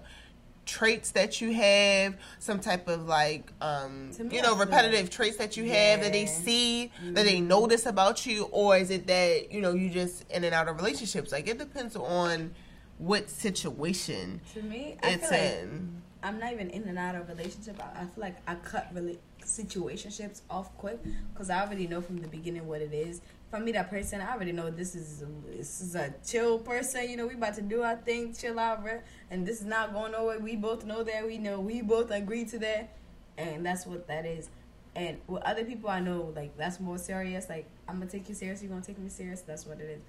traits 0.66 1.12
that 1.12 1.42
you 1.42 1.54
have, 1.54 2.16
some 2.40 2.60
type 2.60 2.88
of 2.88 3.08
like 3.08 3.52
um 3.62 4.12
me, 4.20 4.36
you 4.38 4.42
know 4.42 4.56
repetitive 4.56 5.10
traits 5.10 5.38
that 5.38 5.58
you 5.58 5.64
have 5.70 6.02
that 6.02 6.12
they 6.12 6.22
Yeah. 6.24 6.28
Mm-hmm. 6.28 6.44
see 6.44 6.92
that 7.14 7.26
they 7.26 7.42
notice 7.42 7.86
about 7.86 8.26
you, 8.26 8.44
or 8.52 8.78
is 8.78 8.90
it 8.92 9.08
that 9.08 9.52
you 9.52 9.62
know 9.62 9.74
you 9.74 9.90
just 9.90 10.30
in 10.32 10.44
and 10.44 10.54
out 10.54 10.68
of 10.68 10.78
relationships? 10.78 11.32
Like 11.32 11.48
it 11.48 11.58
depends 11.58 11.96
on 11.96 12.54
what 13.00 13.30
situation 13.30 14.42
to 14.54 14.62
me, 14.62 14.98
I 15.02 15.10
it's 15.12 15.30
feel 15.30 15.40
like 15.40 15.54
in. 15.64 16.02
I'm 16.24 16.38
not 16.40 16.54
even 16.54 16.70
in 16.70 16.84
and 16.88 17.00
out 17.00 17.16
of 17.16 17.28
relationship. 17.28 17.80
I, 17.82 18.02
I 18.02 18.06
feel 18.06 18.22
like 18.22 18.38
I 18.48 18.54
cut 18.56 18.90
really 18.94 19.18
situationships 19.44 20.42
off 20.50 20.76
quick 20.78 21.00
because 21.34 21.50
I 21.50 21.62
already 21.62 21.88
know 21.88 22.02
from 22.02 22.18
the 22.22 22.28
beginning 22.28 22.68
what 22.68 22.82
it 22.82 22.94
is. 22.94 23.22
If 23.52 23.56
I 23.56 23.60
meet 23.60 23.74
that 23.74 23.90
person, 23.90 24.22
I 24.22 24.32
already 24.32 24.54
know 24.54 24.70
this 24.70 24.96
is 24.96 25.26
this 25.46 25.82
is 25.82 25.96
a 25.96 26.14
chill 26.26 26.58
person. 26.58 27.10
You 27.10 27.18
know, 27.18 27.28
we 27.28 27.34
about 27.34 27.56
to 27.56 27.62
do 27.62 27.84
our 27.84 27.98
thing, 27.98 28.34
chill 28.34 28.58
out, 28.58 28.82
bruh, 28.82 29.02
and 29.30 29.46
this 29.46 29.60
is 29.60 29.66
not 29.66 29.92
going 29.92 30.14
nowhere. 30.14 30.40
We 30.40 30.56
both 30.56 30.86
know 30.86 31.04
that. 31.04 31.28
We 31.28 31.38
know 31.38 31.60
we 31.60 31.82
both 31.82 32.12
agree 32.12 32.46
to 32.46 32.60
that, 32.60 32.96
and 33.38 33.66
that's 33.66 33.86
what 33.86 34.08
that 34.08 34.26
is. 34.26 34.50
And 34.96 35.18
with 35.28 35.44
other 35.44 35.66
people, 35.66 35.90
I 35.90 36.00
know 36.00 36.32
like 36.34 36.56
that's 36.56 36.80
more 36.80 36.98
serious. 36.98 37.50
Like 37.50 37.66
I'm 37.90 38.00
gonna 38.00 38.10
take 38.10 38.30
you 38.30 38.36
serious. 38.36 38.64
You're 38.64 38.72
gonna 38.72 38.84
take 38.86 38.98
me 38.98 39.10
serious. 39.10 39.42
That's 39.42 39.66
what 39.66 39.82
it 39.82 39.90
is. 39.90 40.02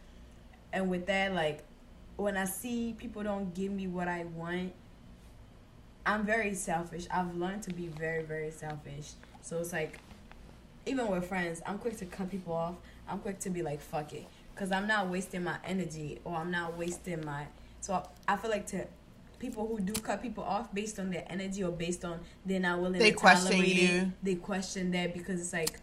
And 0.73 0.89
with 0.89 1.07
that, 1.07 1.35
like 1.35 1.65
when 2.15 2.37
I 2.37 2.45
see 2.45 2.95
people 2.97 3.25
don't 3.25 3.53
give 3.55 3.73
me 3.73 3.89
what 3.89 4.07
I 4.07 4.23
want, 4.37 4.73
I'm 6.07 6.25
very 6.25 6.55
selfish. 6.55 7.09
I've 7.11 7.35
learned 7.35 7.65
to 7.65 7.75
be 7.75 7.89
very, 7.89 8.23
very 8.23 8.53
selfish. 8.53 9.15
So 9.41 9.59
it's 9.59 9.73
like, 9.73 9.99
even 10.87 11.09
with 11.09 11.27
friends, 11.27 11.63
I'm 11.67 11.79
quick 11.79 11.97
to 11.99 12.07
cut 12.07 12.31
people 12.31 12.55
off. 12.55 12.75
I'm 13.09 13.19
quick 13.19 13.39
to 13.41 13.51
be 13.51 13.63
like, 13.63 13.81
fuck 13.81 14.13
it. 14.13 14.27
Because 14.55 14.73
I'm 14.73 14.87
not 14.87 15.09
wasting 15.09 15.45
my 15.45 15.57
energy 15.65 16.21
or 16.25 16.37
I'm 16.37 16.51
not 16.51 16.77
wasting 16.77 17.25
my. 17.25 17.47
So 17.81 18.03
I 18.29 18.37
feel 18.37 18.51
like 18.51 18.67
to 18.69 18.87
people 19.39 19.67
who 19.67 19.81
do 19.81 19.93
cut 19.95 20.23
people 20.23 20.45
off 20.45 20.73
based 20.73 21.01
on 21.01 21.11
their 21.11 21.25
energy 21.29 21.65
or 21.65 21.73
based 21.73 22.05
on 22.05 22.21
they're 22.47 22.61
not 22.61 22.81
willing 22.81 23.01
They 23.01 23.11
to 23.11 23.17
question 23.17 23.53
tolerate 23.53 23.77
it, 23.77 23.93
you. 23.93 24.13
They 24.23 24.35
question 24.37 24.91
that 24.93 25.15
because 25.15 25.41
it's 25.41 25.53
like 25.53 25.81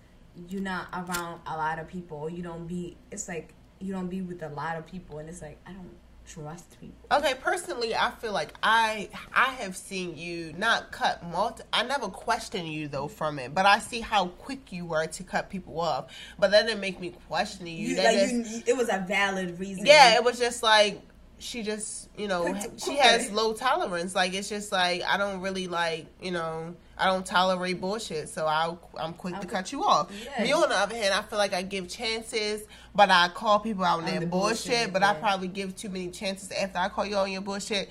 you're 0.47 0.61
not 0.61 0.87
around 0.93 1.41
a 1.45 1.57
lot 1.57 1.79
of 1.79 1.87
people 1.87 2.17
or 2.17 2.29
you 2.29 2.41
don't 2.41 2.67
be, 2.67 2.95
it's 3.11 3.27
like 3.27 3.53
you 3.79 3.91
don't 3.91 4.07
be 4.07 4.21
with 4.21 4.43
a 4.43 4.49
lot 4.49 4.77
of 4.77 4.85
people 4.85 5.19
and 5.19 5.27
it's 5.27 5.41
like, 5.41 5.57
I 5.65 5.73
don't 5.73 5.91
trust 6.33 6.79
people. 6.79 6.95
Okay, 7.11 7.33
personally, 7.41 7.95
I 7.95 8.11
feel 8.11 8.31
like 8.31 8.53
I 8.61 9.09
I 9.33 9.45
have 9.55 9.75
seen 9.75 10.15
you 10.15 10.53
not 10.57 10.91
cut 10.91 11.23
multi. 11.23 11.63
I 11.73 11.83
never 11.83 12.07
question 12.07 12.65
you 12.65 12.87
though 12.87 13.07
from 13.07 13.39
it, 13.39 13.53
but 13.55 13.65
I 13.65 13.79
see 13.79 13.99
how 13.99 14.27
quick 14.27 14.71
you 14.71 14.85
were 14.85 15.07
to 15.07 15.23
cut 15.23 15.49
people 15.49 15.81
off. 15.81 16.05
But 16.37 16.51
that 16.51 16.65
didn't 16.67 16.81
make 16.81 16.99
me 16.99 17.13
question 17.27 17.65
you. 17.67 17.73
You, 17.89 17.95
That 17.95 18.05
like 18.05 18.17
just- 18.29 18.51
you, 18.51 18.63
it 18.67 18.77
was 18.77 18.89
a 18.89 19.03
valid 19.07 19.59
reason. 19.59 19.85
yeah, 19.85 20.15
it 20.15 20.23
was 20.23 20.37
just 20.39 20.61
like 20.63 21.01
she 21.41 21.63
just 21.63 22.09
you 22.17 22.27
know 22.27 22.53
she 22.77 22.97
has 22.97 23.31
low 23.31 23.53
tolerance. 23.53 24.13
Like 24.13 24.33
it's 24.33 24.49
just 24.49 24.71
like 24.71 25.01
I 25.03 25.17
don't 25.17 25.41
really 25.41 25.67
like 25.67 26.05
you 26.21 26.31
know 26.31 26.75
I 26.99 27.05
don't 27.05 27.25
tolerate 27.25 27.79
bullshit, 27.79 28.27
so 28.29 28.45
I 28.45 28.75
I'm 28.99 29.13
quick 29.13 29.33
to 29.35 29.39
I'm- 29.41 29.47
cut 29.49 29.71
you 29.71 29.83
off. 29.83 30.11
Yeah. 30.37 30.43
Me 30.43 30.51
on 30.51 30.67
the 30.69 30.75
other 30.75 30.95
hand, 30.95 31.13
I 31.13 31.21
feel 31.21 31.37
like 31.39 31.53
I 31.53 31.61
give 31.61 31.87
chances, 31.87 32.63
but 32.93 33.09
I 33.09 33.29
call 33.29 33.59
people 33.59 33.83
out 33.85 33.99
on 33.99 34.05
their 34.05 34.19
the 34.19 34.25
bullshit. 34.25 34.67
bullshit, 34.67 34.93
but 34.93 35.03
I 35.03 35.13
probably 35.13 35.47
give 35.47 35.75
too 35.75 35.89
many 35.89 36.09
chances 36.09 36.51
after 36.51 36.77
I 36.77 36.89
call 36.89 37.05
you 37.05 37.15
on 37.15 37.31
your 37.31 37.41
bullshit. 37.41 37.89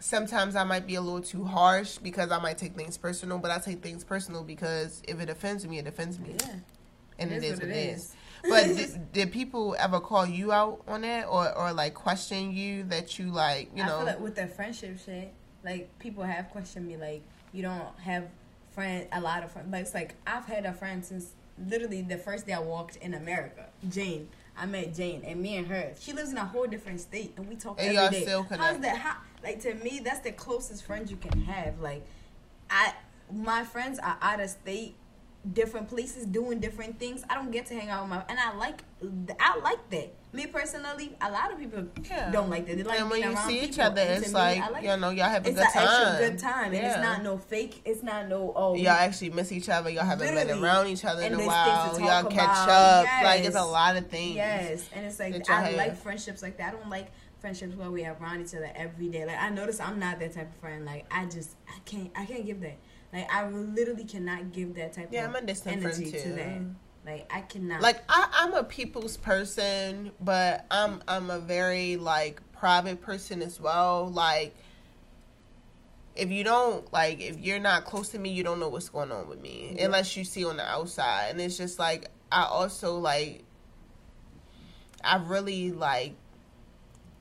Sometimes 0.00 0.54
I 0.54 0.62
might 0.64 0.86
be 0.86 0.94
a 0.94 1.00
little 1.00 1.20
too 1.20 1.44
harsh 1.44 1.98
because 1.98 2.30
I 2.30 2.38
might 2.40 2.56
take 2.58 2.74
things 2.76 2.96
personal, 2.96 3.38
but 3.38 3.50
I 3.50 3.58
take 3.58 3.82
things 3.82 4.04
personal 4.04 4.44
because 4.44 5.02
if 5.08 5.18
it 5.20 5.28
offends 5.28 5.66
me, 5.66 5.78
it 5.78 5.86
offends 5.88 6.18
me, 6.20 6.34
Yeah. 6.40 6.54
and 7.18 7.32
It 7.32 7.42
it 7.42 7.44
is 7.44 7.60
what 7.60 7.68
it 7.68 7.76
is. 7.76 7.98
is. 8.00 8.14
But 8.48 8.64
did, 8.76 9.12
did 9.12 9.32
people 9.32 9.74
ever 9.78 9.98
call 9.98 10.24
you 10.24 10.52
out 10.52 10.82
on 10.86 11.00
that, 11.02 11.26
or 11.26 11.52
or 11.58 11.72
like 11.72 11.94
question 11.94 12.52
you 12.52 12.84
that 12.84 13.18
you 13.18 13.30
like, 13.32 13.70
you 13.76 13.82
I 13.82 13.86
know? 13.86 13.96
feel 13.98 14.06
like 14.06 14.20
with 14.20 14.36
the 14.36 14.46
friendship 14.46 14.98
shit, 15.04 15.32
like 15.64 15.96
people 15.98 16.22
have 16.22 16.48
questioned 16.50 16.86
me, 16.86 16.96
like 16.96 17.22
you 17.52 17.62
don't 17.62 17.98
have 17.98 18.28
friend 18.78 19.08
a 19.10 19.20
lot 19.20 19.42
of 19.42 19.50
friends. 19.50 19.72
Like 19.72 19.82
it's 19.82 19.94
like 19.94 20.14
I've 20.24 20.44
had 20.44 20.64
a 20.64 20.72
friend 20.72 21.04
since 21.04 21.32
literally 21.66 22.00
the 22.02 22.16
first 22.16 22.46
day 22.46 22.52
I 22.52 22.60
walked 22.60 22.94
in 22.96 23.12
America. 23.14 23.66
Jane, 23.88 24.28
I 24.56 24.66
met 24.66 24.94
Jane, 24.94 25.22
and 25.24 25.42
me 25.42 25.56
and 25.56 25.66
her, 25.66 25.94
she 25.98 26.12
lives 26.12 26.30
in 26.30 26.36
a 26.36 26.44
whole 26.44 26.68
different 26.68 27.00
state, 27.00 27.32
and 27.36 27.48
we 27.48 27.56
talk 27.56 27.80
And 27.80 27.96
every 27.96 28.18
day. 28.18 28.22
still 28.22 28.44
How's 28.44 28.78
that? 28.78 28.98
How, 28.98 29.16
like 29.42 29.60
to 29.62 29.74
me, 29.74 30.00
that's 30.04 30.20
the 30.20 30.30
closest 30.30 30.84
friends 30.84 31.10
you 31.10 31.16
can 31.16 31.42
have. 31.42 31.80
Like 31.80 32.06
I, 32.70 32.94
my 33.32 33.64
friends 33.64 33.98
are 33.98 34.16
out 34.22 34.38
of 34.38 34.48
state. 34.48 34.94
Different 35.52 35.88
places 35.88 36.26
doing 36.26 36.58
different 36.58 36.98
things. 36.98 37.22
I 37.30 37.34
don't 37.34 37.50
get 37.50 37.66
to 37.66 37.74
hang 37.74 37.88
out 37.88 38.02
with 38.02 38.10
my, 38.10 38.24
and 38.28 38.38
I 38.38 38.54
like, 38.56 38.82
I 39.40 39.58
like 39.60 39.88
that. 39.90 40.12
Me 40.32 40.46
personally, 40.46 41.16
a 41.22 41.30
lot 41.30 41.50
of 41.52 41.58
people 41.58 41.84
Yeah. 42.04 42.30
don't 42.30 42.50
like 42.50 42.66
that. 42.66 42.76
They 42.76 42.82
like 42.82 43.00
and 43.00 43.08
when 43.08 43.22
you 43.22 43.32
around 43.32 43.48
see 43.48 43.60
each 43.60 43.70
people. 43.70 43.84
other, 43.84 44.00
And 44.02 44.10
to 44.10 44.16
it's 44.16 44.28
me, 44.28 44.34
like, 44.34 44.62
I 44.62 44.80
you 44.80 44.96
know, 45.00 45.10
y'all 45.10 45.28
have 45.30 45.46
a 45.46 45.50
good 45.50 45.58
an 45.58 45.70
time. 45.72 45.88
actual 45.88 46.28
good 46.28 46.38
time, 46.38 46.64
and 46.74 46.86
it's 46.86 46.96
not 46.98 47.22
no 47.22 47.38
fake. 47.38 47.80
It's 47.86 48.02
not 48.02 48.28
no 48.28 48.52
oh. 48.54 48.74
Y'all 48.74 48.88
actually 48.88 49.30
miss 49.30 49.50
each 49.52 49.68
other. 49.68 49.88
Y'all 49.88 50.04
haven't 50.04 50.34
been 50.34 50.50
around 50.62 50.88
each 50.88 51.04
other 51.04 51.22
in 51.22 51.32
And 51.32 51.40
a 51.42 51.46
while. 51.46 51.98
Y'all 51.98 52.22
talk 52.24 52.30
catch 52.30 52.64
about. 52.64 53.06
up. 53.06 53.22
Like 53.24 53.44
it's 53.44 53.56
a 53.56 53.64
lot 53.64 53.96
of 53.96 54.08
things. 54.08 54.34
Yes, 54.36 54.88
and 54.92 55.06
it's 55.06 55.18
like 55.18 55.48
I 55.48 55.60
have. 55.62 55.76
like 55.76 55.96
friendships 55.96 56.42
like 56.42 56.58
that. 56.58 56.74
I 56.74 56.76
don't 56.76 56.90
like 56.90 57.06
friendships 57.40 57.74
where 57.76 57.90
we 57.90 58.02
have 58.02 58.20
around 58.20 58.40
each 58.42 58.54
other 58.54 58.70
every 58.74 59.08
day. 59.08 59.24
Like 59.24 59.38
I 59.38 59.48
notice 59.50 59.78
I'm 59.80 59.98
not 59.98 60.18
that 60.20 60.34
type 60.34 60.52
of 60.52 60.60
friend. 60.60 60.84
Like 60.84 61.06
I 61.10 61.24
just 61.26 61.54
I 61.68 61.78
can't 61.86 62.10
I 62.16 62.26
can't 62.26 62.44
give 62.44 62.60
that. 62.60 62.76
Like 63.12 63.32
I 63.32 63.48
literally 63.48 64.04
cannot 64.04 64.52
give 64.52 64.74
that 64.74 64.92
type 64.92 65.08
Yeah, 65.10 65.24
of 65.24 65.30
I'm 65.34 65.42
a 65.42 65.46
distant 65.46 65.82
energy 65.82 66.10
to 66.12 66.22
too. 66.22 66.32
that. 66.34 66.60
Like 67.06 67.32
I 67.32 67.40
cannot. 67.42 67.80
Like 67.80 68.02
I, 68.08 68.28
I'm 68.40 68.52
a 68.54 68.64
people's 68.64 69.16
person, 69.16 70.12
but 70.20 70.66
I'm 70.70 71.02
I'm 71.08 71.30
a 71.30 71.38
very 71.38 71.96
like 71.96 72.40
private 72.52 73.00
person 73.00 73.40
as 73.40 73.60
well. 73.60 74.10
Like 74.10 74.54
if 76.14 76.30
you 76.30 76.44
don't 76.44 76.92
like 76.92 77.20
if 77.20 77.38
you're 77.38 77.60
not 77.60 77.84
close 77.84 78.10
to 78.10 78.18
me, 78.18 78.30
you 78.30 78.42
don't 78.42 78.60
know 78.60 78.68
what's 78.68 78.88
going 78.88 79.10
on 79.12 79.28
with 79.28 79.40
me 79.40 79.74
Yeah. 79.76 79.86
unless 79.86 80.16
you 80.16 80.24
see 80.24 80.44
on 80.44 80.56
the 80.58 80.64
outside. 80.66 81.28
And 81.30 81.40
it's 81.40 81.56
just 81.56 81.78
like 81.78 82.10
I 82.30 82.42
also 82.44 82.98
like 82.98 83.44
I 85.02 85.16
really 85.16 85.70
like 85.72 86.14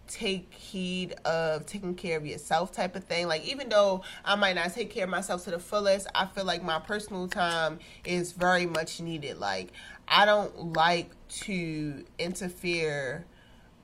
take 0.07 0.53
heed 0.53 1.13
of 1.25 1.65
taking 1.65 1.95
care 1.95 2.17
of 2.17 2.25
yourself 2.25 2.71
type 2.71 2.95
of 2.95 3.03
thing. 3.03 3.27
Like 3.27 3.45
even 3.45 3.69
though 3.69 4.03
I 4.25 4.35
might 4.35 4.55
not 4.55 4.73
take 4.73 4.89
care 4.89 5.05
of 5.05 5.09
myself 5.09 5.43
to 5.45 5.51
the 5.51 5.59
fullest, 5.59 6.07
I 6.15 6.25
feel 6.25 6.45
like 6.45 6.63
my 6.63 6.79
personal 6.79 7.27
time 7.27 7.79
is 8.05 8.31
very 8.31 8.65
much 8.65 8.99
needed. 8.99 9.37
Like 9.37 9.71
I 10.07 10.25
don't 10.25 10.73
like 10.73 11.11
to 11.43 12.05
interfere 12.17 13.25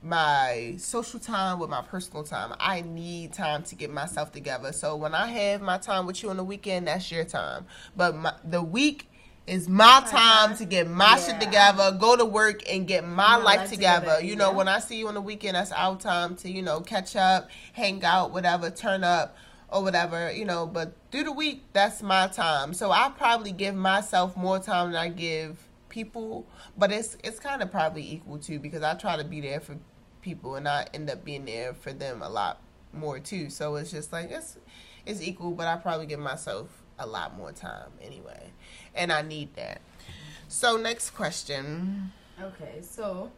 my 0.02 0.74
social 0.78 1.18
time 1.18 1.58
with 1.58 1.70
my 1.70 1.80
personal 1.82 2.24
time. 2.24 2.54
I 2.60 2.82
need 2.82 3.32
time 3.32 3.62
to 3.64 3.74
get 3.74 3.90
myself 3.90 4.32
together. 4.32 4.72
So 4.72 4.96
when 4.96 5.14
I 5.14 5.28
have 5.28 5.62
my 5.62 5.78
time 5.78 6.06
with 6.06 6.22
you 6.22 6.30
on 6.30 6.36
the 6.36 6.44
weekend, 6.44 6.88
that's 6.88 7.10
your 7.10 7.24
time. 7.24 7.66
But 7.96 8.14
my, 8.14 8.34
the 8.44 8.62
week 8.62 9.08
is 9.46 9.68
my 9.68 10.02
time 10.08 10.56
to 10.56 10.64
get 10.64 10.88
my 10.88 11.18
shit 11.18 11.40
together, 11.40 11.92
go 12.00 12.16
to 12.16 12.24
work 12.24 12.62
and 12.70 12.86
get 12.86 13.04
my 13.06 13.36
My 13.36 13.36
life 13.36 13.44
life 13.58 13.70
together. 13.70 14.06
together, 14.06 14.24
You 14.24 14.36
know, 14.36 14.50
yeah. 14.50 14.56
when 14.56 14.68
I 14.68 14.78
see 14.78 14.96
you 14.98 15.08
on 15.08 15.14
the 15.14 15.20
weekend, 15.20 15.56
that's 15.56 15.72
our 15.72 15.96
time 15.96 16.36
to, 16.36 16.50
you 16.50 16.62
know, 16.62 16.80
catch 16.80 17.14
up, 17.16 17.50
hang 17.74 18.02
out, 18.04 18.32
whatever, 18.32 18.70
turn 18.70 19.04
up 19.04 19.36
or 19.68 19.82
whatever, 19.82 20.32
you 20.32 20.44
know, 20.44 20.66
but 20.66 20.94
through 21.10 21.24
the 21.24 21.32
week, 21.32 21.64
that's 21.72 22.02
my 22.02 22.26
time. 22.28 22.72
So 22.74 22.90
I 22.90 23.10
probably 23.16 23.52
give 23.52 23.74
myself 23.74 24.36
more 24.36 24.58
time 24.58 24.92
than 24.92 25.00
I 25.00 25.08
give 25.08 25.58
people, 25.88 26.46
but 26.76 26.90
it's 26.92 27.16
it's 27.22 27.38
kind 27.38 27.62
of 27.62 27.70
probably 27.70 28.10
equal 28.12 28.38
too 28.38 28.58
because 28.58 28.82
I 28.82 28.94
try 28.94 29.16
to 29.16 29.24
be 29.24 29.40
there 29.40 29.60
for 29.60 29.76
people 30.22 30.54
and 30.56 30.66
I 30.68 30.86
end 30.94 31.10
up 31.10 31.24
being 31.24 31.44
there 31.44 31.74
for 31.74 31.92
them 31.92 32.22
a 32.22 32.28
lot 32.28 32.60
more 32.92 33.18
too. 33.18 33.50
So 33.50 33.76
it's 33.76 33.90
just 33.90 34.12
like 34.12 34.30
it's 34.30 34.58
it's 35.06 35.20
equal, 35.20 35.50
but 35.52 35.66
I 35.66 35.76
probably 35.76 36.06
give 36.06 36.20
myself 36.20 36.83
a 36.98 37.06
lot 37.06 37.36
more 37.36 37.52
time 37.52 37.90
anyway. 38.00 38.50
And 38.94 39.12
I 39.12 39.22
need 39.22 39.54
that. 39.56 39.80
So 40.48 40.76
next 40.76 41.10
question. 41.10 42.12
okay, 42.40 42.80
so 42.82 43.30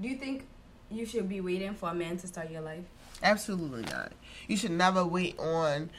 do 0.00 0.08
you 0.08 0.16
think 0.16 0.46
you 0.90 1.06
should 1.06 1.28
be 1.28 1.40
waiting 1.40 1.74
for 1.74 1.90
a 1.90 1.94
man 1.94 2.16
to 2.18 2.26
start 2.26 2.50
your 2.50 2.62
life? 2.62 2.84
Absolutely 3.22 3.82
not. 3.82 4.12
You 4.48 4.56
should 4.56 4.72
never 4.72 5.04
wait 5.04 5.38
on 5.38 5.90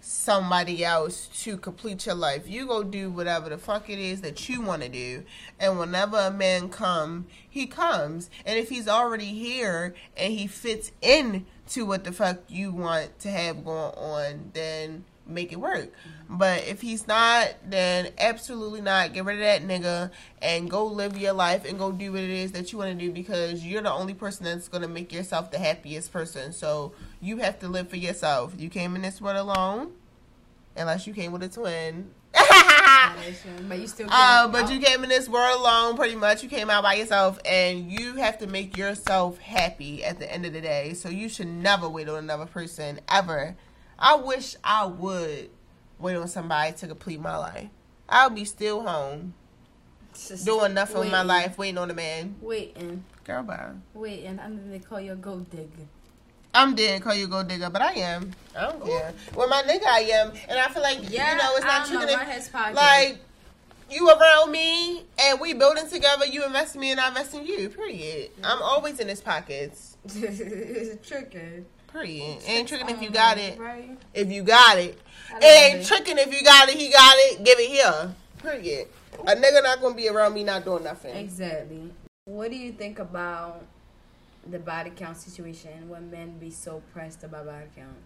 somebody 0.00 0.84
else 0.84 1.28
to 1.42 1.56
complete 1.56 2.06
your 2.06 2.14
life. 2.14 2.48
You 2.48 2.66
go 2.66 2.82
do 2.82 3.10
whatever 3.10 3.50
the 3.50 3.58
fuck 3.58 3.90
it 3.90 3.98
is 3.98 4.22
that 4.22 4.48
you 4.48 4.60
want 4.60 4.82
to 4.82 4.88
do. 4.88 5.24
And 5.58 5.78
whenever 5.78 6.16
a 6.16 6.30
man 6.30 6.70
come, 6.70 7.26
he 7.48 7.66
comes. 7.66 8.30
And 8.46 8.58
if 8.58 8.68
he's 8.68 8.88
already 8.88 9.26
here 9.26 9.94
and 10.16 10.32
he 10.32 10.46
fits 10.46 10.92
in 11.02 11.46
to 11.70 11.84
what 11.84 12.04
the 12.04 12.12
fuck 12.12 12.38
you 12.48 12.72
want 12.72 13.18
to 13.20 13.30
have 13.30 13.64
going 13.64 13.94
on, 13.94 14.50
then 14.54 15.04
make 15.26 15.52
it 15.52 15.60
work. 15.60 15.92
But 16.28 16.66
if 16.66 16.80
he's 16.80 17.06
not, 17.06 17.54
then 17.68 18.12
absolutely 18.18 18.80
not. 18.80 19.12
Get 19.12 19.24
rid 19.24 19.36
of 19.36 19.42
that 19.42 19.66
nigga 19.66 20.10
and 20.40 20.70
go 20.70 20.86
live 20.86 21.16
your 21.16 21.32
life 21.32 21.64
and 21.64 21.78
go 21.78 21.92
do 21.92 22.12
what 22.12 22.20
it 22.20 22.30
is 22.30 22.52
that 22.52 22.72
you 22.72 22.78
want 22.78 22.98
to 22.98 23.06
do 23.06 23.12
because 23.12 23.64
you're 23.64 23.82
the 23.82 23.92
only 23.92 24.14
person 24.14 24.44
that's 24.44 24.68
going 24.68 24.82
to 24.82 24.88
make 24.88 25.12
yourself 25.12 25.50
the 25.50 25.58
happiest 25.58 26.12
person. 26.12 26.52
So 26.52 26.92
you 27.20 27.38
have 27.38 27.58
to 27.60 27.68
live 27.68 27.88
for 27.88 27.96
yourself. 27.96 28.54
You 28.58 28.68
came 28.68 28.94
in 28.94 29.02
this 29.02 29.20
world 29.20 29.36
alone, 29.36 29.92
unless 30.76 31.06
you 31.06 31.14
came 31.14 31.32
with 31.32 31.42
a 31.42 31.48
twin. 31.48 32.10
but 33.68 33.78
you 33.78 33.86
still. 33.86 34.08
Uh, 34.12 34.48
but 34.48 34.70
you 34.70 34.80
came 34.80 35.02
in 35.02 35.08
this 35.08 35.28
world 35.28 35.60
alone, 35.60 35.96
pretty 35.96 36.14
much. 36.14 36.42
You 36.42 36.48
came 36.48 36.70
out 36.70 36.82
by 36.82 36.94
yourself, 36.94 37.38
and 37.44 37.90
you 37.90 38.14
have 38.16 38.38
to 38.38 38.46
make 38.46 38.76
yourself 38.76 39.38
happy 39.38 40.04
at 40.04 40.18
the 40.18 40.32
end 40.32 40.46
of 40.46 40.52
the 40.52 40.60
day. 40.60 40.94
So 40.94 41.08
you 41.08 41.28
should 41.28 41.48
never 41.48 41.88
wait 41.88 42.08
on 42.08 42.16
another 42.18 42.46
person 42.46 43.00
ever. 43.08 43.56
I 44.00 44.14
wish 44.16 44.56
I 44.64 44.86
would 44.86 45.50
wait 45.98 46.16
on 46.16 46.28
somebody 46.28 46.72
to 46.78 46.86
complete 46.88 47.20
my 47.20 47.36
life. 47.36 47.68
I'll 48.08 48.30
be 48.30 48.44
still 48.44 48.80
home 48.82 49.34
Just 50.14 50.46
doing 50.46 50.74
nothing 50.74 50.98
with 50.98 51.10
my 51.10 51.22
life, 51.22 51.58
waiting 51.58 51.78
on 51.78 51.90
a 51.90 51.94
man. 51.94 52.34
Waiting, 52.40 53.04
Girl, 53.24 53.42
bye. 53.42 53.72
waiting. 53.94 54.38
And 54.38 54.58
then 54.58 54.70
they 54.70 54.78
call 54.78 55.00
you 55.00 55.12
a 55.12 55.16
gold 55.16 55.50
digger. 55.50 55.86
I'm 56.52 56.74
dead, 56.74 57.02
call 57.02 57.14
you 57.14 57.26
a 57.26 57.28
gold 57.28 57.48
digger, 57.48 57.70
but 57.70 57.82
I 57.82 57.92
am. 57.92 58.32
I 58.56 58.62
don't 58.62 58.84
care. 58.84 59.14
Well, 59.34 59.48
my 59.48 59.62
nigga, 59.62 59.86
I 59.86 60.00
am, 60.00 60.32
and 60.48 60.58
I 60.58 60.68
feel 60.68 60.82
like 60.82 60.98
Yeah, 61.08 61.32
you 61.32 61.38
know 61.38 61.56
it's 61.56 61.64
not 61.64 61.86
true. 61.86 61.98
run. 61.98 62.74
Like 62.74 63.18
you 63.90 64.08
around 64.08 64.50
me 64.50 65.04
and 65.18 65.40
we 65.40 65.52
building 65.52 65.88
together. 65.88 66.26
You 66.26 66.44
invest 66.44 66.74
in 66.74 66.80
me 66.80 66.90
and 66.92 67.00
I 67.00 67.08
invest 67.08 67.34
in 67.34 67.44
you. 67.46 67.68
Period. 67.68 68.30
I'm 68.42 68.56
mm-hmm. 68.56 68.62
always 68.62 68.98
in 69.00 69.08
his 69.08 69.20
pockets. 69.20 69.96
it's 70.04 71.06
tricky. 71.08 71.64
Period. 71.92 72.38
Ain't 72.46 72.68
tricking 72.68 72.88
if 72.88 73.02
you 73.02 73.10
got 73.10 73.38
it. 73.38 73.58
Right. 73.58 73.98
If 74.14 74.30
you 74.30 74.42
got 74.42 74.78
it. 74.78 74.98
It 75.40 75.44
ain't 75.44 75.82
it. 75.82 75.86
tricking 75.86 76.18
if 76.18 76.32
you 76.32 76.44
got 76.44 76.68
it. 76.68 76.76
He 76.76 76.90
got 76.90 77.14
it. 77.16 77.44
Give 77.44 77.58
it 77.58 77.68
here. 77.68 78.14
Period. 78.42 78.88
A 79.26 79.34
nigga 79.36 79.62
not 79.62 79.80
gonna 79.80 79.94
be 79.94 80.08
around 80.08 80.34
me 80.34 80.44
not 80.44 80.64
doing 80.64 80.84
nothing. 80.84 81.14
Exactly. 81.16 81.92
What 82.24 82.50
do 82.50 82.56
you 82.56 82.72
think 82.72 82.98
about 82.98 83.64
the 84.48 84.58
body 84.58 84.90
count 84.90 85.16
situation 85.16 85.88
when 85.88 86.10
men 86.10 86.38
be 86.38 86.50
so 86.50 86.82
pressed 86.92 87.24
about 87.24 87.46
body 87.46 87.66
count? 87.76 87.96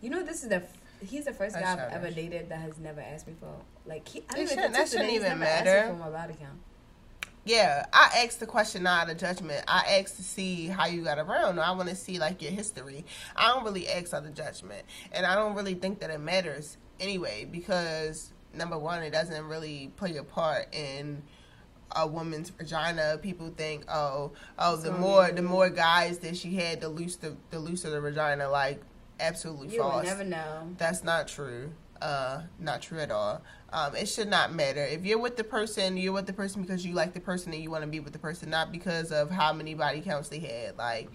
You 0.00 0.10
know, 0.10 0.22
this 0.22 0.42
is 0.42 0.48
the 0.48 0.56
f- 0.56 0.76
he's 1.08 1.24
the 1.24 1.32
first 1.32 1.54
That's 1.54 1.76
guy 1.76 1.86
I've 1.86 1.92
ever 1.92 2.10
dated 2.10 2.48
that 2.50 2.60
has 2.60 2.78
never 2.78 3.00
asked 3.00 3.26
me 3.26 3.34
for 3.40 3.52
like 3.86 4.06
he. 4.06 4.22
I 4.30 4.34
don't 4.36 4.48
shouldn't- 4.48 4.58
even 4.60 4.72
that 4.72 4.88
shouldn't 4.88 5.10
even 5.10 5.28
never 5.30 5.44
asked 5.44 5.64
me 5.64 5.70
matter. 5.72 5.88
for 5.88 5.94
my 5.98 6.10
body 6.10 6.34
count. 6.38 6.58
Yeah, 7.50 7.84
I 7.92 8.22
asked 8.24 8.38
the 8.38 8.46
question 8.46 8.84
not 8.84 9.08
out 9.08 9.10
of 9.10 9.18
judgment. 9.18 9.64
I 9.66 9.98
asked 9.98 10.14
to 10.16 10.22
see 10.22 10.68
how 10.68 10.86
you 10.86 11.02
got 11.02 11.18
around. 11.18 11.58
I 11.58 11.72
want 11.72 11.88
to 11.88 11.96
see 11.96 12.20
like 12.20 12.40
your 12.42 12.52
history. 12.52 13.04
I 13.34 13.48
don't 13.48 13.64
really 13.64 13.88
ask 13.88 14.14
out 14.14 14.24
of 14.24 14.34
judgment, 14.34 14.84
and 15.10 15.26
I 15.26 15.34
don't 15.34 15.56
really 15.56 15.74
think 15.74 15.98
that 15.98 16.10
it 16.10 16.20
matters 16.20 16.76
anyway 17.00 17.48
because 17.50 18.32
number 18.54 18.78
one, 18.78 19.02
it 19.02 19.10
doesn't 19.10 19.44
really 19.46 19.90
play 19.96 20.16
a 20.16 20.22
part 20.22 20.72
in 20.72 21.24
a 21.96 22.06
woman's 22.06 22.50
vagina. 22.50 23.18
People 23.20 23.52
think, 23.56 23.84
oh, 23.90 24.30
oh, 24.56 24.76
the 24.76 24.92
more 24.92 25.32
the 25.32 25.42
more 25.42 25.70
guys 25.70 26.18
that 26.18 26.36
she 26.36 26.54
had, 26.54 26.80
the 26.80 26.88
loose 26.88 27.16
the, 27.16 27.36
the 27.50 27.58
looser 27.58 27.90
the 27.90 28.00
vagina. 28.00 28.48
Like 28.48 28.80
absolutely 29.18 29.74
You 29.74 29.80
false. 29.80 30.04
never 30.04 30.22
know. 30.22 30.68
That's 30.78 31.02
not 31.02 31.26
true. 31.26 31.72
Uh, 32.00 32.42
not 32.58 32.80
true 32.80 32.98
at 32.98 33.10
all. 33.10 33.42
Um, 33.72 33.94
it 33.94 34.06
should 34.08 34.28
not 34.28 34.52
matter. 34.54 34.84
If 34.84 35.04
you're 35.04 35.18
with 35.18 35.36
the 35.36 35.44
person, 35.44 35.96
you're 35.96 36.12
with 36.12 36.26
the 36.26 36.32
person 36.32 36.62
because 36.62 36.84
you 36.84 36.94
like 36.94 37.12
the 37.12 37.20
person 37.20 37.52
and 37.52 37.62
you 37.62 37.70
want 37.70 37.84
to 37.84 37.88
be 37.88 38.00
with 38.00 38.12
the 38.12 38.18
person, 38.18 38.50
not 38.50 38.72
because 38.72 39.12
of 39.12 39.30
how 39.30 39.52
many 39.52 39.74
body 39.74 40.00
counts 40.00 40.28
they 40.28 40.38
had. 40.40 40.78
Like, 40.78 41.10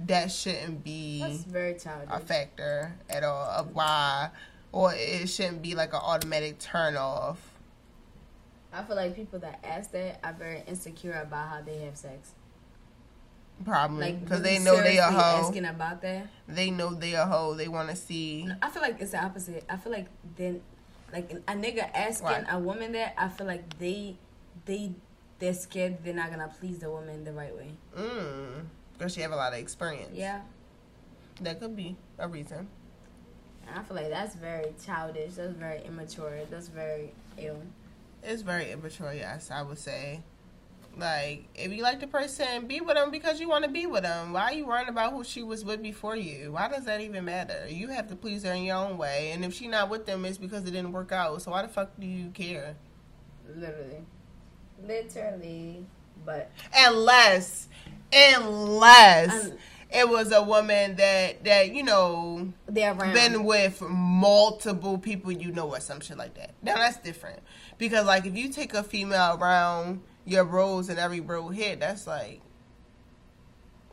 that 0.00 0.30
shouldn't 0.30 0.84
be 0.84 1.20
That's 1.22 1.44
very 1.44 1.74
childish. 1.78 2.08
a 2.10 2.20
factor 2.20 2.94
at 3.08 3.24
all 3.24 3.46
of 3.50 3.74
why, 3.74 4.30
or 4.72 4.92
it 4.94 5.28
shouldn't 5.28 5.62
be 5.62 5.74
like 5.74 5.94
an 5.94 6.00
automatic 6.02 6.58
turn 6.58 6.96
off. 6.96 7.40
I 8.72 8.82
feel 8.82 8.96
like 8.96 9.16
people 9.16 9.38
that 9.38 9.60
ask 9.64 9.90
that 9.92 10.20
are 10.22 10.34
very 10.34 10.62
insecure 10.66 11.18
about 11.22 11.48
how 11.48 11.62
they 11.62 11.78
have 11.78 11.96
sex. 11.96 12.34
Probably 13.64 14.12
because 14.12 14.42
they 14.42 14.58
know 14.58 14.80
they 14.82 14.98
a 14.98 15.04
hoe. 15.04 15.46
Asking 15.46 15.64
about 15.64 16.02
that. 16.02 16.28
They 16.46 16.70
know 16.70 16.92
they 16.94 17.14
a 17.14 17.24
hoe. 17.24 17.54
They 17.54 17.68
want 17.68 17.88
to 17.88 17.96
see. 17.96 18.48
I 18.60 18.68
feel 18.68 18.82
like 18.82 19.00
it's 19.00 19.12
the 19.12 19.24
opposite. 19.24 19.64
I 19.68 19.76
feel 19.76 19.92
like 19.92 20.06
then, 20.36 20.60
like 21.12 21.30
a 21.32 21.52
nigga 21.52 21.88
asking 21.94 22.46
a 22.50 22.58
woman 22.58 22.92
that, 22.92 23.14
I 23.16 23.28
feel 23.28 23.46
like 23.46 23.78
they, 23.78 24.16
they, 24.66 24.92
they're 25.38 25.54
scared 25.54 25.98
they're 26.04 26.14
not 26.14 26.30
gonna 26.30 26.52
please 26.60 26.78
the 26.78 26.90
woman 26.90 27.24
the 27.24 27.32
right 27.32 27.56
way. 27.56 27.70
Mm, 27.96 28.64
because 28.92 29.14
she 29.14 29.22
have 29.22 29.32
a 29.32 29.36
lot 29.36 29.52
of 29.52 29.58
experience. 29.58 30.12
Yeah, 30.14 30.42
that 31.40 31.60
could 31.60 31.74
be 31.74 31.96
a 32.18 32.28
reason. 32.28 32.68
I 33.74 33.82
feel 33.82 33.96
like 33.96 34.10
that's 34.10 34.34
very 34.36 34.74
childish. 34.84 35.34
That's 35.34 35.54
very 35.54 35.82
immature. 35.84 36.40
That's 36.50 36.68
very 36.68 37.12
ill. 37.38 37.62
It's 38.22 38.42
very 38.42 38.70
immature. 38.70 39.12
Yes, 39.12 39.50
I 39.50 39.62
would 39.62 39.78
say. 39.78 40.20
Like, 40.98 41.48
if 41.54 41.72
you 41.72 41.82
like 41.82 42.00
the 42.00 42.06
person, 42.06 42.66
be 42.66 42.80
with 42.80 42.96
them 42.96 43.10
because 43.10 43.38
you 43.38 43.48
want 43.48 43.64
to 43.64 43.70
be 43.70 43.84
with 43.86 44.02
them. 44.02 44.32
Why 44.32 44.42
are 44.44 44.52
you 44.54 44.66
worrying 44.66 44.88
about 44.88 45.12
who 45.12 45.24
she 45.24 45.42
was 45.42 45.62
with 45.64 45.82
before 45.82 46.16
you? 46.16 46.52
Why 46.52 46.68
does 46.68 46.86
that 46.86 47.02
even 47.02 47.26
matter? 47.26 47.66
You 47.68 47.88
have 47.88 48.08
to 48.08 48.16
please 48.16 48.44
her 48.44 48.52
in 48.52 48.64
your 48.64 48.76
own 48.76 48.96
way. 48.96 49.30
And 49.32 49.44
if 49.44 49.52
she 49.52 49.68
not 49.68 49.90
with 49.90 50.06
them, 50.06 50.24
it's 50.24 50.38
because 50.38 50.62
it 50.62 50.70
didn't 50.70 50.92
work 50.92 51.12
out. 51.12 51.42
So 51.42 51.50
why 51.50 51.62
the 51.62 51.68
fuck 51.68 51.90
do 52.00 52.06
you 52.06 52.30
care? 52.30 52.76
Literally, 53.54 54.04
literally. 54.82 55.86
But 56.24 56.50
Unless, 56.74 57.68
unless 58.12 59.46
Um, 59.46 59.52
it 59.90 60.08
was 60.08 60.32
a 60.32 60.42
woman 60.42 60.96
that 60.96 61.44
that 61.44 61.72
you 61.72 61.82
know 61.82 62.52
been 63.14 63.44
with 63.44 63.80
multiple 63.82 64.98
people 64.98 65.30
you 65.30 65.52
know 65.52 65.68
or 65.68 65.80
some 65.80 66.00
shit 66.00 66.16
like 66.16 66.34
that. 66.34 66.54
Now 66.62 66.74
that's 66.74 66.96
different 66.98 67.40
because 67.78 68.06
like 68.06 68.26
if 68.26 68.36
you 68.36 68.48
take 68.48 68.74
a 68.74 68.82
female 68.82 69.38
around 69.40 70.00
your 70.26 70.44
bros 70.44 70.88
and 70.88 70.98
every 70.98 71.20
bro 71.20 71.48
hit, 71.48 71.80
that's 71.80 72.06
like, 72.06 72.40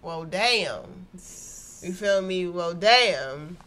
well, 0.01 0.25
damn. 0.25 1.07
You 1.13 1.93
feel 1.93 2.21
me? 2.21 2.47
Well, 2.47 2.73
damn. 2.73 3.57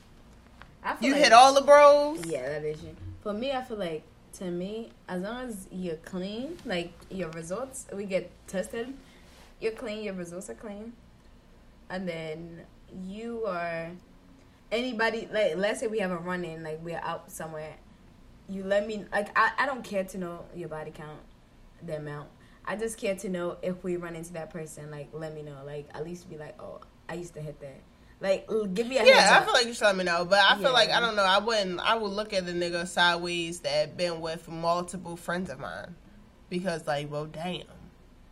I 0.83 0.95
feel 0.97 1.09
You 1.09 1.15
like- 1.15 1.25
hit 1.25 1.33
all 1.33 1.55
the 1.55 1.63
bros. 1.63 2.25
Yeah, 2.27 2.49
that 2.49 2.65
is 2.65 2.83
you. 2.83 2.95
For 3.23 3.33
me, 3.33 3.53
I 3.53 3.63
feel 3.63 3.79
like 3.79 4.03
to 4.35 4.45
me, 4.45 4.91
as 5.09 5.23
long 5.23 5.49
as 5.49 5.67
you're 5.73 5.97
clean, 5.97 6.59
like 6.65 6.93
your 7.11 7.31
results, 7.31 7.87
we 7.93 8.05
get 8.05 8.31
tested. 8.47 8.93
You're 9.61 9.73
clean. 9.73 10.05
Your 10.05 10.15
results 10.15 10.51
are 10.51 10.55
clean, 10.55 10.93
and 11.89 12.07
then 12.07 12.61
you 13.05 13.45
are 13.47 13.91
anybody. 14.71 15.29
Like, 15.33 15.57
let's 15.57 15.81
say 15.81 15.87
we 15.87 15.99
have 16.01 16.11
a 16.11 16.19
run 16.19 16.45
in, 16.45 16.63
like 16.63 16.79
we're 16.85 17.01
out 17.03 17.31
somewhere. 17.33 17.75
You 18.49 18.63
let 18.65 18.87
me 18.87 19.07
like 19.11 19.37
I, 19.37 19.53
I 19.59 19.67
don't 19.67 19.83
care 19.83 20.05
to 20.05 20.19
know 20.19 20.45
your 20.55 20.69
body 20.69 20.91
count, 20.93 21.19
the 21.85 21.97
amount. 21.97 22.29
I 22.67 22.77
just 22.77 22.99
care 22.99 23.15
to 23.17 23.29
know 23.29 23.57
if 23.63 23.83
we 23.85 23.97
run 23.97 24.17
into 24.17 24.33
that 24.35 24.51
person. 24.51 24.91
Like, 24.91 25.09
let 25.13 25.35
me 25.35 25.43
know. 25.43 25.57
Like, 25.65 25.89
at 25.95 26.05
least 26.05 26.29
be 26.29 26.37
like, 26.37 26.61
oh, 26.61 26.81
I 27.09 27.15
used 27.15 27.35
to 27.35 27.41
hit 27.41 27.61
that. 27.61 27.81
Like, 28.21 28.49
give 28.75 28.87
me 28.87 28.97
a 28.97 29.01
heads 29.01 29.11
Yeah, 29.11 29.39
I 29.41 29.45
feel 29.45 29.53
like 29.53 29.67
you 29.67 29.75
should 29.75 29.85
let 29.85 29.97
me 29.97 30.03
know, 30.05 30.25
but 30.25 30.39
I 30.39 30.57
feel 30.59 30.73
like 30.73 30.91
I 30.91 31.01
don't 31.01 31.17
know. 31.17 31.23
I 31.23 31.39
wouldn't. 31.39 31.79
I 31.81 31.97
would 31.97 32.11
look 32.13 32.33
at 32.33 32.47
the 32.47 32.53
nigga 32.53 32.87
sideways 32.87 33.61
that 33.61 33.97
been 33.97 34.21
with 34.23 34.49
multiple 34.49 35.17
friends 35.17 35.51
of 35.51 35.61
mine, 35.61 35.95
because 36.49 36.87
like, 36.87 37.11
well, 37.11 37.27
damn, 37.27 37.63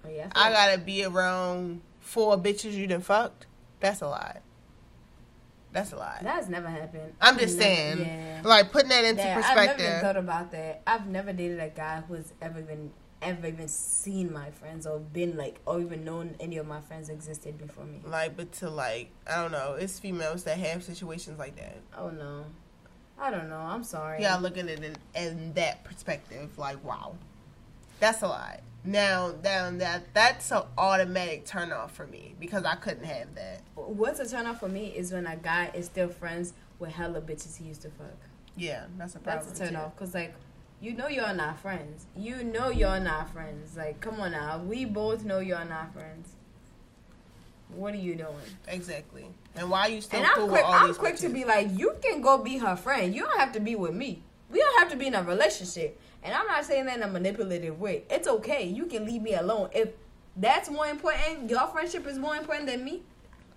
Oh, 0.04 0.08
yeah, 0.10 0.28
I 0.34 0.44
like- 0.48 0.54
gotta 0.54 0.78
be 0.78 1.04
around 1.04 1.82
four 2.00 2.36
bitches 2.38 2.72
you 2.72 2.86
done 2.86 3.02
fucked. 3.02 3.46
That's 3.80 4.00
a 4.00 4.08
lot. 4.08 4.40
That's 5.72 5.92
a 5.92 5.96
lot. 5.96 6.20
That's 6.22 6.48
never 6.48 6.68
happened. 6.68 7.12
I'm 7.20 7.36
just 7.36 7.58
Never- 7.58 7.62
saying, 7.74 7.98
Yeah. 7.98 8.40
like 8.44 8.70
putting 8.70 8.88
that 8.90 9.04
into 9.04 9.22
Yeah, 9.22 9.38
I've 9.44 9.56
never 9.56 9.68
perspective. 9.72 10.00
thought 10.02 10.16
about 10.16 10.50
that. 10.52 10.82
I've 10.86 11.06
never 11.08 11.32
dated 11.32 11.58
a 11.60 11.68
guy 11.68 12.02
who's 12.08 12.32
ever 12.40 12.60
even 12.60 12.90
ever 13.22 13.46
even 13.46 13.68
seen 13.68 14.32
my 14.32 14.50
friends 14.50 14.86
or 14.86 14.98
been 14.98 15.36
like 15.36 15.60
or 15.66 15.80
even 15.80 16.04
known 16.04 16.34
any 16.40 16.58
of 16.58 16.66
my 16.66 16.80
friends 16.80 17.08
existed 17.08 17.58
before 17.58 17.84
me. 17.84 18.00
Like, 18.04 18.36
but 18.36 18.52
to 18.52 18.70
like, 18.70 19.10
I 19.26 19.42
don't 19.42 19.52
know. 19.52 19.76
It's 19.78 19.98
females 19.98 20.44
that 20.44 20.58
have 20.58 20.82
situations 20.84 21.38
like 21.38 21.56
that. 21.56 21.78
Oh 21.96 22.10
no. 22.10 22.44
I 23.18 23.30
don't 23.30 23.48
know. 23.48 23.58
I'm 23.58 23.84
sorry. 23.84 24.20
Yeah, 24.20 24.36
look 24.36 24.58
at 24.58 24.66
it 24.66 24.82
in, 24.82 24.96
in 25.14 25.52
that 25.54 25.84
perspective. 25.84 26.58
Like, 26.58 26.82
wow, 26.84 27.14
that's 28.00 28.22
a 28.22 28.26
lot. 28.28 28.60
Now, 28.84 29.30
down 29.30 29.78
that 29.78 30.12
that's 30.12 30.50
an 30.50 30.62
automatic 30.76 31.46
turn 31.46 31.72
off 31.72 31.94
for 31.94 32.06
me 32.06 32.34
because 32.38 32.64
I 32.64 32.74
couldn't 32.74 33.04
have 33.04 33.34
that. 33.34 33.62
What's 33.76 34.20
a 34.20 34.28
turn 34.28 34.46
off 34.46 34.60
for 34.60 34.68
me 34.68 34.88
is 34.88 35.12
when 35.12 35.26
a 35.26 35.36
guy 35.36 35.70
is 35.74 35.86
still 35.86 36.08
friends 36.08 36.52
with 36.78 36.90
hella 36.90 37.22
bitches 37.22 37.56
he 37.56 37.64
used 37.64 37.82
to 37.82 37.88
fuck. 37.90 38.08
Yeah, 38.56 38.84
that's 38.98 39.14
a 39.14 39.20
problem. 39.20 39.46
That's 39.46 39.58
a 39.58 39.64
turn 39.64 39.72
too. 39.72 39.78
off. 39.78 39.96
Cause 39.96 40.14
like, 40.14 40.34
you 40.84 40.92
know 40.92 41.08
you're 41.08 41.32
not 41.32 41.58
friends. 41.58 42.04
You 42.14 42.44
know 42.44 42.68
you're 42.68 43.00
not 43.00 43.30
friends. 43.30 43.74
Like, 43.74 44.00
come 44.00 44.20
on 44.20 44.32
now. 44.32 44.58
We 44.58 44.84
both 44.84 45.24
know 45.24 45.38
you're 45.38 45.64
not 45.64 45.94
friends. 45.94 46.34
What 47.74 47.94
are 47.94 47.98
you 47.98 48.14
doing? 48.14 48.34
Exactly. 48.68 49.24
And 49.56 49.70
why 49.70 49.80
are 49.82 49.88
you 49.88 50.02
still 50.02 50.18
And 50.20 50.26
I'm 50.26 50.34
cool 50.34 50.48
quick. 50.48 50.60
with 50.60 50.66
all 50.66 50.74
I'm 50.74 50.86
these 50.88 50.98
quick 50.98 51.16
to 51.16 51.30
be 51.30 51.46
like, 51.46 51.68
you 51.72 51.94
can 52.02 52.20
go 52.20 52.36
be 52.36 52.58
her 52.58 52.76
friend. 52.76 53.14
You 53.14 53.22
don't 53.22 53.40
have 53.40 53.52
to 53.52 53.60
be 53.60 53.74
with 53.76 53.94
me. 53.94 54.22
We 54.50 54.58
don't 54.58 54.78
have 54.78 54.90
to 54.90 54.96
be 54.96 55.06
in 55.06 55.14
a 55.14 55.22
relationship. 55.22 55.98
And 56.22 56.34
I'm 56.34 56.46
not 56.46 56.66
saying 56.66 56.84
that 56.84 56.98
in 56.98 57.02
a 57.02 57.08
manipulative 57.08 57.80
way. 57.80 58.02
It's 58.10 58.28
okay. 58.28 58.66
You 58.66 58.84
can 58.84 59.06
leave 59.06 59.22
me 59.22 59.34
alone. 59.34 59.70
If 59.74 59.88
that's 60.36 60.68
more 60.68 60.86
important, 60.86 61.48
your 61.48 61.66
friendship 61.68 62.06
is 62.06 62.18
more 62.18 62.36
important 62.36 62.66
than 62.66 62.84
me. 62.84 63.02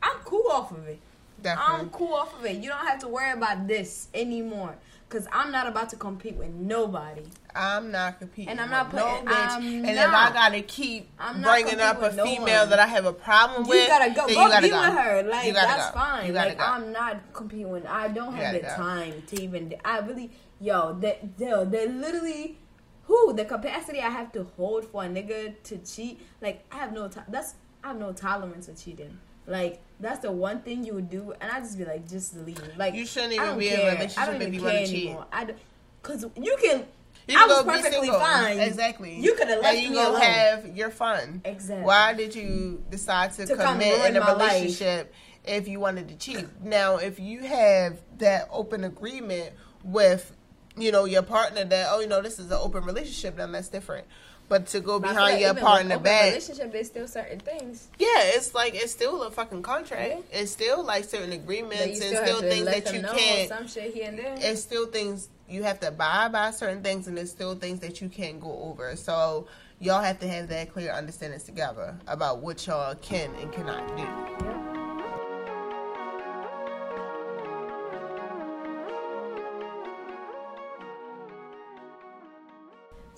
I'm 0.01 0.17
cool 0.23 0.49
off 0.49 0.71
of 0.71 0.87
it. 0.87 0.99
Definitely. 1.41 1.75
I'm 1.75 1.89
cool 1.89 2.13
off 2.13 2.39
of 2.39 2.45
it. 2.45 2.57
You 2.57 2.69
don't 2.69 2.87
have 2.87 2.99
to 2.99 3.09
worry 3.09 3.31
about 3.31 3.67
this 3.67 4.07
anymore. 4.13 4.75
Cause 5.09 5.25
I'm 5.31 5.53
not 5.53 5.67
about 5.67 5.89
to 5.91 5.95
compete 5.95 6.35
with 6.35 6.49
nobody. 6.49 7.23
I'm 7.55 7.91
not 7.91 8.19
competing. 8.19 8.49
And 8.49 8.59
I'm 8.59 8.69
not 8.69 8.93
no 8.93 9.05
bitch. 9.05 9.23
I'm 9.25 9.63
and 9.65 9.85
if. 9.87 9.97
I 9.97 10.31
gotta 10.33 10.61
keep 10.61 11.09
I'm 11.17 11.39
not 11.39 11.51
bringing 11.61 11.79
up 11.79 12.01
a 12.01 12.13
no 12.13 12.25
female 12.25 12.59
one. 12.63 12.69
that 12.71 12.79
I 12.79 12.87
have 12.87 13.05
a 13.05 13.13
problem 13.13 13.63
You 13.63 13.69
with, 13.69 13.87
gotta 13.87 14.09
go. 14.13 14.27
then 14.27 14.35
Go 14.35 14.41
you 14.43 14.49
gotta 14.49 14.61
be 14.63 14.69
go. 14.69 14.81
with 14.81 14.97
her. 14.97 15.23
Like 15.23 15.47
You 15.47 15.53
gotta 15.53 15.67
that's 15.67 15.91
go. 15.91 15.97
fine. 15.99 16.27
You 16.27 16.33
gotta 16.33 16.49
like 16.49 16.57
go. 16.57 16.63
I'm 16.65 16.91
not 16.91 17.33
competing 17.33 17.69
with. 17.69 17.85
I 17.85 18.09
don't 18.09 18.33
have 18.33 18.53
the 18.53 18.67
time 18.67 19.23
to 19.27 19.41
even. 19.41 19.73
I 19.85 19.99
really, 19.99 20.29
yo, 20.59 20.93
that 20.99 21.21
yo, 21.37 21.63
they 21.63 21.87
literally, 21.87 22.57
who 23.03 23.31
the 23.33 23.45
capacity 23.45 24.01
I 24.01 24.09
have 24.09 24.33
to 24.33 24.43
hold 24.57 24.83
for 24.83 25.05
a 25.05 25.07
nigga 25.07 25.55
to 25.63 25.77
cheat. 25.77 26.19
Like 26.41 26.65
I 26.69 26.75
have 26.79 26.91
no 26.91 27.07
time. 27.07 27.25
That's 27.29 27.53
I 27.81 27.87
have 27.89 27.97
no 27.97 28.11
tolerance 28.11 28.65
for 28.67 28.73
cheating. 28.73 29.17
Like 29.47 29.81
that's 29.99 30.19
the 30.19 30.31
one 30.31 30.61
thing 30.61 30.83
you 30.85 30.93
would 30.93 31.09
do, 31.09 31.33
and 31.41 31.51
I 31.51 31.59
just 31.61 31.77
be 31.77 31.85
like, 31.85 32.07
just 32.07 32.35
leave. 32.45 32.59
Like 32.77 32.93
You 32.93 33.05
shouldn't 33.05 33.33
even 33.33 33.57
be 33.57 33.69
in 33.69 33.73
a 33.73 33.77
care. 33.77 33.91
relationship 33.93 34.19
I 34.19 34.25
don't 34.31 34.41
if 34.41 34.53
you 34.53 34.59
care 34.61 34.69
wanna 34.73 34.87
cheat. 34.87 35.05
anymore. 35.07 35.25
I 35.31 35.43
don't, 35.45 35.57
cause 36.03 36.25
you 36.35 36.57
can. 36.61 36.85
You 37.29 37.37
I 37.37 37.45
was 37.45 37.63
perfectly 37.63 38.07
fine. 38.09 38.59
Exactly. 38.59 39.19
You 39.19 39.33
could 39.35 39.47
have 39.49 39.61
left 39.61 39.75
and 39.75 39.83
you 39.83 39.91
me 39.91 39.97
alone. 40.03 40.21
have 40.21 40.77
your 40.77 40.89
fun. 40.89 41.41
Exactly. 41.43 41.83
Why 41.85 42.13
did 42.13 42.35
you 42.35 42.83
decide 42.89 43.33
to, 43.33 43.45
To 43.45 43.55
commit 43.55 44.05
in 44.09 44.15
a 44.15 44.19
my 44.21 44.31
life. 44.33 44.51
relationship 44.53 45.13
if 45.43 45.67
you 45.67 45.79
wanted 45.81 46.07
to 46.09 46.15
cheat? 46.15 46.45
Now, 46.63 46.97
if 46.97 47.19
you 47.19 47.39
have 47.41 47.97
that 48.19 48.47
open 48.51 48.85
agreement 48.85 49.51
with, 49.83 50.31
you 50.77 50.91
know, 50.93 51.03
your 51.05 51.21
partner 51.23 51.65
that 51.65 51.87
oh, 51.89 51.99
you 51.99 52.07
know, 52.07 52.21
this 52.21 52.39
is 52.39 52.45
an 52.45 52.59
open 52.61 52.83
relationship, 52.85 53.35
then 53.35 53.51
that's 53.51 53.67
different. 53.69 54.07
But 54.49 54.67
to 54.67 54.79
go 54.79 54.99
behind 54.99 55.17
like 55.17 55.41
your 55.41 55.53
partner 55.55 55.99
back, 55.99 56.31
relationship, 56.31 56.71
there's 56.71 56.87
still 56.87 57.07
certain 57.07 57.39
things. 57.39 57.89
yeah, 57.99 58.07
it's 58.35 58.53
like 58.55 58.75
it's 58.75 58.93
still 58.93 59.23
a 59.23 59.31
fucking 59.31 59.61
contract. 59.61 60.09
Yeah. 60.31 60.39
It's 60.39 60.51
still 60.51 60.83
like 60.83 61.03
certain 61.03 61.33
agreements 61.33 61.83
and 61.83 61.95
still 61.97 62.25
still 62.25 62.41
things 62.41 62.65
that 62.65 62.93
you 62.93 63.01
can't. 63.01 63.49
some 63.49 63.67
shit 63.67 63.93
here 63.93 64.07
and 64.07 64.17
there. 64.17 64.35
It's 64.37 64.61
still 64.61 64.87
things 64.87 65.27
you 65.49 65.63
have 65.63 65.79
to 65.81 65.89
abide 65.89 66.31
by 66.31 66.51
certain 66.51 66.81
things, 66.81 67.07
and 67.07 67.17
there's 67.17 67.31
still 67.31 67.55
things 67.55 67.79
that 67.81 67.99
you 68.01 68.09
can't 68.09 68.39
go 68.39 68.51
over. 68.63 68.95
So 68.95 69.47
y'all 69.79 70.01
have 70.01 70.19
to 70.19 70.27
have 70.27 70.47
that 70.49 70.71
clear 70.71 70.91
understanding 70.91 71.39
together 71.39 71.97
about 72.07 72.39
what 72.39 72.65
y'all 72.67 72.95
can 72.95 73.33
and 73.35 73.51
cannot 73.51 73.97
do. 73.97 74.76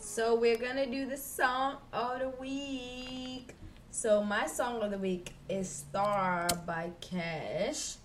So 0.02 0.36
we're 0.36 0.58
gonna 0.58 0.86
do 0.86 1.06
the 1.06 1.18
song 1.18 1.78
of 1.94 2.20
the 2.20 2.30
week. 2.30 3.54
So 3.92 4.24
my 4.24 4.48
song 4.48 4.82
of 4.82 4.92
the 4.92 4.98
week 4.98 5.34
is 5.50 5.70
"Star" 5.70 6.48
by 6.66 6.92
Cash, 7.02 7.96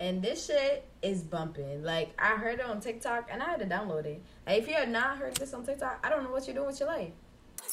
and 0.00 0.22
this 0.22 0.46
shit 0.46 0.88
is 1.02 1.22
bumping. 1.22 1.82
Like 1.82 2.14
I 2.18 2.36
heard 2.36 2.60
it 2.60 2.64
on 2.64 2.80
TikTok, 2.80 3.28
and 3.30 3.42
I 3.42 3.50
had 3.50 3.60
to 3.60 3.66
download 3.66 4.06
it. 4.06 4.22
Like, 4.46 4.58
if 4.62 4.68
you 4.68 4.74
have 4.74 4.88
not 4.88 5.18
heard 5.18 5.36
this 5.36 5.52
on 5.52 5.64
TikTok, 5.66 5.98
I 6.02 6.10
don't 6.10 6.22
know 6.24 6.30
what 6.30 6.46
you're 6.46 6.54
doing 6.54 6.68
with 6.68 6.80
your 6.80 6.88
life. 6.88 7.12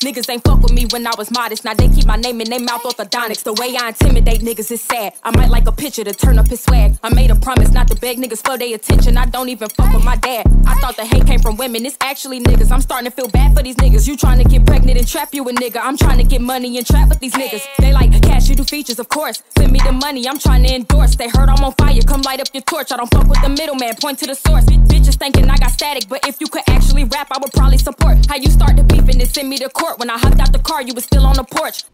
Niggas 0.03 0.29
ain't 0.29 0.43
fuck 0.43 0.61
with 0.61 0.71
me 0.71 0.85
when 0.91 1.05
I 1.05 1.11
was 1.17 1.29
modest. 1.31 1.65
Now 1.65 1.73
they 1.73 1.89
keep 1.89 2.05
my 2.05 2.15
name 2.15 2.39
in 2.39 2.49
their 2.49 2.59
mouth 2.59 2.83
orthodontics. 2.83 3.43
The 3.43 3.53
way 3.53 3.75
I 3.75 3.89
intimidate 3.89 4.39
niggas 4.41 4.71
is 4.71 4.81
sad. 4.81 5.13
I 5.23 5.35
might 5.35 5.49
like 5.49 5.67
a 5.67 5.71
picture 5.71 6.03
to 6.03 6.13
turn 6.13 6.39
up 6.39 6.47
his 6.47 6.61
swag. 6.61 6.97
I 7.03 7.13
made 7.13 7.31
a 7.31 7.35
promise 7.35 7.71
not 7.71 7.87
to 7.89 7.95
beg 7.95 8.17
niggas 8.17 8.45
for 8.45 8.57
their 8.57 8.73
attention. 8.75 9.17
I 9.17 9.25
don't 9.25 9.49
even 9.49 9.67
fuck 9.69 9.93
with 9.93 10.05
my 10.05 10.15
dad. 10.15 10.45
I 10.65 10.75
thought 10.75 10.95
the 10.95 11.05
hate 11.05 11.25
came 11.27 11.39
from 11.39 11.57
women. 11.57 11.85
It's 11.85 11.97
actually 11.99 12.39
niggas. 12.39 12.71
I'm 12.71 12.81
starting 12.81 13.09
to 13.09 13.15
feel 13.15 13.27
bad 13.27 13.55
for 13.55 13.61
these 13.61 13.75
niggas. 13.75 14.07
You 14.07 14.15
trying 14.15 14.41
to 14.41 14.47
get 14.47 14.65
pregnant 14.65 14.97
and 14.97 15.07
trap 15.07 15.33
you 15.33 15.47
a 15.49 15.53
nigga. 15.53 15.81
I'm 15.83 15.97
trying 15.97 16.17
to 16.19 16.23
get 16.23 16.41
money 16.41 16.77
and 16.77 16.87
trap 16.87 17.09
with 17.09 17.19
these 17.19 17.33
niggas. 17.33 17.63
They 17.79 17.91
like 17.91 18.09
cash, 18.21 18.47
you 18.47 18.55
do 18.55 18.63
features, 18.63 18.99
of 18.99 19.09
course. 19.09 19.43
Send 19.57 19.71
me 19.71 19.79
the 19.79 19.91
money, 19.91 20.27
I'm 20.27 20.39
trying 20.39 20.63
to 20.63 20.73
endorse. 20.73 21.15
They 21.15 21.27
heard 21.27 21.49
I'm 21.49 21.63
on 21.63 21.73
fire, 21.73 22.01
come 22.07 22.21
light 22.21 22.39
up 22.39 22.47
your 22.53 22.63
torch. 22.63 22.91
I 22.91 22.97
don't 22.97 23.11
fuck 23.11 23.27
with 23.27 23.41
the 23.41 23.49
middleman, 23.49 23.95
point 23.95 24.19
to 24.19 24.27
the 24.27 24.35
source. 24.35 24.65
Bitches 24.65 25.17
thinking 25.17 25.49
I 25.49 25.57
got 25.57 25.71
static, 25.71 26.07
but 26.07 26.25
if 26.27 26.39
you 26.39 26.47
could 26.47 26.63
actually 26.67 27.03
rap, 27.03 27.27
I 27.31 27.37
would 27.39 27.51
probably 27.51 27.77
support. 27.77 28.25
How 28.27 28.35
you 28.35 28.49
start 28.49 28.77
the 28.77 28.83
beef 28.83 29.07
and 29.07 29.27
send 29.27 29.49
me 29.49 29.57
to 29.57 29.69
court. 29.79 29.97
When 29.97 30.09
I 30.09 30.17
hopped 30.17 30.39
out 30.39 30.51
the 30.51 30.59
car, 30.59 30.81
you 30.81 30.93
was 30.93 31.05
still 31.05 31.25
on 31.25 31.35
the 31.35 31.43
porch. 31.43 31.85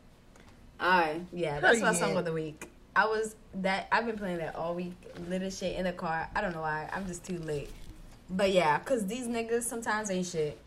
Alright, 0.81 1.21
yeah, 1.31 1.59
that's 1.59 1.79
my 1.79 1.91
Period. 1.91 1.99
song 1.99 2.17
of 2.17 2.25
the 2.25 2.33
week. 2.33 2.69
I 2.95 3.05
was 3.05 3.35
that 3.55 3.87
I've 3.91 4.05
been 4.05 4.17
playing 4.17 4.37
that 4.37 4.55
all 4.55 4.73
week. 4.73 4.93
Little 5.29 5.49
shit 5.49 5.75
in 5.77 5.85
the 5.85 5.93
car. 5.93 6.29
I 6.35 6.41
don't 6.41 6.53
know 6.53 6.61
why. 6.61 6.89
I'm 6.93 7.05
just 7.07 7.23
too 7.23 7.37
late. 7.39 7.69
But 8.29 8.51
yeah, 8.51 8.77
cause 8.79 9.05
these 9.05 9.27
niggas 9.27 9.63
sometimes 9.63 10.09
ain't 10.09 10.25
shit. 10.25 10.57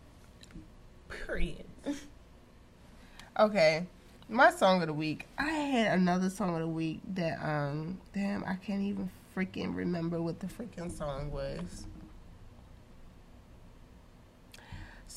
Period. 1.27 1.65
okay. 3.39 3.87
My 4.29 4.51
song 4.51 4.83
of 4.83 4.89
the 4.89 4.95
week. 4.95 5.27
I 5.39 5.49
had 5.49 5.99
another 5.99 6.31
song 6.31 6.55
of 6.55 6.61
the 6.61 6.69
week 6.69 7.01
that 7.15 7.39
um 7.43 7.99
damn 8.15 8.45
I 8.45 8.55
can't 8.55 8.83
even 8.83 9.11
freaking 9.37 9.75
remember 9.75 10.21
what 10.23 10.41
the 10.41 10.47
freaking 10.47 10.97
song 10.97 11.31
was. 11.31 11.87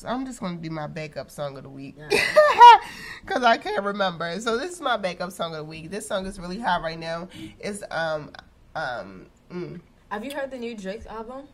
I'm 0.04 0.26
just 0.26 0.40
gonna 0.40 0.56
do 0.56 0.70
my 0.70 0.86
backup 0.86 1.30
song 1.30 1.56
of 1.56 1.62
the 1.62 1.68
week. 1.68 1.96
Cause 3.26 3.42
I 3.44 3.56
can't 3.56 3.84
remember. 3.84 4.40
So 4.40 4.56
this 4.58 4.72
is 4.72 4.80
my 4.80 4.96
backup 4.96 5.32
song 5.32 5.52
of 5.52 5.58
the 5.58 5.64
week. 5.64 5.90
This 5.90 6.06
song 6.06 6.26
is 6.26 6.38
really 6.38 6.58
hot 6.58 6.82
right 6.82 6.98
now. 6.98 7.28
It's 7.60 7.82
um 7.90 8.30
um 8.74 9.26
mm, 9.50 9.80
Have 10.10 10.24
you 10.24 10.32
heard 10.32 10.50
the 10.50 10.58
new 10.58 10.76
Drake 10.76 11.06
album? 11.06 11.48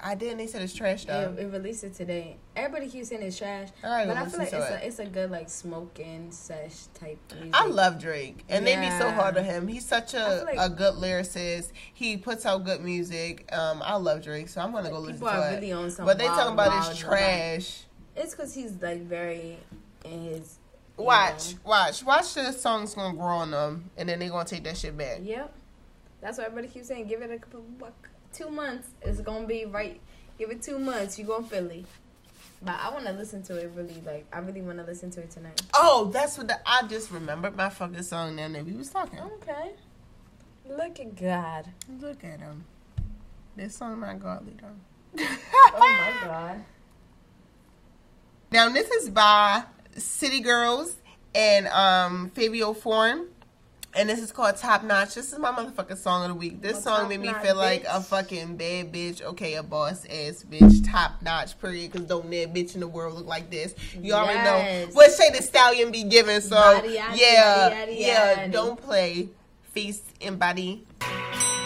I 0.00 0.14
didn't 0.14 0.36
they 0.36 0.46
said 0.46 0.60
it's 0.60 0.74
trash 0.74 1.06
though. 1.06 1.34
It, 1.38 1.44
it 1.44 1.46
released 1.46 1.82
it 1.82 1.94
today. 1.94 2.36
Everybody 2.54 2.90
keeps 2.90 3.08
saying 3.08 3.22
it's 3.22 3.38
trash, 3.38 3.68
I 3.82 4.04
but 4.04 4.16
I 4.18 4.26
feel 4.26 4.38
like 4.38 4.52
it's 4.52 4.66
to 4.68 4.74
a, 4.74 4.86
it's 4.86 4.98
a 4.98 5.06
good 5.06 5.30
like 5.30 5.48
smoking 5.48 6.30
sesh 6.30 6.88
type 6.92 7.18
music. 7.32 7.54
I 7.54 7.66
love 7.66 7.98
Drake, 7.98 8.44
and 8.50 8.66
they 8.66 8.76
be 8.76 8.90
so 8.98 9.10
hard 9.10 9.38
on 9.38 9.44
him. 9.44 9.66
He's 9.66 9.86
such 9.86 10.12
a, 10.12 10.42
like- 10.44 10.58
a 10.58 10.68
good 10.68 10.94
lyricist. 10.94 11.70
He 11.94 12.18
puts 12.18 12.44
out 12.44 12.64
good 12.64 12.82
music. 12.82 13.48
Um, 13.50 13.82
I 13.82 13.96
love 13.96 14.22
Drake, 14.22 14.48
so 14.50 14.60
I'm 14.60 14.72
gonna 14.72 14.90
go 14.90 14.98
listen 14.98 15.20
to 15.20 15.26
it. 15.26 15.60
really 15.60 15.90
but 15.96 16.18
they 16.18 16.26
talking 16.26 16.52
about 16.52 16.90
it's 16.90 16.98
trash. 16.98 17.84
It's 18.16 18.34
because 18.34 18.54
he's 18.54 18.80
like 18.80 19.02
very 19.02 19.58
in 20.04 20.24
his. 20.24 20.58
Watch, 20.96 21.54
know. 21.54 21.60
watch, 21.64 22.04
watch. 22.04 22.34
The 22.34 22.52
song's 22.52 22.94
gonna 22.94 23.16
grow 23.16 23.38
on 23.38 23.50
them, 23.50 23.90
and 23.96 24.08
then 24.08 24.20
they're 24.20 24.30
gonna 24.30 24.44
take 24.44 24.64
that 24.64 24.76
shit 24.76 24.96
back. 24.96 25.20
Yep. 25.22 25.52
That's 26.20 26.38
why 26.38 26.44
everybody 26.44 26.68
keeps 26.68 26.88
saying. 26.88 27.08
Give 27.08 27.22
it 27.22 27.30
a 27.30 27.86
two 28.32 28.50
months. 28.50 28.88
It's 29.02 29.20
gonna 29.20 29.46
be 29.46 29.64
right. 29.64 30.00
Give 30.38 30.50
it 30.50 30.62
two 30.62 30.78
months. 30.78 31.18
You 31.18 31.24
gonna 31.24 31.46
Philly. 31.46 31.84
But 32.62 32.76
I 32.80 32.90
want 32.90 33.04
to 33.06 33.12
listen 33.12 33.42
to 33.44 33.56
it 33.56 33.70
really. 33.74 34.00
Like 34.06 34.26
I 34.32 34.38
really 34.38 34.62
want 34.62 34.78
to 34.78 34.84
listen 34.84 35.10
to 35.10 35.20
it 35.20 35.30
tonight. 35.30 35.60
Oh, 35.74 36.10
that's 36.12 36.38
what 36.38 36.48
the, 36.48 36.58
I 36.66 36.86
just 36.86 37.10
remembered 37.10 37.56
my 37.56 37.68
fucking 37.68 38.02
song 38.02 38.36
now 38.36 38.48
that 38.48 38.64
we 38.64 38.72
was 38.72 38.90
talking. 38.90 39.20
Okay. 39.20 39.72
Look 40.66 40.98
at 40.98 41.14
God. 41.14 41.68
Look 42.00 42.24
at 42.24 42.40
him. 42.40 42.64
This 43.56 43.76
song 43.76 44.00
not 44.00 44.20
godly 44.20 44.54
though. 44.60 45.24
Oh 45.76 45.78
my 45.78 46.26
God. 46.26 46.64
Now 48.54 48.68
this 48.68 48.88
is 48.88 49.10
by 49.10 49.64
City 49.96 50.38
Girls 50.38 50.94
and 51.34 51.66
um 51.66 52.30
Fivio 52.36 52.76
Foreign. 52.76 53.26
And 53.96 54.08
this 54.08 54.20
is 54.20 54.30
called 54.30 54.56
Top 54.56 54.84
Notch. 54.84 55.16
This 55.16 55.32
is 55.32 55.38
my 55.40 55.50
motherfucking 55.50 55.98
song 55.98 56.22
of 56.22 56.28
the 56.28 56.34
week. 56.36 56.62
This 56.62 56.74
Well, 56.74 57.00
song 57.00 57.08
made 57.08 57.18
me 57.18 57.32
notch, 57.32 57.42
feel 57.42 57.56
like 57.56 57.84
a 57.88 58.00
fucking 58.00 58.56
bad 58.56 58.92
bitch. 58.92 59.22
Okay, 59.22 59.54
a 59.54 59.64
boss 59.64 60.04
ass 60.04 60.44
bitch. 60.48 60.88
Top 60.88 61.20
notch, 61.20 61.58
period. 61.60 61.90
Because 61.90 62.06
don't 62.06 62.30
that 62.30 62.54
bitch 62.54 62.74
in 62.74 62.80
the 62.80 62.86
world 62.86 63.14
look 63.14 63.26
like 63.26 63.50
this. 63.50 63.74
You 64.00 64.12
already 64.12 64.38
know 64.38 64.86
what 64.92 65.10
Shay 65.10 65.36
the 65.36 65.42
Stallion 65.42 65.90
be 65.90 66.04
giving. 66.04 66.40
So, 66.40 66.54
Body, 66.54 66.90
yaddy, 66.90 67.16
yeah, 67.16 67.70
yaddy, 67.70 67.74
yaddy, 67.74 68.00
yeah. 68.00 68.46
yaddy. 68.46 68.52
Don't 68.52 68.80
play 68.80 69.30
Feast 69.72 70.04
and 70.20 70.38
body. 70.38 70.86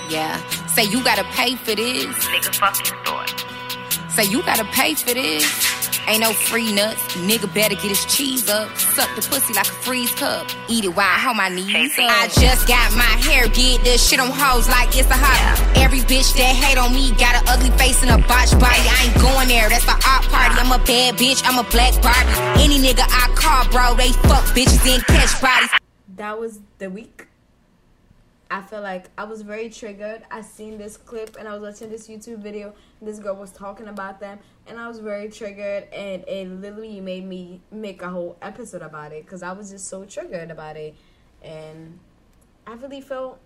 Yeah, 0.09 0.43
say 0.69 0.85
you 0.85 1.05
gotta 1.05 1.25
pay 1.33 1.55
for 1.55 1.75
this. 1.75 2.07
Nigga, 2.07 2.55
fuck 2.57 2.79
your 2.79 3.05
store. 3.05 4.09
Say 4.09 4.25
you 4.25 4.43
gotta 4.43 4.65
pay 4.73 4.95
for 4.95 5.13
this. 5.13 5.68
Ain't 6.09 6.21
no 6.21 6.33
free 6.33 6.73
nuts. 6.73 7.03
Nigga 7.21 7.53
better 7.53 7.75
get 7.75 7.93
his 7.93 8.03
cheese 8.07 8.49
up. 8.49 8.75
Suck 8.79 9.15
the 9.15 9.21
pussy 9.21 9.53
like 9.53 9.69
a 9.69 9.77
freeze 9.85 10.11
cup. 10.15 10.49
Eat 10.67 10.87
it 10.87 10.97
while 10.97 11.05
I 11.05 11.21
hold 11.21 11.37
my 11.37 11.51
knees 11.51 11.69
up. 11.99 12.09
I 12.09 12.29
just 12.29 12.67
got 12.67 12.97
my 12.97 13.13
hair 13.29 13.47
did. 13.47 13.83
This 13.83 14.09
shit 14.09 14.19
on 14.19 14.31
hoes 14.33 14.69
like 14.71 14.89
it's 14.97 15.11
a 15.11 15.19
hobby. 15.21 15.81
Every 15.85 16.01
bitch 16.01 16.33
that 16.41 16.57
hate 16.57 16.79
on 16.79 16.95
me 16.95 17.13
got 17.21 17.37
an 17.37 17.45
ugly 17.47 17.69
face 17.77 18.01
and 18.03 18.11
a 18.11 18.17
botched 18.27 18.59
body. 18.59 18.81
I 18.89 19.13
ain't 19.13 19.21
going 19.21 19.49
there. 19.49 19.69
That's 19.69 19.85
the 19.85 20.01
art 20.09 20.25
party. 20.33 20.57
I'm 20.57 20.73
a 20.73 20.83
bad 20.83 21.21
bitch. 21.21 21.43
I'm 21.45 21.61
a 21.61 21.69
black 21.69 21.93
Barbie. 22.01 22.65
Any 22.65 22.81
nigga 22.81 23.05
I 23.05 23.29
call, 23.37 23.69
bro, 23.69 23.95
they 23.95 24.13
fuck 24.27 24.45
bitches 24.57 24.81
and 24.89 25.05
catch 25.05 25.37
bodies. 25.43 25.71
that 26.17 26.41
was 26.41 26.59
the 26.79 26.89
week. 26.89 27.28
I 28.51 28.63
feel 28.63 28.81
like 28.81 29.11
I 29.19 29.25
was 29.25 29.43
very 29.43 29.69
triggered. 29.69 30.23
I 30.31 30.41
seen 30.41 30.79
this 30.79 30.97
clip 30.97 31.37
and 31.39 31.47
I 31.47 31.53
was 31.53 31.63
watching 31.63 31.91
this 31.91 32.09
YouTube 32.09 32.39
video. 32.39 32.75
This 33.03 33.19
girl 33.19 33.37
was 33.37 33.53
talking 33.53 33.89
about 33.89 34.21
them, 34.21 34.39
and 34.67 34.79
I 34.79 34.89
was 34.89 35.01
very 35.01 35.29
triggered. 35.29 35.85
And 35.93 36.25
it 36.27 36.49
literally 36.49 37.01
made 37.01 37.27
me 37.27 37.61
make 37.71 38.01
a 38.01 38.09
whole 38.09 38.39
episode 38.41 38.83
about 38.83 39.13
it 39.13 39.25
because 39.25 39.43
I 39.43 39.53
was 39.53 39.71
just 39.71 39.89
so 39.89 40.05
triggered 40.05 40.51
about 40.51 40.77
it. 40.77 40.95
And 41.43 41.99
I 42.67 42.73
really 42.75 43.03
felt 43.03 43.39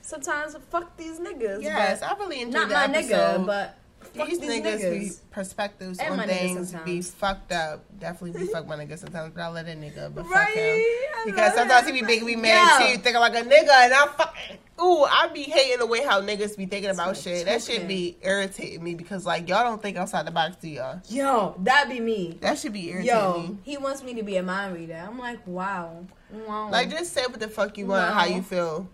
sometimes 0.00 0.56
fuck 0.70 0.96
these 0.96 1.20
niggas. 1.20 1.62
Yes, 1.62 2.02
I 2.02 2.14
really 2.14 2.40
enjoyed 2.40 2.70
not 2.70 2.90
my 2.90 2.98
episode. 2.98 3.40
nigga, 3.40 3.46
but 3.46 3.78
these, 4.14 4.38
these, 4.38 4.50
niggas, 4.50 4.80
niggas. 4.80 4.90
be 5.00 5.10
perspectives 5.30 5.98
And 5.98 6.10
on 6.12 6.16
my 6.18 6.26
niggas 6.26 6.70
things 6.70 6.74
be 6.84 7.02
fucked 7.02 7.52
up. 7.52 7.84
Definitely 7.98 8.40
be 8.40 8.46
fucked 8.52 8.68
by 8.68 8.76
niggas 8.76 8.98
sometimes, 8.98 9.32
but 9.34 9.40
I 9.42 9.48
let 9.48 9.66
a 9.66 9.70
nigga, 9.72 10.14
but 10.14 10.28
Right? 10.28 10.46
fuck 10.48 10.54
him. 10.54 11.32
Because 11.32 11.54
sometimes 11.54 11.86
that. 11.86 11.94
he 11.94 12.00
be 12.00 12.06
making 12.06 12.26
me 12.26 12.36
mad 12.36 12.80
Yeah. 12.80 12.86
too, 12.96 12.98
thinking 13.02 13.20
like 13.20 13.34
a 13.34 13.42
nigga, 13.42 13.70
and 13.70 13.94
I 13.94 14.06
fucking 14.16 14.58
ooh, 14.80 15.04
I 15.04 15.28
be 15.32 15.42
hating 15.44 15.78
the 15.78 15.86
way 15.86 16.02
how 16.04 16.20
niggas 16.20 16.56
be 16.56 16.66
thinking 16.66 16.90
about 16.90 17.08
like 17.08 17.16
shit. 17.16 17.44
That 17.46 17.62
shit 17.62 17.86
be 17.86 18.16
irritating 18.22 18.82
me 18.82 18.94
because 18.94 19.24
like 19.24 19.48
y'all 19.48 19.62
don't 19.64 19.80
think 19.80 19.96
outside 19.96 20.26
the 20.26 20.30
box, 20.32 20.56
do 20.56 20.68
y'all? 20.68 21.00
Yo, 21.08 21.54
that 21.60 21.88
be 21.88 22.00
me. 22.00 22.38
That 22.40 22.58
should 22.58 22.72
be 22.72 22.88
irritating 22.90 23.14
Yo, 23.16 23.38
me. 23.48 23.58
he 23.62 23.76
wants 23.76 24.02
me 24.02 24.14
to 24.14 24.22
be 24.22 24.36
a 24.36 24.42
mind 24.42 24.74
reader. 24.74 25.02
I'm 25.06 25.18
like, 25.18 25.46
wow. 25.46 26.04
wow. 26.30 26.68
Like 26.70 26.90
just 26.90 27.12
say 27.12 27.22
what 27.26 27.38
the 27.40 27.48
fuck 27.48 27.78
you 27.78 27.86
want, 27.86 28.12
how 28.12 28.24
you 28.24 28.42
feel. 28.42 28.88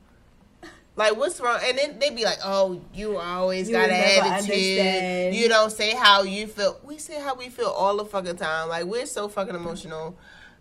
Like 0.99 1.17
what's 1.17 1.41
wrong? 1.41 1.61
And 1.63 1.79
then 1.79 1.99
they 2.01 2.11
be 2.11 2.25
like, 2.25 2.39
"Oh, 2.45 2.81
you 2.93 3.19
always 3.19 3.69
You 3.69 3.77
got 3.77 3.89
an 3.89 3.95
attitude. 3.95 4.33
understand." 4.33 5.37
You 5.37 5.49
don't 5.49 5.71
say 5.71 5.95
how 5.95 6.25
you 6.25 6.49
feel. 6.49 6.81
We 6.83 6.99
say 6.99 7.21
how 7.21 7.37
we 7.37 7.51
feel 7.51 7.69
all 7.69 7.97
the 7.99 8.05
fucking 8.05 8.35
time. 8.35 8.69
Like 8.69 8.85
we're 8.85 9.07
so 9.07 9.29
fucking 9.29 9.55
emotional. 9.55 10.17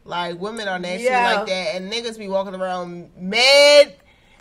Like 0.06 0.40
women 0.40 0.68
are 0.68 0.80
shit 0.84 1.02
Yeah. 1.02 1.34
like 1.38 1.48
that, 1.48 1.76
and 1.76 1.92
niggas 1.92 2.20
be 2.20 2.28
walking 2.28 2.54
around 2.54 3.10
mad 3.18 3.96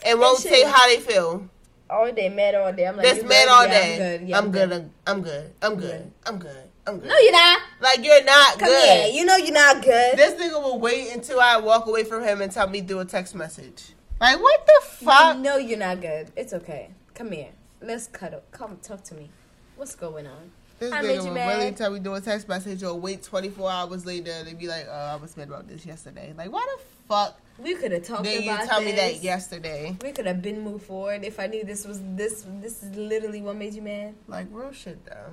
and 0.04 0.20
won't 0.20 0.38
say 0.38 0.64
how 0.64 0.86
they 0.86 1.00
feel. 1.00 1.48
all 1.88 2.12
day, 2.12 2.28
mad 2.28 2.54
all 2.54 2.72
day. 2.74 2.86
I'm 2.86 2.96
like, 2.96 3.06
That's 3.06 3.22
mad 3.22 3.46
good? 3.46 3.48
all 3.48 3.64
Yeah, 3.64 3.70
day. 3.70 3.94
I'm 3.94 3.98
good. 3.98 4.28
Yeah, 4.28 4.38
I'm 4.38 4.50
good. 4.52 4.72
I'm, 4.72 4.90
I'm 5.06 5.22
good. 5.22 5.52
I'm 5.62 5.76
good. 5.76 6.12
I'm 6.26 6.38
good. 6.38 6.70
I'm 6.88 6.98
good. 7.00 7.08
No, 7.08 7.16
you're 7.18 7.32
not. 7.32 7.62
Like 7.80 8.04
you're 8.04 8.22
not 8.24 8.58
Come 8.58 8.68
good. 8.68 8.84
here. 8.88 9.08
You 9.14 9.24
know 9.24 9.36
you're 9.36 9.50
not 9.54 9.82
good. 9.82 10.18
This 10.18 10.34
nigga 10.40 10.62
will 10.62 10.78
wait 10.78 11.10
until 11.14 11.40
I 11.40 11.56
walk 11.56 11.86
away 11.86 12.04
from 12.04 12.22
him 12.22 12.42
and 12.42 12.52
tell 12.52 12.68
me 12.68 12.82
through 12.82 13.00
a 13.00 13.04
text 13.06 13.34
message. 13.34 13.94
Like 14.18 14.40
what 14.40 14.66
the 14.66 14.86
fuck? 14.86 15.38
No, 15.38 15.58
you're 15.58 15.78
not 15.78 16.00
good. 16.00 16.32
It's 16.36 16.54
okay. 16.54 16.90
Come 17.14 17.32
here. 17.32 17.50
Let's 17.82 18.06
cuddle. 18.06 18.42
Come 18.50 18.78
talk 18.82 19.04
to 19.04 19.14
me. 19.14 19.30
What's 19.76 19.94
going 19.94 20.26
on? 20.26 20.50
This 20.78 20.92
I 20.92 21.02
nigga 21.02 21.06
made 21.06 21.14
you 21.16 21.22
will 21.24 21.32
mad. 21.32 21.58
really 21.58 21.72
tell 21.72 21.90
me 21.90 22.00
do 22.00 22.14
a 22.14 22.20
text 22.20 22.48
message 22.48 22.82
or 22.82 22.94
wait 22.98 23.22
24 23.22 23.70
hours 23.70 24.06
later. 24.06 24.42
They 24.44 24.54
be 24.54 24.68
like, 24.68 24.86
oh, 24.88 24.92
I 24.92 25.16
was 25.16 25.36
mad 25.36 25.48
about 25.48 25.68
this 25.68 25.84
yesterday. 25.84 26.34
Like, 26.36 26.50
why 26.50 26.66
the 26.76 26.82
fuck 27.08 27.38
We 27.58 27.74
could 27.74 27.92
have 27.92 28.04
talked 28.04 28.24
did 28.24 28.44
you 28.44 28.50
about 28.50 28.66
tell 28.66 28.82
me 28.82 28.92
that 28.92 29.22
yesterday? 29.22 29.96
We 30.02 30.12
could 30.12 30.26
have 30.26 30.42
been 30.42 30.62
moved 30.62 30.84
forward 30.84 31.24
if 31.24 31.38
I 31.40 31.46
knew 31.46 31.64
this 31.64 31.86
was 31.86 32.00
this. 32.14 32.44
This 32.60 32.82
is 32.82 32.94
literally 32.96 33.42
what 33.42 33.56
made 33.56 33.74
you 33.74 33.82
mad. 33.82 34.14
Like, 34.28 34.46
real 34.50 34.72
shit, 34.72 35.04
though. 35.06 35.30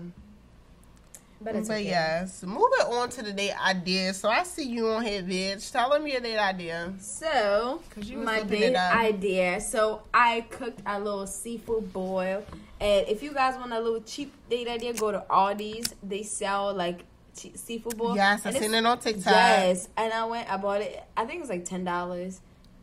But 1.43 1.55
but 1.55 1.63
okay. 1.63 1.83
yes, 1.83 2.41
moving 2.43 2.87
on 2.87 3.09
to 3.09 3.21
the 3.21 3.33
date 3.33 3.53
idea. 3.61 4.13
So 4.13 4.29
I 4.29 4.43
see 4.43 4.63
you 4.63 4.87
on 4.87 5.03
here, 5.03 5.21
bitch. 5.21 5.71
Tell 5.71 5.89
them 5.89 6.07
your 6.07 6.21
date 6.21 6.37
idea. 6.37 6.93
So 6.99 7.81
was 7.97 8.09
my 8.11 8.43
date 8.43 8.75
idea. 8.75 9.59
So 9.59 10.03
I 10.13 10.45
cooked 10.49 10.81
a 10.85 10.97
little 10.99 11.27
seafood 11.27 11.91
boil, 11.91 12.45
and 12.79 13.07
if 13.07 13.21
you 13.21 13.33
guys 13.33 13.57
want 13.57 13.73
a 13.73 13.79
little 13.79 14.01
cheap 14.01 14.31
date 14.49 14.69
idea, 14.69 14.93
go 14.93 15.11
to 15.11 15.25
Aldi's. 15.29 15.95
They 16.01 16.23
sell 16.23 16.73
like 16.73 17.03
seafood 17.33 17.97
boil. 17.97 18.15
Yes, 18.15 18.45
I 18.45 18.51
seen 18.51 18.73
it 18.73 18.85
on 18.85 18.99
TikTok. 18.99 19.25
Yes, 19.25 19.89
and 19.97 20.13
I 20.13 20.23
went. 20.25 20.49
I 20.49 20.55
bought 20.57 20.81
it. 20.81 21.03
I 21.17 21.25
think 21.25 21.41
it's 21.41 21.49
like 21.49 21.65
ten 21.65 21.83
dollars. 21.83 22.39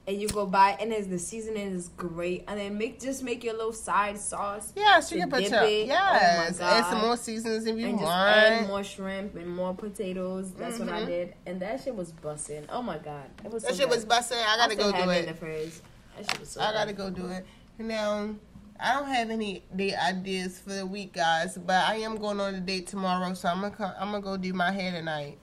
And 0.07 0.21
you 0.21 0.27
go 0.29 0.45
buy, 0.47 0.77
and 0.81 0.93
it's, 0.93 1.07
the 1.07 1.19
seasoning 1.19 1.73
is 1.73 1.89
great. 1.91 2.45
And 2.49 2.59
then 2.59 2.77
make 2.79 2.99
just 3.01 3.23
make 3.23 3.45
your 3.45 3.53
little 3.55 3.73
side 3.73 4.19
sauce. 4.19 4.73
Yes, 4.75 5.13
you 5.13 5.19
can 5.21 5.31
put 5.31 5.43
your 5.43 5.63
it. 5.63 5.87
yes. 5.87 6.59
Oh 6.61 6.65
Add 6.65 6.87
some 6.87 7.01
more 7.03 7.17
seasonings 7.17 7.67
if 7.67 7.77
you 7.79 7.87
and 7.87 7.99
just 7.99 8.05
want. 8.05 8.29
add 8.37 8.67
more 8.67 8.83
shrimp 8.83 9.37
and 9.37 9.49
more 9.49 9.75
potatoes. 9.75 10.53
That's 10.53 10.79
what 10.81 10.89
I 10.89 11.03
Mhm. 11.03 11.07
did, 11.07 11.35
and 11.47 11.61
that 11.63 11.83
shit 11.83 11.95
was 11.95 12.11
busting. 12.13 12.65
Oh 12.71 12.83
my 12.83 12.99
god, 12.99 13.27
it 13.45 13.53
was. 13.53 13.63
that 13.63 13.71
so 13.73 13.77
shit 13.77 13.89
good. 13.89 13.95
was 13.97 14.05
busting. 14.05 14.39
I 14.39 14.57
gotta 14.57 14.73
still 14.73 14.91
go 14.91 15.05
do 15.05 15.11
it. 15.11 15.27
the 15.29 15.35
fridge. 15.35 15.73
That 16.17 16.29
shit 16.31 16.41
was 16.41 16.49
so 16.51 16.61
I 16.61 16.73
gotta 16.73 16.93
good. 16.93 17.15
go 17.15 17.23
do 17.23 17.29
it. 17.33 17.47
Now, 17.79 18.35
I 18.81 18.95
don't 18.95 19.09
have 19.09 19.31
any 19.31 19.63
date 19.77 19.95
ideas 19.95 20.59
for 20.59 20.73
the 20.73 20.87
week, 20.87 21.13
guys, 21.13 21.57
but 21.57 21.85
I 21.89 21.97
am 21.97 22.17
going 22.17 22.41
on 22.41 22.55
a 22.55 22.61
date 22.61 22.87
tomorrow, 22.89 23.33
so 23.35 23.49
I'm 23.49 23.61
gonna 23.61 23.75
co- 23.77 23.93
I'm 23.99 24.11
gonna 24.11 24.23
go 24.23 24.37
do 24.39 24.53
my 24.55 24.73
hair 24.73 24.91
tonight. 24.93 25.39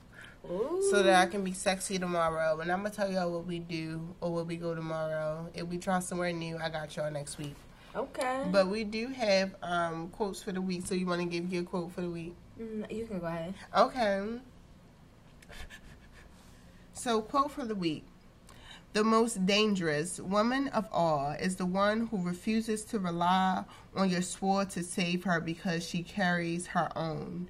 So 0.91 1.03
that 1.03 1.15
I 1.15 1.29
can 1.29 1.43
be 1.43 1.51
sexy 1.51 1.99
tomorrow. 1.99 2.59
And 2.59 2.71
I'm 2.71 2.79
gonna 2.79 2.89
tell 2.89 3.11
y'all 3.11 3.31
what 3.31 3.45
we 3.45 3.59
do 3.59 4.15
or 4.21 4.33
where 4.33 4.43
we 4.43 4.55
go 4.55 4.73
tomorrow. 4.73 5.49
If 5.53 5.67
we 5.67 5.77
try 5.77 5.99
somewhere 5.99 6.31
new, 6.31 6.57
I 6.57 6.69
got 6.69 6.95
y'all 6.95 7.11
next 7.11 7.37
week. 7.37 7.55
Okay. 7.95 8.43
But 8.51 8.67
we 8.67 8.83
do 8.83 9.07
have 9.07 9.55
um, 9.61 10.09
quotes 10.09 10.41
for 10.41 10.51
the 10.51 10.61
week. 10.61 10.85
So 10.85 10.95
you 10.95 11.05
want 11.05 11.21
to 11.21 11.27
give 11.27 11.51
your 11.51 11.63
quote 11.63 11.91
for 11.91 12.01
the 12.01 12.09
week? 12.09 12.35
Mm, 12.61 12.91
you 12.91 13.05
can 13.05 13.19
go 13.19 13.25
ahead. 13.27 13.53
Okay. 13.75 14.39
So, 16.97 17.21
quote 17.21 17.51
for 17.51 17.63
the 17.63 17.75
week 17.75 18.05
The 18.93 19.03
most 19.03 19.45
dangerous 19.45 20.19
woman 20.19 20.67
of 20.69 20.87
all 20.91 21.29
is 21.39 21.55
the 21.55 21.65
one 21.65 22.07
who 22.07 22.21
refuses 22.21 22.83
to 22.85 22.97
rely 22.97 23.65
on 23.95 24.09
your 24.09 24.23
sword 24.23 24.71
to 24.71 24.83
save 24.83 25.23
her 25.23 25.39
because 25.39 25.87
she 25.87 26.01
carries 26.01 26.67
her 26.67 26.91
own. 26.95 27.49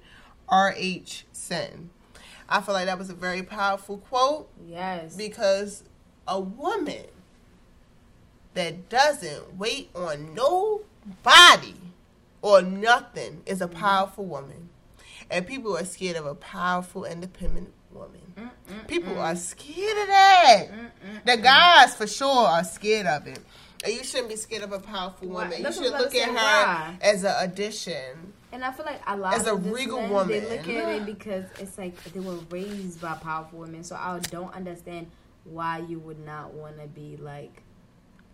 R.H. 0.50 1.24
Sin. 1.32 1.88
I 2.48 2.60
feel 2.60 2.74
like 2.74 2.86
that 2.86 2.98
was 2.98 3.10
a 3.10 3.14
very 3.14 3.42
powerful 3.42 3.98
quote 3.98 4.48
Yes. 4.66 5.16
because 5.16 5.84
a 6.26 6.40
woman 6.40 7.06
that 8.54 8.88
doesn't 8.88 9.56
wait 9.56 9.90
on 9.94 10.34
nobody 10.34 11.74
or 12.42 12.62
nothing 12.62 13.42
is 13.46 13.60
a 13.60 13.66
mm-hmm. 13.66 13.78
powerful 13.78 14.24
woman. 14.24 14.70
And 15.30 15.46
people 15.46 15.76
are 15.76 15.84
scared 15.84 16.16
of 16.16 16.24
a 16.26 16.34
powerful, 16.34 17.04
independent 17.04 17.72
woman. 17.92 18.50
People 18.86 19.18
are 19.18 19.36
scared 19.36 19.98
of 19.98 20.06
that. 20.08 20.66
The 21.26 21.36
guys, 21.36 21.94
for 21.94 22.06
sure, 22.06 22.46
are 22.46 22.64
scared 22.64 23.06
of 23.06 23.26
it. 23.26 23.40
And 23.84 23.92
you 23.94 24.02
shouldn't 24.04 24.28
be 24.30 24.36
scared 24.36 24.62
of 24.62 24.72
a 24.72 24.78
powerful 24.80 25.28
Why- 25.28 25.44
woman. 25.44 25.58
You 25.58 25.64
that's 25.64 25.76
should 25.76 25.92
look 25.92 26.14
at 26.14 26.28
her 26.28 26.34
why? 26.34 26.98
as 27.00 27.24
an 27.24 27.34
addition. 27.38 28.32
And 28.52 28.64
I 28.64 28.72
feel 28.72 28.86
like 28.86 29.00
a 29.06 29.16
lot 29.16 29.34
As 29.34 29.46
a 29.46 29.54
regal 29.54 30.00
men, 30.00 30.10
woman. 30.10 30.28
they 30.28 30.40
look 30.58 30.68
at 30.68 30.96
it 30.96 31.06
because 31.06 31.44
it's 31.58 31.76
like 31.76 32.02
they 32.12 32.20
were 32.20 32.38
raised 32.50 33.00
by 33.00 33.14
powerful 33.14 33.60
women. 33.60 33.84
So 33.84 33.94
I 33.94 34.18
don't 34.30 34.54
understand 34.54 35.10
why 35.44 35.78
you 35.88 35.98
would 35.98 36.24
not 36.24 36.54
want 36.54 36.80
to 36.80 36.86
be 36.86 37.16
like 37.18 37.62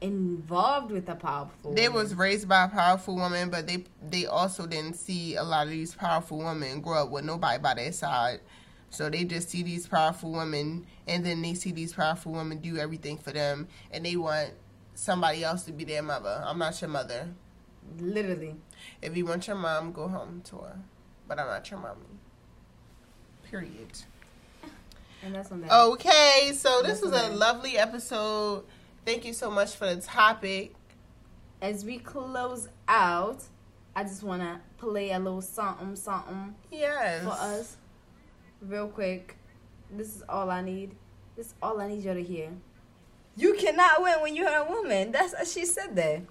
involved 0.00 0.90
with 0.92 1.08
a 1.08 1.14
powerful. 1.14 1.72
They 1.74 1.88
woman. 1.88 2.02
was 2.02 2.14
raised 2.14 2.48
by 2.48 2.64
a 2.64 2.68
powerful 2.68 3.16
woman, 3.16 3.50
but 3.50 3.66
they 3.66 3.84
they 4.08 4.26
also 4.26 4.66
didn't 4.66 4.94
see 4.94 5.34
a 5.36 5.42
lot 5.42 5.66
of 5.66 5.72
these 5.72 5.94
powerful 5.94 6.38
women 6.38 6.80
grow 6.80 7.02
up 7.04 7.10
with 7.10 7.24
nobody 7.24 7.58
by 7.60 7.74
their 7.74 7.92
side. 7.92 8.40
So 8.90 9.10
they 9.10 9.24
just 9.24 9.48
see 9.50 9.64
these 9.64 9.88
powerful 9.88 10.30
women, 10.30 10.86
and 11.08 11.26
then 11.26 11.42
they 11.42 11.54
see 11.54 11.72
these 11.72 11.92
powerful 11.92 12.32
women 12.32 12.58
do 12.58 12.76
everything 12.76 13.18
for 13.18 13.32
them, 13.32 13.66
and 13.90 14.06
they 14.06 14.14
want 14.14 14.50
somebody 14.94 15.42
else 15.42 15.64
to 15.64 15.72
be 15.72 15.82
their 15.82 16.02
mother. 16.02 16.40
I'm 16.46 16.58
not 16.58 16.80
your 16.80 16.90
mother. 16.90 17.28
literally. 17.98 18.54
If 19.03 19.16
you 19.16 19.26
want 19.26 19.47
your 19.47 19.57
mom, 19.57 19.93
go 19.93 20.09
home 20.09 20.43
to 20.47 20.57
her. 20.57 20.78
But 21.28 21.39
I'm 21.39 21.47
not 21.47 21.70
your 21.70 21.80
mommy. 21.80 22.01
Period. 23.51 23.99
And 25.22 25.35
that's 25.35 25.51
on 25.51 25.62
that. 25.62 25.72
Okay, 25.72 26.53
so 26.55 26.82
this 26.82 27.01
was 27.01 27.12
a 27.12 27.30
lovely 27.30 27.78
episode. 27.78 28.64
Thank 29.07 29.24
you 29.24 29.32
so 29.32 29.51
much 29.51 29.74
for 29.74 29.95
the 29.95 30.01
topic. 30.01 30.74
As 31.62 31.85
we 31.85 31.99
close 31.99 32.68
out, 32.89 33.43
I 33.97 34.03
just 34.03 34.22
want 34.22 34.43
to 34.43 34.61
play 34.78 35.12
a 35.12 35.18
little 35.18 35.41
something, 35.41 35.97
something 35.97 36.55
Yes. 36.70 37.24
for 37.24 37.30
us, 37.30 37.76
real 38.61 38.89
quick. 38.89 39.37
This 39.91 40.14
is 40.16 40.22
all 40.28 40.51
I 40.51 40.61
need. 40.61 40.95
This 41.37 41.47
is 41.47 41.55
all 41.62 41.80
I 41.80 41.89
need 41.89 42.05
you 42.05 42.12
to 42.14 42.22
hear. 42.22 42.51
You 43.37 43.55
cannot 43.55 44.03
win 44.03 44.20
when 44.20 44.37
you're 44.37 44.49
a 44.49 44.64
woman. 44.68 45.12
That's 45.12 45.32
what 45.32 45.47
she 45.47 45.64
said 45.64 45.97
there. 45.97 46.22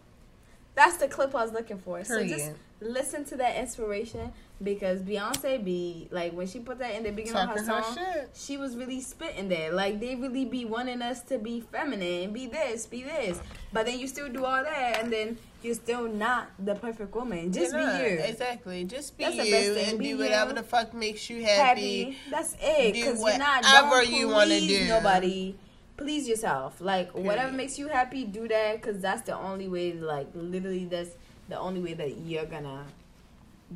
That's 0.75 0.97
the 0.97 1.07
clip 1.07 1.35
I 1.35 1.43
was 1.43 1.51
looking 1.53 1.77
for. 1.77 2.03
So 2.03 2.25
just 2.25 2.51
listen 2.81 3.23
to 3.25 3.35
that 3.37 3.55
inspiration 3.57 4.31
because 4.61 5.01
Beyonce 5.01 5.63
be 5.63 6.07
like 6.11 6.33
when 6.33 6.47
she 6.47 6.59
put 6.59 6.79
that 6.79 6.95
in 6.95 7.03
the 7.03 7.11
beginning 7.11 7.33
Talking 7.33 7.61
of 7.61 7.67
her 7.67 7.75
her 7.75 7.83
song, 7.83 7.95
shit. 8.13 8.29
she 8.33 8.57
was 8.57 8.75
really 8.75 8.99
spitting 9.01 9.49
there. 9.49 9.71
Like 9.71 9.99
they 9.99 10.15
really 10.15 10.45
be 10.45 10.65
wanting 10.65 11.01
us 11.01 11.21
to 11.23 11.37
be 11.37 11.61
feminine, 11.61 12.33
be 12.33 12.47
this, 12.47 12.85
be 12.87 13.03
this, 13.03 13.39
but 13.71 13.85
then 13.85 13.99
you 13.99 14.07
still 14.07 14.29
do 14.29 14.45
all 14.45 14.63
that, 14.63 14.99
and 15.03 15.13
then 15.13 15.37
you're 15.61 15.75
still 15.75 16.07
not 16.09 16.49
the 16.59 16.75
perfect 16.75 17.15
woman. 17.15 17.53
Just 17.53 17.71
You're 17.71 17.81
be 17.81 17.85
not. 17.87 18.01
you, 18.01 18.05
Exactly. 18.19 18.83
Just 18.83 19.17
be 19.17 19.23
That's 19.25 19.37
the 19.37 19.45
you 19.45 19.51
best 19.51 19.71
thing. 19.73 19.89
and 19.91 19.99
Be 19.99 20.09
do 20.09 20.17
whatever 20.17 20.49
you. 20.49 20.55
the 20.55 20.63
fuck 20.63 20.93
makes 20.93 21.29
you 21.29 21.41
happy. 21.45 22.03
happy. 22.03 22.17
That's 22.29 22.55
it. 22.61 22.93
Do 22.93 22.99
Because 22.99 23.19
you're 23.21 23.37
not 23.37 23.63
whatever 23.63 24.01
don't 24.03 24.09
you 24.09 24.27
wanna 24.27 24.59
do. 24.59 24.87
Nobody. 24.89 25.55
Please 25.97 26.27
yourself. 26.27 26.81
Like 26.81 27.11
whatever 27.11 27.51
makes 27.51 27.77
you 27.77 27.87
happy, 27.87 28.25
do 28.25 28.47
that. 28.47 28.81
Because 28.81 29.01
that's 29.01 29.21
the 29.23 29.37
only 29.37 29.67
way. 29.67 29.93
Like 29.93 30.27
literally, 30.33 30.85
that's 30.85 31.11
the 31.49 31.59
only 31.59 31.81
way 31.81 31.93
that 31.93 32.17
you're 32.17 32.45
gonna 32.45 32.85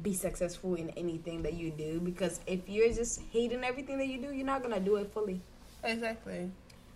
be 0.02 0.14
successful 0.14 0.76
in 0.76 0.90
anything 0.92 1.44
that 1.44 1.54
you 1.54 1.72
do. 1.72 2.00
Because 2.00 2.40
if 2.48 2.68
you're 2.68 2.92
just 2.94 3.22
hating 3.32 3.64
everything 3.64 3.98
that 3.98 4.08
you 4.08 4.20
do, 4.20 4.32
you're 4.34 4.46
not 4.46 4.62
gonna 4.62 4.80
do 4.80 4.96
it 4.98 5.12
fully. 5.14 5.42
Exactly. 5.84 6.52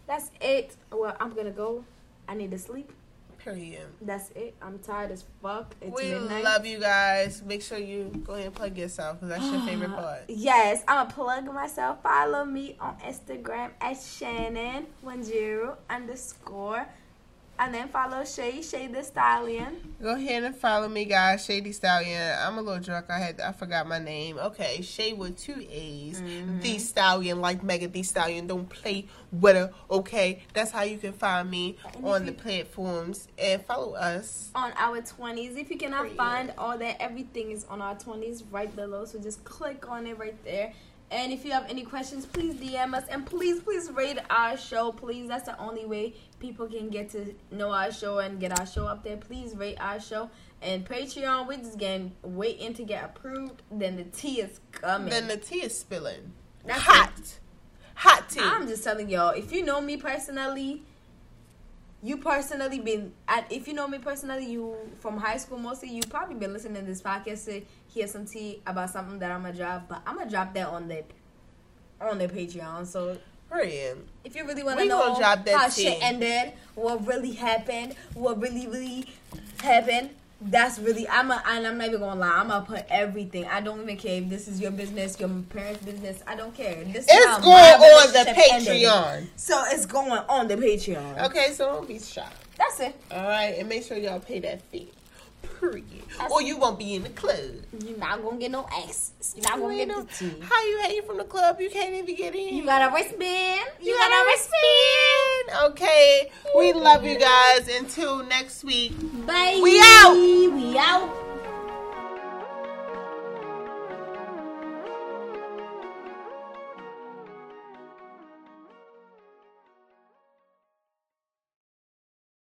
That's 0.07 0.31
it. 0.41 0.75
Well, 0.91 1.15
I'm 1.19 1.33
gonna 1.33 1.51
go. 1.51 1.85
I 2.27 2.33
need 2.33 2.51
to 2.51 2.57
sleep. 2.57 2.91
Period. 3.43 3.87
That's 4.01 4.29
it. 4.31 4.55
I'm 4.61 4.77
tired 4.79 5.11
as 5.11 5.25
fuck. 5.41 5.75
It's 5.81 5.95
we 5.95 6.09
midnight. 6.11 6.43
love 6.43 6.65
you 6.65 6.79
guys. 6.79 7.41
Make 7.43 7.61
sure 7.63 7.77
you 7.79 8.11
go 8.23 8.33
ahead 8.33 8.47
and 8.47 8.55
plug 8.55 8.77
yourself 8.77 9.19
because 9.19 9.29
that's 9.29 9.51
your 9.51 9.61
favorite 9.65 9.91
part. 9.95 10.21
Yes, 10.27 10.83
I'm 10.87 11.07
gonna 11.07 11.11
plug 11.13 11.45
myself. 11.53 12.03
Follow 12.03 12.45
me 12.45 12.77
on 12.79 12.95
Instagram 12.99 13.71
at 13.81 13.97
Shannon 13.99 14.85
one 15.01 15.23
zero 15.23 15.77
underscore, 15.89 16.87
and 17.61 17.71
then 17.75 17.87
follow 17.89 18.25
Shay 18.25 18.61
Shay 18.63 18.87
the 18.87 19.03
Stallion. 19.03 19.93
Go 20.01 20.15
ahead 20.15 20.43
and 20.43 20.55
follow 20.55 20.89
me, 20.89 21.05
guys. 21.05 21.45
Shady 21.45 21.71
Stallion. 21.71 22.35
I'm 22.39 22.57
a 22.57 22.61
little 22.61 22.81
drunk. 22.81 23.05
I 23.11 23.19
had 23.19 23.39
I 23.39 23.51
forgot 23.51 23.87
my 23.87 23.99
name. 23.99 24.39
Okay, 24.39 24.81
Shay 24.81 25.13
with 25.13 25.37
two 25.37 25.63
A's. 25.69 26.19
Mm-hmm. 26.19 26.59
The 26.61 26.79
Stallion, 26.79 27.39
like 27.39 27.61
Megan 27.63 27.91
Thee 27.91 28.01
Stallion. 28.01 28.47
Don't 28.47 28.67
play 28.67 29.05
with 29.31 29.55
her. 29.55 29.71
Okay, 29.91 30.41
that's 30.53 30.71
how 30.71 30.81
you 30.81 30.97
can 30.97 31.13
find 31.13 31.51
me 31.51 31.77
And 31.93 32.03
on 32.03 32.25
the 32.25 32.31
you- 32.31 32.37
platforms 32.37 33.27
and 33.37 33.63
follow 33.63 33.93
us. 33.93 34.49
On 34.55 34.71
our 34.75 34.99
twenties, 35.01 35.55
if 35.55 35.69
you 35.69 35.77
cannot 35.77 36.01
Period. 36.01 36.17
find 36.17 36.53
all 36.57 36.77
that, 36.79 36.97
everything 36.99 37.51
is 37.51 37.63
on 37.65 37.79
our 37.79 37.95
twenties 37.95 38.43
right 38.51 38.75
below. 38.75 39.05
So 39.05 39.19
just 39.19 39.43
click 39.43 39.87
on 39.87 40.07
it 40.07 40.17
right 40.17 40.43
there. 40.43 40.73
And 41.11 41.33
if 41.33 41.43
you 41.43 41.51
have 41.51 41.69
any 41.69 41.83
questions, 41.83 42.25
please 42.25 42.55
DM 42.55 42.93
us 42.93 43.03
and 43.09 43.25
please, 43.25 43.59
please 43.61 43.91
rate 43.91 44.17
our 44.29 44.55
show. 44.55 44.93
Please, 44.93 45.27
that's 45.27 45.43
the 45.45 45.59
only 45.59 45.85
way 45.85 46.13
people 46.41 46.67
can 46.67 46.89
get 46.89 47.09
to 47.11 47.33
know 47.51 47.71
our 47.71 47.91
show 47.91 48.17
and 48.17 48.39
get 48.39 48.59
our 48.59 48.65
show 48.65 48.85
up 48.85 49.03
there. 49.03 49.15
Please 49.15 49.55
rate 49.55 49.77
our 49.79 49.99
show. 49.99 50.29
And 50.61 50.85
Patreon, 50.85 51.47
we're 51.47 51.59
just 51.59 51.77
getting 51.77 52.11
waiting 52.23 52.73
to 52.73 52.83
get 52.83 53.05
approved. 53.05 53.61
Then 53.71 53.95
the 53.95 54.03
tea 54.03 54.41
is 54.41 54.59
coming. 54.71 55.09
Then 55.09 55.27
the 55.27 55.37
tea 55.37 55.63
is 55.63 55.77
spilling. 55.77 56.33
That's 56.65 56.81
Hot. 56.81 57.39
Hot 57.95 58.29
tea. 58.29 58.41
I'm 58.41 58.67
just 58.67 58.83
telling 58.83 59.09
y'all, 59.09 59.29
if 59.29 59.51
you 59.53 59.63
know 59.63 59.79
me 59.79 59.95
personally, 59.97 60.83
you 62.03 62.17
personally 62.17 62.79
been 62.79 63.13
at 63.27 63.51
if 63.51 63.67
you 63.67 63.73
know 63.73 63.87
me 63.87 63.99
personally, 63.99 64.45
you 64.45 64.75
from 64.99 65.17
high 65.17 65.37
school 65.37 65.59
mostly, 65.59 65.89
you 65.89 66.01
probably 66.09 66.35
been 66.35 66.53
listening 66.53 66.81
to 66.81 66.87
this 66.87 67.01
podcast 67.01 67.45
to 67.45 67.61
hear 67.87 68.07
some 68.07 68.25
tea 68.25 68.61
about 68.65 68.89
something 68.89 69.19
that 69.19 69.31
I'm 69.31 69.43
gonna 69.43 69.55
drop, 69.55 69.87
but 69.87 70.01
I'm 70.05 70.17
gonna 70.17 70.29
drop 70.29 70.53
that 70.55 70.67
on 70.67 70.87
the 70.87 71.03
on 71.99 72.17
the 72.17 72.27
Patreon. 72.27 72.87
So 72.87 73.17
Period. 73.51 73.97
if 74.23 74.35
you 74.35 74.45
really 74.45 74.63
wanna 74.63 74.85
know 74.85 74.99
gonna 74.99 75.19
drop 75.19 75.45
that 75.45 75.55
how 75.55 75.67
tea. 75.67 75.83
shit 75.83 75.97
ended, 76.01 76.53
what 76.75 77.05
really 77.05 77.33
happened, 77.33 77.95
what 78.13 78.39
really 78.41 78.67
really 78.67 79.07
happened. 79.61 80.11
That's 80.43 80.79
really 80.79 81.07
I'm 81.07 81.29
a, 81.29 81.43
and 81.45 81.67
I'm 81.67 81.77
not 81.77 81.87
even 81.89 81.99
gonna 81.99 82.19
lie. 82.19 82.29
I'm 82.29 82.47
gonna 82.47 82.65
put 82.65 82.85
everything. 82.89 83.45
I 83.45 83.61
don't 83.61 83.81
even 83.81 83.97
care 83.97 84.21
if 84.21 84.29
this 84.29 84.47
is 84.47 84.59
your 84.59 84.71
business, 84.71 85.19
your 85.19 85.29
parents' 85.49 85.85
business. 85.85 86.23
I 86.25 86.35
don't 86.35 86.55
care. 86.55 86.83
This 86.85 87.05
is 87.05 87.11
It's 87.11 87.37
going 87.43 87.53
on 87.53 88.11
the 88.11 88.19
relationship 88.25 88.51
ended. 88.51 88.81
Patreon. 88.81 89.27
So 89.35 89.63
it's 89.67 89.85
going 89.85 90.11
on 90.11 90.47
the 90.47 90.55
Patreon. 90.55 91.25
Okay, 91.25 91.53
so 91.53 91.67
don't 91.67 91.87
be 91.87 91.99
shy. 91.99 92.25
That's 92.57 92.79
it. 92.79 92.95
All 93.11 93.23
right, 93.23 93.55
and 93.59 93.69
make 93.69 93.83
sure 93.83 93.97
y'all 93.97 94.19
pay 94.19 94.39
that 94.39 94.63
fee. 94.63 94.89
Period. 95.59 95.85
Or 96.31 96.41
you 96.41 96.57
won't 96.57 96.77
be 96.77 96.95
in 96.95 97.03
the 97.03 97.09
club. 97.09 97.37
You're 97.85 97.97
not 97.97 98.23
gonna 98.23 98.37
get 98.37 98.51
no 98.51 98.65
access. 98.65 99.33
You're 99.35 99.43
not 99.43 99.59
gonna 99.59 99.75
get 99.75 99.87
no, 99.87 100.03
the 100.03 100.13
tea. 100.13 100.33
How 100.41 100.65
you 100.65 100.79
hating 100.81 101.07
from 101.07 101.17
the 101.17 101.23
club? 101.23 101.59
You 101.59 101.69
can't 101.69 101.93
even 101.93 102.15
get 102.15 102.35
in. 102.35 102.55
You 102.55 102.65
got 102.65 102.91
a 102.91 102.93
wristband. 102.93 103.61
You 103.81 103.95
got 103.95 104.11
a 104.11 104.25
wristband. 104.25 105.71
Okay, 105.71 106.31
we 106.55 106.73
love 106.73 107.03
you 107.03 107.19
guys. 107.19 107.67
Until 107.67 108.23
next 108.23 108.63
week. 108.63 108.93
Bye. 109.25 109.59
We 109.61 109.79
out. 109.79 110.13
We 110.13 110.77
out. 110.77 111.30